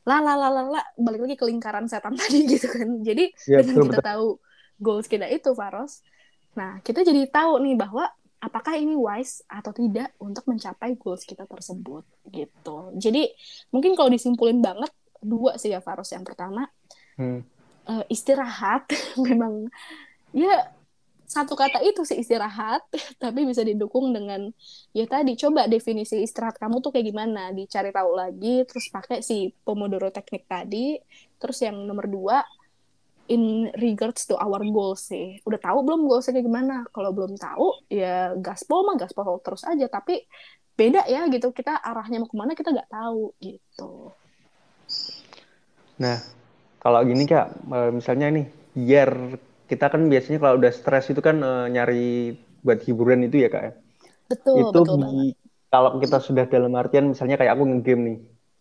Lah 0.04 0.20
lah 0.20 0.36
lah 0.36 0.50
lah 0.52 0.84
balik 1.00 1.24
lagi 1.24 1.36
ke 1.40 1.44
lingkaran 1.48 1.88
setan 1.88 2.12
tadi 2.20 2.44
gitu 2.44 2.68
kan. 2.68 3.00
Jadi 3.00 3.32
Ya, 3.48 3.64
dengan 3.64 3.88
betul, 3.88 3.88
kita 3.88 4.00
tahu 4.04 4.26
goals 4.82 5.06
kita 5.06 5.30
itu 5.30 5.54
Faros 5.54 6.02
nah 6.52 6.82
kita 6.84 7.00
jadi 7.00 7.24
tahu 7.32 7.64
nih 7.64 7.78
bahwa 7.80 8.04
apakah 8.42 8.74
ini 8.76 8.94
wise 8.98 9.46
atau 9.46 9.70
tidak 9.72 10.12
untuk 10.18 10.44
mencapai 10.50 10.98
goals 10.98 11.22
kita 11.24 11.46
tersebut 11.46 12.04
gitu. 12.34 12.76
Jadi 12.98 13.30
mungkin 13.70 13.94
kalau 13.94 14.10
disimpulin 14.10 14.58
banget 14.58 14.90
dua 15.22 15.56
sih 15.62 15.70
ya 15.74 15.80
Faros. 15.80 16.10
Yang 16.10 16.34
pertama 16.34 16.66
Hmm. 17.16 17.40
eh, 17.90 18.04
istirahat. 18.14 18.86
Memang 19.26 19.68
ya 20.34 20.70
satu 21.26 21.54
kata 21.58 21.80
itu 21.86 22.02
sih 22.08 22.18
istirahat. 22.22 22.82
Tapi 23.22 23.40
bisa 23.48 23.62
didukung 23.66 24.12
dengan 24.16 24.50
ya 24.96 25.04
tadi 25.08 25.32
coba 25.38 25.66
definisi 25.70 26.22
istirahat 26.26 26.56
kamu 26.62 26.76
tuh 26.84 26.90
kayak 26.94 27.06
gimana? 27.12 27.40
Dicari 27.56 27.90
tahu 27.94 28.12
lagi 28.16 28.64
terus 28.68 28.86
pakai 28.92 29.20
si 29.24 29.52
pomodoro 29.66 30.08
teknik 30.14 30.44
tadi. 30.50 30.98
Terus 31.40 31.58
yang 31.66 31.76
nomor 31.88 32.06
dua 32.10 32.38
in 33.28 33.70
regards 33.84 34.26
to 34.28 34.34
our 34.40 34.60
goals 34.74 35.06
sih. 35.10 35.38
Udah 35.48 35.60
tahu 35.62 35.78
belum 35.86 36.00
goalsnya 36.08 36.32
kayak 36.36 36.46
gimana? 36.50 36.74
Kalau 36.94 37.10
belum 37.16 37.32
tahu 37.38 37.64
ya 37.90 38.34
gaspol 38.44 38.80
mah 38.88 38.96
gaspol 39.00 39.38
terus 39.44 39.62
aja. 39.68 39.86
Tapi 39.90 40.12
beda 40.78 41.00
ya 41.10 41.18
gitu. 41.34 41.46
Kita 41.58 41.70
arahnya 41.88 42.16
mau 42.22 42.30
ke 42.32 42.36
mana 42.40 42.52
kita 42.58 42.70
nggak 42.74 42.90
tahu 42.92 43.34
gitu. 43.44 43.82
Nah, 46.02 46.16
kalau 46.82 47.00
gini 47.10 47.24
kak, 47.32 47.46
eh, 47.76 47.90
misalnya 47.98 48.26
nih, 48.36 48.46
biar 48.76 49.10
kita 49.70 49.86
kan 49.92 50.02
biasanya 50.12 50.38
kalau 50.42 50.56
udah 50.60 50.72
stres 50.78 51.04
itu 51.12 51.20
kan 51.28 51.36
eh, 51.48 51.64
nyari 51.74 52.02
buat 52.64 52.80
hiburan 52.86 53.20
itu 53.28 53.36
ya 53.44 53.48
kak 53.54 53.62
ya. 53.68 53.72
betul 54.30 54.60
itu 54.60 54.78
betul 54.78 54.96
di- 55.00 55.34
kalau 55.72 55.90
kita 56.02 56.16
sudah 56.28 56.44
dalam 56.54 56.72
artian 56.80 57.06
misalnya 57.12 57.36
kayak 57.40 57.54
aku 57.56 57.64
ngegame 57.70 58.02
nih, 58.08 58.18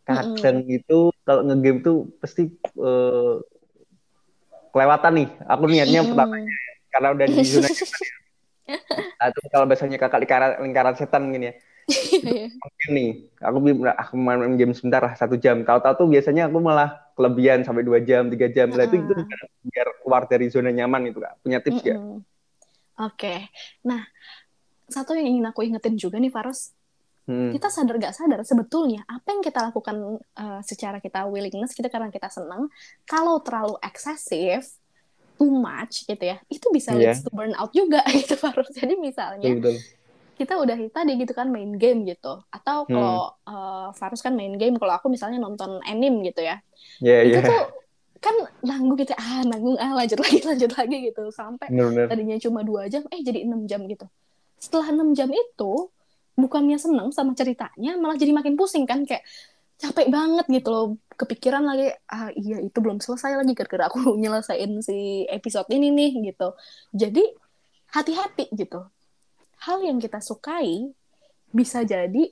kadang 0.07 0.57
itu 0.75 0.93
kalau 1.27 1.41
ngegame 1.47 1.79
tuh 1.87 1.95
pasti 2.21 2.41
eh, 2.87 3.33
kelewatan 4.71 5.13
nih. 5.19 5.27
Aku 5.45 5.63
niatnya 5.67 6.01
Mm-mm. 6.01 6.11
pertama 6.15 6.35
karena 6.91 7.07
udah 7.15 7.27
di 7.27 7.39
zona 7.47 7.69
ya. 7.71 7.75
Nah, 9.19 9.27
itu 9.29 9.39
kalau 9.51 9.65
biasanya 9.69 9.97
kakak 9.99 10.19
lingkaran, 10.23 10.51
lingkaran 10.63 10.95
setan 10.97 11.21
mungkin 11.27 11.51
ya. 11.51 11.53
Mungkin 12.61 12.89
nih, 12.93 13.09
aku 13.41 13.57
aku 13.97 14.13
main, 14.15 14.37
main 14.39 14.53
game 14.55 14.73
sebentar 14.77 15.01
lah 15.01 15.13
satu 15.17 15.35
jam. 15.35 15.65
Tahu-tahu 15.65 15.93
tuh 15.97 16.07
biasanya 16.07 16.47
aku 16.47 16.61
malah 16.61 17.09
kelebihan 17.17 17.65
sampai 17.65 17.83
dua 17.83 17.99
jam, 17.99 18.29
tiga 18.29 18.47
jam. 18.47 18.69
Nah, 18.71 18.85
itu 18.85 19.01
itu 19.01 19.11
Mm-mm. 19.11 19.27
biar, 19.27 19.41
biar 19.65 19.87
keluar 20.01 20.23
dari 20.29 20.45
zona 20.53 20.69
nyaman 20.69 21.09
itu 21.09 21.19
kak. 21.19 21.33
Punya 21.41 21.59
tips 21.59 21.81
ya? 21.83 21.97
Oke, 23.01 23.49
nah 23.81 24.05
satu 24.85 25.17
yang 25.17 25.25
ingin 25.25 25.45
aku 25.49 25.65
ingetin 25.65 25.97
juga 25.97 26.21
nih 26.21 26.29
Faros, 26.29 26.75
Hmm. 27.31 27.55
kita 27.55 27.71
sadar 27.71 27.95
gak 27.95 28.11
sadar 28.11 28.43
sebetulnya 28.43 29.07
apa 29.07 29.23
yang 29.31 29.39
kita 29.39 29.71
lakukan 29.71 29.95
uh, 30.35 30.59
secara 30.61 30.99
kita 30.99 31.23
willingness 31.25 31.71
kita 31.71 31.87
karena 31.87 32.11
kita 32.11 32.27
senang, 32.27 32.67
kalau 33.07 33.39
terlalu 33.39 33.79
eksesif, 33.79 34.75
too 35.39 35.47
much 35.47 36.03
gitu 36.03 36.19
ya, 36.21 36.43
itu 36.51 36.67
bisa 36.69 36.91
Iya. 36.91 37.15
leads 37.15 37.23
to 37.23 37.31
burnout 37.31 37.71
juga 37.71 38.03
gitu 38.19 38.35
Faros. 38.35 38.67
Jadi 38.69 38.99
misalnya 38.99 39.47
Betul, 39.47 39.63
betul. 39.63 39.75
kita 40.35 40.53
udah 40.59 40.77
tadi 40.91 41.11
gitu 41.15 41.31
kan 41.31 41.47
main 41.47 41.71
game 41.79 42.03
gitu, 42.03 42.43
atau 42.51 42.83
Hmm. 42.83 42.93
kalau 42.93 43.19
uh, 43.47 43.87
Faros 43.95 44.19
kan 44.19 44.35
main 44.35 44.51
game, 44.53 44.75
kalau 44.75 44.91
aku 44.91 45.07
misalnya 45.07 45.39
nonton 45.39 45.79
anime 45.87 46.27
gitu 46.27 46.43
ya, 46.43 46.59
Ya, 46.99 47.23
itu 47.23 47.39
ya. 47.39 47.47
tuh 47.47 47.63
kan 48.19 48.35
nanggung 48.61 49.01
gitu 49.01 49.17
ah 49.17 49.41
nanggung 49.41 49.73
ah 49.81 49.97
lanjut 49.97 50.21
lagi 50.21 50.45
lanjut 50.49 50.71
lagi 50.77 51.09
gitu 51.09 51.33
sampai 51.33 51.73
Benar-benar. 51.73 52.05
tadinya 52.05 52.37
cuma 52.37 52.61
dua 52.61 52.85
jam 52.85 53.01
eh 53.09 53.17
jadi 53.21 53.49
enam 53.49 53.65
jam 53.65 53.81
gitu 53.89 54.05
setelah 54.61 54.93
enam 54.93 55.17
jam 55.17 55.25
itu 55.33 55.89
bukannya 56.35 56.77
seneng 56.79 57.11
sama 57.11 57.35
ceritanya 57.35 57.99
malah 57.99 58.15
jadi 58.15 58.31
makin 58.31 58.55
pusing 58.55 58.87
kan 58.87 59.03
kayak 59.03 59.23
capek 59.81 60.07
banget 60.13 60.45
gitu 60.47 60.69
loh. 60.69 60.87
Kepikiran 61.17 61.65
lagi 61.65 61.89
ah 62.09 62.29
iya 62.33 62.61
itu 62.61 62.77
belum 62.77 63.01
selesai 63.01 63.37
lagi 63.37 63.53
gara-gara 63.57 63.89
aku 63.89 64.13
nyelesain 64.21 64.81
si 64.85 65.25
episode 65.29 65.67
ini 65.73 65.89
nih 65.89 66.11
gitu. 66.33 66.53
Jadi 66.93 67.23
hati-hati 67.91 68.53
gitu. 68.53 68.85
Hal 69.61 69.81
yang 69.85 69.97
kita 70.01 70.21
sukai 70.21 70.89
bisa 71.51 71.83
jadi 71.83 72.31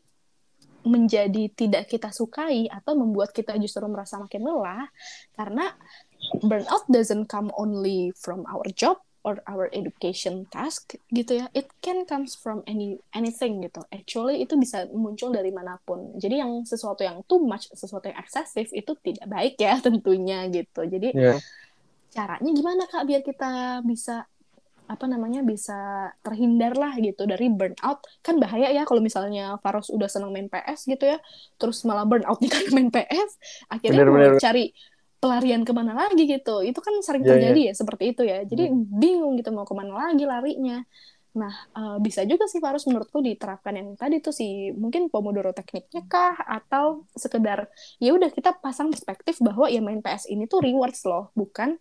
menjadi 0.88 1.52
tidak 1.52 1.92
kita 1.92 2.10
sukai 2.10 2.72
atau 2.72 2.96
membuat 2.96 3.36
kita 3.36 3.60
justru 3.60 3.84
merasa 3.92 4.16
makin 4.16 4.48
lelah 4.48 4.88
karena 5.36 5.76
burnout 6.40 6.88
doesn't 6.88 7.28
come 7.28 7.52
only 7.60 8.16
from 8.16 8.48
our 8.48 8.64
job 8.72 8.96
or 9.30 9.38
our 9.46 9.70
education 9.70 10.50
task 10.50 10.98
gitu 11.14 11.38
ya 11.38 11.46
it 11.54 11.70
can 11.86 12.02
comes 12.10 12.34
from 12.34 12.66
any 12.66 12.98
anything 13.14 13.62
gitu 13.62 13.86
actually 13.94 14.42
itu 14.42 14.58
bisa 14.58 14.90
muncul 14.90 15.30
dari 15.30 15.54
mana 15.54 15.78
pun 15.86 16.18
jadi 16.18 16.42
yang 16.42 16.66
sesuatu 16.66 17.06
yang 17.06 17.22
too 17.30 17.38
much 17.46 17.70
sesuatu 17.70 18.10
yang 18.10 18.18
eksesif 18.18 18.74
itu 18.74 18.98
tidak 19.06 19.30
baik 19.30 19.54
ya 19.62 19.78
tentunya 19.86 20.50
gitu 20.50 20.82
jadi 20.90 21.14
Ya. 21.14 21.38
caranya 22.10 22.50
gimana 22.50 22.84
kak 22.90 23.06
biar 23.06 23.22
kita 23.22 23.86
bisa 23.86 24.26
apa 24.90 25.06
namanya 25.06 25.46
bisa 25.46 26.10
terhindar 26.26 26.74
lah 26.74 26.98
gitu 26.98 27.30
dari 27.30 27.46
burnout 27.54 28.02
kan 28.26 28.42
bahaya 28.42 28.74
ya 28.74 28.82
kalau 28.90 29.06
misalnya 29.06 29.62
Faros 29.62 29.94
udah 29.94 30.10
senang 30.10 30.34
main 30.34 30.50
PS 30.50 30.90
gitu 30.90 31.06
ya 31.06 31.22
terus 31.62 31.86
malah 31.86 32.10
burnout 32.10 32.42
nih 32.42 32.50
karena 32.50 32.70
main 32.74 32.90
PS 32.90 33.32
akhirnya 33.70 34.02
Bener, 34.02 34.10
bener. 34.10 34.42
cari 34.42 34.74
pelarian 35.20 35.62
ke 35.68 35.72
mana 35.76 35.94
lagi 35.96 36.24
gitu 36.26 36.64
itu 36.64 36.80
kan 36.80 36.96
sering 37.04 37.24
Iya, 37.24 37.30
terjadi 37.30 37.60
ya 37.72 37.74
seperti 37.76 38.04
itu 38.16 38.22
ya 38.24 38.38
jadi 38.48 38.72
Hmm. 38.72 38.88
bingung 39.02 39.36
gitu 39.40 39.50
mau 39.52 39.68
ke 39.68 39.76
mana 39.76 39.94
lagi 40.10 40.24
larinya 40.24 40.84
nah 41.36 41.54
eh, 41.78 41.98
bisa 42.06 42.26
juga 42.26 42.50
sih 42.52 42.60
Faros 42.64 42.88
menurutku 42.90 43.20
diterapkan 43.22 43.74
yang 43.80 43.90
tadi 44.00 44.18
tuh 44.26 44.34
sih 44.34 44.74
mungkin 44.74 45.12
pomodoro 45.14 45.52
tekniknya 45.54 46.02
kah 46.10 46.36
atau 46.58 47.06
sekedar 47.14 47.70
ya 48.04 48.10
udah 48.18 48.30
kita 48.34 48.58
pasang 48.64 48.90
perspektif 48.94 49.38
bahwa 49.48 49.70
ya 49.70 49.80
main 49.84 50.02
PS 50.02 50.26
ini 50.34 50.50
tuh 50.50 50.60
rewards 50.66 51.06
loh 51.06 51.30
bukan 51.38 51.78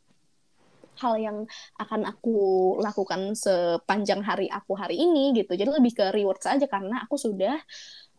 hal 0.99 1.15
yang 1.15 1.39
akan 1.79 2.03
aku 2.11 2.37
lakukan 2.83 3.39
sepanjang 3.39 4.21
hari 4.27 4.51
aku 4.51 4.75
hari 4.75 4.99
ini 4.99 5.31
gitu. 5.39 5.55
Jadi 5.55 5.71
lebih 5.71 5.93
ke 5.95 6.05
rewards 6.11 6.43
aja 6.51 6.67
karena 6.67 7.07
aku 7.07 7.15
sudah 7.15 7.55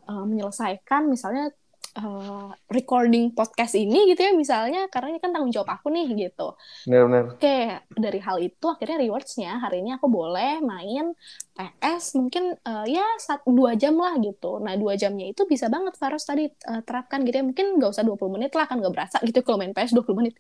uh, 0.08 0.24
menyelesaikan 0.24 1.12
misalnya 1.12 1.52
uh, 1.98 2.54
recording 2.70 3.34
podcast 3.34 3.74
ini 3.74 4.12
gitu 4.14 4.22
ya 4.22 4.32
misalnya 4.36 4.86
karena 4.94 5.16
ini 5.16 5.20
kan 5.24 5.32
tanggung 5.34 5.50
jawab 5.50 5.70
aku 5.80 5.90
nih 5.90 6.06
gitu. 6.14 6.54
Benar-benar. 6.86 7.40
Oke, 7.40 7.58
dari 7.96 8.20
hal 8.22 8.38
itu 8.44 8.66
akhirnya 8.70 8.98
rewardsnya 9.02 9.58
hari 9.64 9.82
ini 9.82 9.98
aku 9.98 10.06
boleh 10.10 10.62
main 10.62 11.16
PS 11.58 12.16
mungkin 12.16 12.56
uh, 12.64 12.86
ya 12.88 13.04
satu 13.20 13.52
dua 13.52 13.74
jam 13.76 13.98
lah 13.98 14.16
gitu. 14.22 14.62
Nah 14.64 14.78
dua 14.80 14.94
jamnya 14.96 15.28
itu 15.32 15.44
bisa 15.50 15.68
banget 15.68 15.98
Faros 16.00 16.24
tadi 16.24 16.48
uh, 16.48 16.82
terapkan 16.86 17.26
gitu 17.26 17.42
ya 17.42 17.46
mungkin 17.46 17.80
nggak 17.80 17.92
usah 17.96 18.04
20 18.08 18.36
menit 18.36 18.52
lah 18.56 18.66
kan 18.70 18.80
nggak 18.80 18.94
berasa 18.96 19.18
gitu 19.28 19.40
kalau 19.44 19.58
main 19.60 19.74
PS 19.76 19.92
20 19.96 20.20
menit 20.20 20.34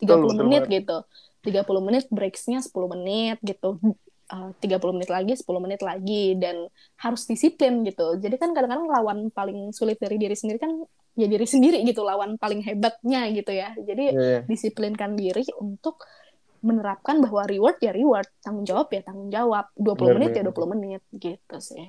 30 0.00 0.04
Betul, 0.04 0.18
betul 0.28 0.44
menit 0.44 0.62
banget. 0.68 0.76
gitu. 0.84 0.98
30 1.46 1.86
menit 1.86 2.04
breaksnya 2.10 2.58
10 2.58 2.92
menit 2.92 3.36
gitu. 3.40 3.78
Uh, 4.26 4.50
30 4.58 4.82
menit 4.90 5.06
lagi, 5.06 5.38
10 5.38 5.46
menit 5.62 5.80
lagi 5.86 6.34
dan 6.34 6.66
harus 6.98 7.30
disiplin 7.30 7.86
gitu. 7.86 8.18
Jadi 8.18 8.34
kan 8.42 8.50
kadang-kadang 8.50 8.90
lawan 8.90 9.18
paling 9.30 9.70
sulit 9.70 10.02
dari 10.02 10.18
diri 10.18 10.34
sendiri 10.34 10.58
kan 10.58 10.82
ya 11.14 11.30
diri 11.30 11.46
sendiri 11.46 11.78
gitu 11.86 12.02
lawan 12.02 12.34
paling 12.34 12.58
hebatnya 12.66 13.30
gitu 13.30 13.54
ya. 13.54 13.70
Jadi 13.78 14.04
Iya, 14.10 14.22
iya. 14.22 14.40
disiplinkan 14.50 15.14
diri 15.14 15.46
untuk 15.62 16.02
menerapkan 16.58 17.22
bahwa 17.22 17.46
reward 17.46 17.78
ya 17.78 17.94
reward, 17.94 18.26
tanggung 18.42 18.66
jawab 18.66 18.90
ya 18.90 19.06
tanggung 19.06 19.30
jawab. 19.30 19.70
20 19.78 19.94
Benar, 19.94 20.14
menit 20.18 20.30
ya 20.34 20.42
benar. 20.42 20.58
20 20.58 20.72
menit 20.74 21.02
gitu 21.14 21.56
sih. 21.62 21.86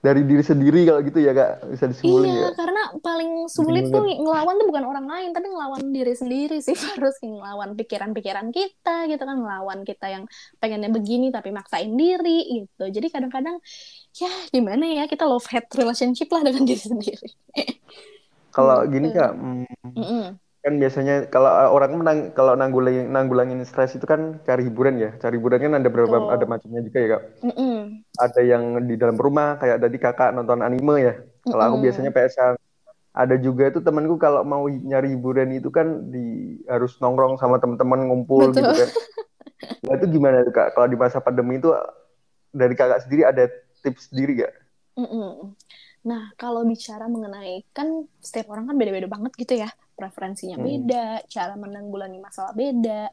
Dari 0.00 0.24
diri 0.24 0.40
sendiri 0.40 0.88
kalau 0.88 1.04
gitu 1.04 1.20
ya 1.20 1.36
kak 1.36 1.60
bisa 1.76 1.84
disimpulin 1.92 2.32
Iya, 2.32 2.40
ya. 2.40 2.48
karena 2.56 2.82
paling 3.04 3.30
sulit 3.52 3.84
Bener 3.84 4.00
tuh 4.00 4.04
ngelawan 4.24 4.54
tuh 4.56 4.66
bukan 4.72 4.84
orang 4.88 5.06
lain, 5.12 5.30
tapi 5.36 5.46
ngelawan 5.52 5.84
diri 5.92 6.14
sendiri 6.16 6.56
sih. 6.64 6.72
Harus 6.96 7.20
ngelawan 7.20 7.76
pikiran-pikiran 7.76 8.48
kita 8.48 9.04
gitu 9.12 9.20
kan, 9.20 9.36
ngelawan 9.36 9.84
kita 9.84 10.06
yang 10.08 10.24
pengennya 10.56 10.88
begini 10.88 11.28
tapi 11.28 11.52
maksain 11.52 11.92
diri 12.00 12.64
gitu. 12.64 12.84
Jadi 12.88 13.06
kadang-kadang 13.12 13.60
ya 14.16 14.32
gimana 14.48 14.84
ya, 14.88 15.04
kita 15.04 15.28
love 15.28 15.44
hate 15.52 15.68
relationship 15.76 16.32
lah 16.32 16.48
dengan 16.48 16.64
diri 16.70 16.80
sendiri. 16.80 17.28
Kalau 18.50 18.82
Gitu. 18.88 18.92
gini 18.96 19.08
kak, 19.12 19.30
hmm, 19.36 19.64
Mm-mm. 19.94 20.24
Kan 20.60 20.76
biasanya 20.76 21.14
kalau 21.32 21.48
uh, 21.48 21.70
orang 21.72 21.96
menang 21.96 22.18
kalau 22.36 22.52
nanggulangin 22.52 23.08
nanggulangin 23.08 23.64
stres 23.64 23.96
itu 23.96 24.04
kan 24.04 24.44
cari 24.44 24.68
hiburan 24.68 25.00
ya. 25.00 25.10
Cari 25.16 25.40
hiburan 25.40 25.60
kan 25.60 25.74
ada 25.80 25.88
Betul. 25.88 26.28
ada 26.28 26.44
macamnya 26.44 26.80
juga 26.84 26.98
ya 27.00 27.08
kak. 27.16 27.22
Mm-mm. 27.48 27.76
Ada 28.20 28.40
yang 28.44 28.62
di 28.84 28.94
dalam 29.00 29.16
rumah 29.16 29.56
kayak 29.56 29.80
tadi 29.80 29.96
kakak 29.96 30.36
nonton 30.36 30.60
anime 30.60 30.94
ya. 31.00 31.14
Kalau 31.48 31.62
aku 31.64 31.76
Mm-mm. 31.80 31.84
biasanya 31.88 32.10
PS-an. 32.12 32.54
Ada 33.10 33.42
juga 33.42 33.66
itu 33.66 33.82
temanku 33.82 34.22
kalau 34.22 34.46
mau 34.46 34.70
nyari 34.70 35.18
hiburan 35.18 35.50
itu 35.50 35.66
kan 35.74 36.12
di 36.14 36.56
harus 36.70 36.94
nongkrong 37.02 37.42
sama 37.42 37.58
teman-teman 37.58 38.06
ngumpul 38.06 38.54
Betul. 38.54 38.70
gitu 38.70 38.74
kan. 38.86 38.90
Nah, 39.80 39.96
itu 39.96 40.12
gimana 40.12 40.44
tuh 40.44 40.52
kak? 40.52 40.72
Kalau 40.76 40.88
di 40.88 40.96
masa 40.96 41.20
pandemi 41.20 41.60
itu 41.60 41.72
dari 42.52 42.72
kakak 42.76 43.04
sendiri 43.04 43.22
ada 43.28 43.44
tips 43.80 44.12
sendiri 44.12 44.44
gak? 44.44 44.52
Mm-mm. 44.96 45.56
Nah, 46.00 46.32
kalau 46.40 46.64
bicara 46.64 47.08
mengenai 47.12 47.64
kan 47.76 48.08
setiap 48.24 48.52
orang 48.56 48.72
kan 48.72 48.76
beda-beda 48.76 49.08
banget 49.08 49.32
gitu 49.36 49.60
ya, 49.60 49.68
preferensinya 50.00 50.56
Hmm. 50.56 50.64
beda, 50.64 51.28
cara 51.28 51.52
menanggulangi 51.60 52.18
masalah 52.24 52.56
beda. 52.56 53.12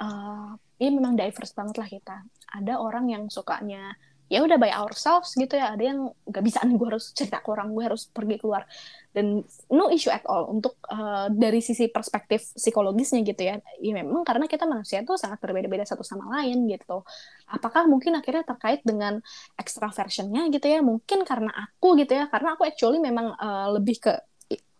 Eh, 0.00 0.50
ini 0.80 0.90
memang 0.96 1.12
diverse 1.20 1.52
banget 1.52 1.76
lah 1.76 1.88
kita. 1.92 2.16
Ada 2.56 2.80
orang 2.80 3.12
yang 3.12 3.24
sukanya 3.28 3.92
ya 4.30 4.46
udah 4.46 4.62
by 4.62 4.70
ourselves 4.70 5.34
gitu 5.34 5.58
ya, 5.58 5.74
ada 5.74 5.82
yang 5.90 6.06
nggak 6.22 6.44
bisa 6.46 6.62
nih 6.62 6.78
gue 6.78 6.86
harus 6.86 7.10
cerita 7.18 7.42
ke 7.42 7.50
orang, 7.50 7.74
gue 7.74 7.82
harus 7.82 8.06
pergi 8.06 8.38
keluar 8.38 8.62
dan 9.10 9.42
no 9.74 9.90
issue 9.90 10.14
at 10.14 10.22
all 10.30 10.46
untuk 10.54 10.78
eh, 10.86 11.26
dari 11.34 11.58
sisi 11.58 11.90
perspektif 11.90 12.54
psikologisnya 12.54 13.26
gitu 13.26 13.42
ya. 13.42 13.58
Ya 13.82 13.92
memang 13.98 14.22
karena 14.22 14.46
kita 14.46 14.70
manusia 14.70 15.02
tuh 15.02 15.18
sangat 15.18 15.42
berbeda-beda 15.42 15.82
satu 15.82 16.06
sama 16.06 16.30
lain 16.38 16.70
gitu. 16.70 17.02
Apakah 17.50 17.90
mungkin 17.90 18.14
akhirnya 18.22 18.46
terkait 18.46 18.86
dengan 18.86 19.18
extraversionnya 19.58 20.46
gitu 20.54 20.66
ya 20.70 20.78
mungkin 20.78 21.26
karena 21.26 21.50
aku 21.50 21.98
gitu 21.98 22.14
ya 22.14 22.30
karena 22.30 22.54
aku 22.54 22.62
actually 22.70 23.02
memang 23.02 23.34
eh, 23.34 23.68
lebih 23.74 23.98
ke 23.98 24.14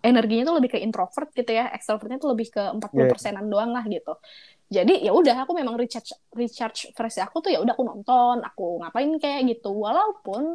energinya 0.01 0.49
tuh 0.49 0.57
lebih 0.57 0.71
ke 0.75 0.79
introvert 0.81 1.29
gitu 1.37 1.53
ya 1.53 1.69
extrovertnya 1.77 2.17
tuh 2.17 2.33
lebih 2.33 2.49
ke 2.49 2.63
40 2.73 2.81
persenan 3.13 3.47
doang 3.53 3.71
lah 3.77 3.85
gitu. 3.85 4.17
Jadi 4.71 5.03
ya 5.03 5.11
udah 5.11 5.45
aku 5.45 5.53
memang 5.59 5.75
recharge 5.75 6.15
recharge 6.31 6.95
versi 6.95 7.19
aku 7.19 7.43
tuh 7.43 7.51
ya 7.51 7.59
udah 7.59 7.75
aku 7.75 7.83
nonton 7.83 8.39
aku 8.41 8.79
ngapain 8.81 9.11
kayak 9.19 9.59
gitu. 9.59 9.75
Walaupun 9.75 10.55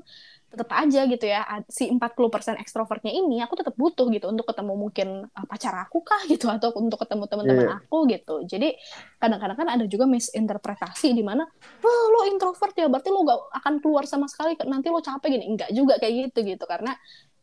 tetap 0.55 0.71
aja 0.71 1.03
gitu 1.03 1.25
ya 1.27 1.43
si 1.67 1.91
40% 1.91 2.55
ekstrovertnya 2.63 3.11
ini 3.11 3.43
aku 3.43 3.59
tetap 3.59 3.75
butuh 3.75 4.07
gitu 4.07 4.31
untuk 4.31 4.47
ketemu 4.47 4.73
mungkin 4.79 5.07
uh, 5.27 5.45
pacar 5.51 5.75
aku 5.83 5.99
kah 5.99 6.23
gitu 6.31 6.47
atau 6.47 6.71
untuk 6.79 7.03
ketemu 7.03 7.27
teman-teman 7.27 7.65
Iya. 7.67 7.75
aku 7.83 7.97
gitu. 8.07 8.35
Jadi 8.47 8.71
kadang-kadang 9.19 9.57
kan 9.59 9.67
ada 9.67 9.83
juga 9.83 10.07
misinterpretasi 10.07 11.11
di 11.11 11.23
mana 11.27 11.43
wah 11.83 12.03
lo 12.15 12.31
introvert 12.31 12.71
ya 12.71 12.87
berarti 12.87 13.11
lo 13.11 13.27
gak 13.27 13.39
akan 13.61 13.73
keluar 13.83 14.07
sama 14.07 14.31
sekali 14.31 14.55
nanti 14.63 14.87
lo 14.87 15.03
capek 15.03 15.27
gini. 15.27 15.45
Enggak 15.51 15.69
juga 15.75 15.99
kayak 15.99 16.31
gitu 16.31 16.55
gitu 16.55 16.63
karena 16.63 16.95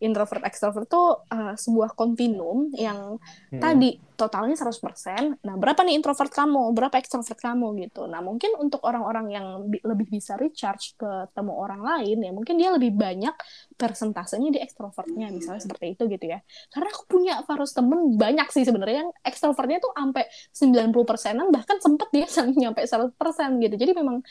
introvert 0.02 0.42
extrovert 0.42 0.90
tuh 0.90 1.22
uh, 1.30 1.54
sebuah 1.54 1.94
kontinum 1.94 2.74
yang 2.74 3.16
Hmm. 3.52 3.60
tadi 3.60 4.00
totalnya 4.16 4.56
100%. 4.56 5.44
Nah, 5.44 5.58
berapa 5.60 5.82
nih 5.84 5.98
introvert 5.98 6.30
kamu? 6.32 6.72
Berapa 6.72 6.96
extrovert 6.96 7.36
kamu 7.36 7.74
gitu. 7.84 8.08
Nah, 8.08 8.24
mungkin 8.24 8.54
untuk 8.56 8.80
orang-orang 8.86 9.26
yang 9.28 9.46
bi- 9.68 9.82
lebih 9.82 10.08
bisa 10.08 10.38
recharge 10.38 10.96
ke 10.96 11.28
temu 11.36 11.52
orang 11.52 11.82
lain 11.82 12.16
ya, 12.22 12.32
mungkin 12.32 12.54
dia 12.56 12.72
lebih 12.72 12.94
banyak 12.94 13.34
persentasenya 13.76 14.50
di 14.54 14.60
extrovertnya 14.62 15.28
misalnya 15.28 15.60
seperti 15.60 15.98
itu 15.98 16.06
gitu 16.08 16.26
ya. 16.32 16.38
Karena 16.70 16.88
aku 16.88 17.02
punya 17.04 17.34
Farus 17.44 17.76
temen 17.76 18.16
banyak 18.16 18.48
sih 18.48 18.64
sebenarnya 18.64 19.04
yang 19.04 19.10
extrovertnya 19.20 19.78
tuh 19.82 19.92
sampai 19.92 20.24
90 20.54 21.04
persenan 21.04 21.46
bahkan 21.52 21.76
sempet 21.82 22.08
dia 22.14 22.26
sampai 22.36 22.56
nyampe 22.56 22.80
100% 22.82 23.58
gitu. 23.60 23.74
Jadi 23.76 23.92
memang 23.92 24.22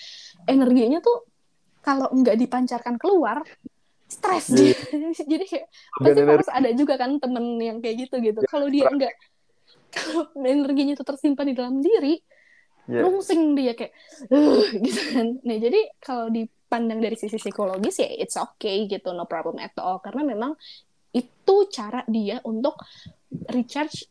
energinya 0.48 0.98
tuh 1.04 1.30
kalau 1.82 2.10
nggak 2.14 2.38
dipancarkan 2.38 2.96
keluar 2.98 3.42
stres 4.12 4.52
dia. 4.52 4.76
Jadi 5.32 5.46
kayak 5.48 5.68
pasti 5.72 6.20
energi. 6.20 6.32
harus 6.36 6.50
ada 6.52 6.70
juga 6.76 7.00
kan 7.00 7.16
temen 7.16 7.56
yang 7.64 7.80
kayak 7.80 7.96
gitu 8.08 8.16
gitu. 8.20 8.40
Kalau 8.52 8.68
dia 8.68 8.92
enggak 8.92 9.16
kalau 9.92 10.28
energinya 10.44 10.96
itu 10.96 11.04
tersimpan 11.04 11.46
di 11.52 11.56
dalam 11.56 11.76
diri, 11.84 12.20
Iya. 12.90 13.06
rungsing 13.08 13.56
dia 13.56 13.72
kayak 13.78 13.94
gitu 14.88 15.02
kan. 15.14 15.28
Nah, 15.46 15.58
jadi 15.62 15.80
kalau 16.02 16.34
dipandang 16.34 16.98
dari 16.98 17.14
sisi 17.14 17.38
psikologis 17.38 18.02
ya 18.02 18.10
it's 18.10 18.36
okay 18.36 18.90
gitu, 18.90 19.14
no 19.14 19.30
problem 19.30 19.62
at 19.62 19.72
all 19.78 20.02
karena 20.02 20.26
memang 20.26 20.52
itu 21.14 21.56
cara 21.70 22.02
dia 22.10 22.42
untuk 22.48 22.80
recharge 23.52 24.08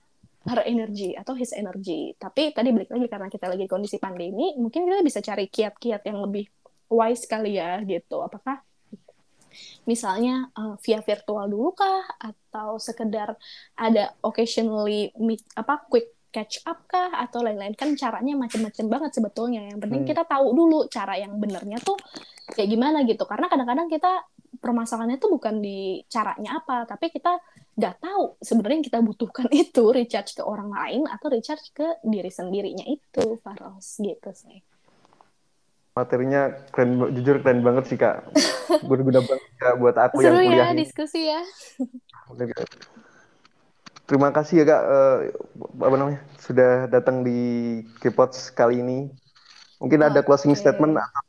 her 0.47 0.61
energy 0.65 1.13
atau 1.19 1.35
his 1.37 1.51
energy. 1.53 2.15
Tapi 2.17 2.55
tadi 2.57 2.71
balik 2.73 2.89
lagi 2.95 3.07
karena 3.11 3.29
kita 3.29 3.47
lagi 3.51 3.65
di 3.67 3.71
kondisi 3.73 3.97
pandemi, 4.01 4.57
mungkin 4.57 4.87
kita 4.89 5.03
bisa 5.05 5.21
cari 5.21 5.51
kiat-kiat 5.51 6.03
yang 6.07 6.19
lebih 6.25 6.47
wise 6.89 7.27
kali 7.27 7.59
ya 7.59 7.81
gitu. 7.85 8.23
Apakah 8.23 8.63
misalnya 9.85 10.49
uh, 10.57 10.75
via 10.81 11.01
virtual 11.03 11.47
dulu 11.51 11.75
kah? 11.75 12.05
Atau 12.19 12.79
sekedar 12.81 13.35
ada 13.77 14.15
occasionally 14.25 15.15
meet 15.19 15.43
apa 15.57 15.83
quick 15.87 16.11
catch 16.31 16.63
up 16.67 16.87
kah? 16.87 17.11
Atau 17.15 17.43
lain-lain? 17.43 17.75
Kan 17.75 17.95
caranya 17.95 18.35
macam-macam 18.39 18.87
banget 18.87 19.11
sebetulnya. 19.17 19.61
Yang 19.71 19.79
penting 19.87 20.03
Hmm. 20.05 20.11
kita 20.11 20.23
tahu 20.27 20.47
dulu 20.55 20.87
cara 20.87 21.15
yang 21.19 21.37
benernya 21.37 21.79
tuh 21.83 21.99
kayak 22.53 22.69
gimana 22.71 23.03
gitu. 23.05 23.23
Karena 23.27 23.47
kadang-kadang 23.51 23.89
kita 23.91 24.13
permasalahannya 24.61 25.17
tuh 25.17 25.31
bukan 25.33 25.63
di 25.63 26.05
caranya 26.11 26.61
apa 26.61 26.85
tapi 26.85 27.09
kita 27.09 27.39
nggak 27.81 27.97
tahu 28.03 28.37
sebenarnya 28.45 28.77
yang 28.83 28.89
kita 28.93 29.01
butuhkan 29.01 29.49
itu 29.63 29.89
recharge 29.89 30.37
ke 30.37 30.43
orang 30.45 30.69
lain 30.69 31.09
atau 31.09 31.33
recharge 31.33 31.73
ke 31.73 31.87
diri 32.05 32.29
sendirinya 32.29 32.85
itu 32.85 33.41
Faros. 33.41 33.97
Gitu 34.03 34.31
sih 34.37 34.61
Materinya 35.91 36.55
keren, 36.71 36.91
jujur 37.13 37.43
keren 37.43 37.61
banget 37.61 37.85
sih 37.91 37.99
kak. 37.99 38.31
Berguna 38.89 39.21
banget 39.21 39.51
kak 39.59 39.75
buat 39.77 39.97
aku 39.99 40.23
yang 40.23 40.39
seru 40.39 40.47
kuliah 40.47 40.59
ya 40.63 40.67
ini. 40.71 40.79
diskusi 40.81 41.21
ya 41.27 41.41
Terima 44.07 44.35
kasih 44.35 44.63
ya 44.63 44.65
kak, 44.67 44.83
eh, 44.83 45.17
apa 45.87 45.95
namanya, 45.95 46.21
sudah 46.43 46.91
datang 46.91 47.23
di 47.23 47.39
K-Pods 48.03 48.51
kali 48.51 48.83
ini. 48.83 49.07
Mungkin 49.79 50.03
ada 50.03 50.21
closing 50.21 50.51
statement 50.53 50.99
atau 50.99 51.23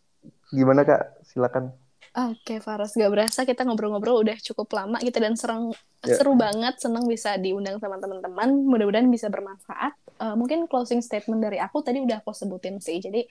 gimana 0.49 0.81
kak? 0.81 1.21
Silakan. 1.23 1.69
Oke, 2.11 2.59
Faros, 2.59 2.91
gak 2.91 3.07
berasa 3.07 3.47
kita 3.47 3.63
ngobrol-ngobrol 3.63 4.19
udah 4.19 4.35
cukup 4.43 4.67
lama 4.75 4.99
gitu 4.99 5.15
dan 5.15 5.37
serang, 5.39 5.71
Ya. 6.01 6.17
seru 6.17 6.33
banget, 6.33 6.81
senang 6.81 7.05
bisa 7.05 7.37
diundang 7.37 7.77
sama 7.77 8.01
teman-teman. 8.01 8.65
Mudah-mudahan 8.65 9.07
bisa 9.07 9.29
bermanfaat. 9.29 9.93
Eh, 10.17 10.35
mungkin 10.35 10.65
closing 10.65 10.99
statement 10.99 11.39
dari 11.39 11.61
aku 11.61 11.79
tadi 11.79 12.01
udah 12.01 12.19
aku 12.19 12.33
sebutin 12.33 12.81
sih. 12.81 12.97
Jadi 12.97 13.29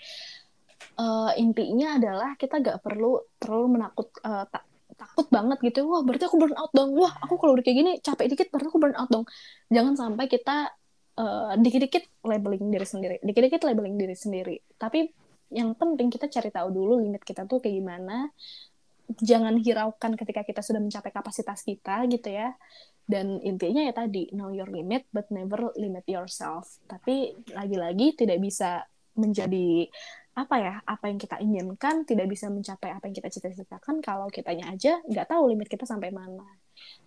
eh, 0.81 1.33
intinya 1.41 1.97
adalah 1.99 2.31
kita 2.41 2.61
gak 2.61 2.79
perlu 2.85 3.21
terlalu 3.41 3.67
menakut 3.81 4.09
eh, 4.25 4.45
ta- 4.49 4.67
takut 4.97 5.27
banget 5.33 5.59
gitu. 5.65 5.89
Wah, 5.89 6.03
berarti 6.05 6.25
aku 6.29 6.37
burn 6.37 6.57
out 6.57 6.73
dong. 6.77 6.93
Wah, 6.99 7.13
aku 7.25 7.35
kalau 7.41 7.57
udah 7.57 7.65
kayak 7.65 7.79
gini 7.81 7.93
capek 8.05 8.27
dikit 8.33 8.49
berarti 8.53 8.69
aku 8.69 8.81
burn 8.81 8.97
out 8.97 9.11
dong. 9.11 9.25
Jangan 9.73 9.95
sampai 9.97 10.25
kita 10.29 10.57
eh, 11.21 11.53
dikit-dikit 11.61 12.05
labeling 12.27 12.65
diri 12.69 12.87
sendiri, 12.87 13.17
dikit-dikit 13.25 13.61
labeling 13.65 13.97
diri 13.97 14.17
sendiri. 14.17 14.57
Tapi 14.77 15.09
yang 15.51 15.75
penting 15.75 16.09
kita 16.15 16.31
cari 16.31 16.51
tahu 16.55 16.69
dulu 16.71 17.03
limit 17.03 17.27
kita 17.27 17.43
tuh 17.43 17.59
kayak 17.59 17.83
gimana 17.83 18.31
jangan 19.19 19.59
hiraukan 19.59 20.15
ketika 20.15 20.47
kita 20.47 20.63
sudah 20.63 20.79
mencapai 20.79 21.11
kapasitas 21.11 21.67
kita 21.67 22.07
gitu 22.07 22.31
ya. 22.31 22.55
Dan 23.11 23.43
intinya 23.43 23.83
ya 23.83 23.91
tadi, 23.91 24.31
know 24.31 24.55
your 24.55 24.71
limit 24.71 25.11
but 25.11 25.27
never 25.35 25.75
limit 25.75 26.07
yourself. 26.07 26.79
Tapi 26.87 27.35
lagi-lagi 27.51 28.15
tidak 28.15 28.39
bisa 28.39 28.87
menjadi 29.19 29.91
apa 30.41 30.57
ya 30.57 30.75
apa 30.89 31.13
yang 31.13 31.21
kita 31.21 31.37
inginkan 31.37 32.09
tidak 32.09 32.27
bisa 32.33 32.49
mencapai 32.49 32.97
apa 32.97 33.05
yang 33.05 33.17
kita 33.17 33.29
cita-citakan 33.29 34.01
kalau 34.01 34.33
kitanya 34.33 34.73
aja 34.73 34.97
nggak 35.05 35.29
tahu 35.29 35.53
limit 35.53 35.69
kita 35.69 35.85
sampai 35.85 36.09
mana. 36.09 36.47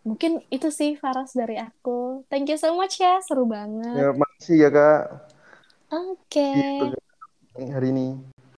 Mungkin 0.06 0.46
itu 0.54 0.70
sih 0.70 0.94
Faras 1.00 1.34
dari 1.34 1.58
aku. 1.58 2.28
Thank 2.30 2.54
you 2.54 2.60
so 2.62 2.78
much 2.78 3.02
ya 3.02 3.18
seru 3.26 3.50
banget. 3.50 3.98
Ya, 3.98 4.10
makasih 4.14 4.56
ya 4.62 4.70
kak. 4.70 5.04
Oke. 5.90 6.50
Okay. 7.54 7.70
hari 7.70 7.94
ini. 7.94 8.33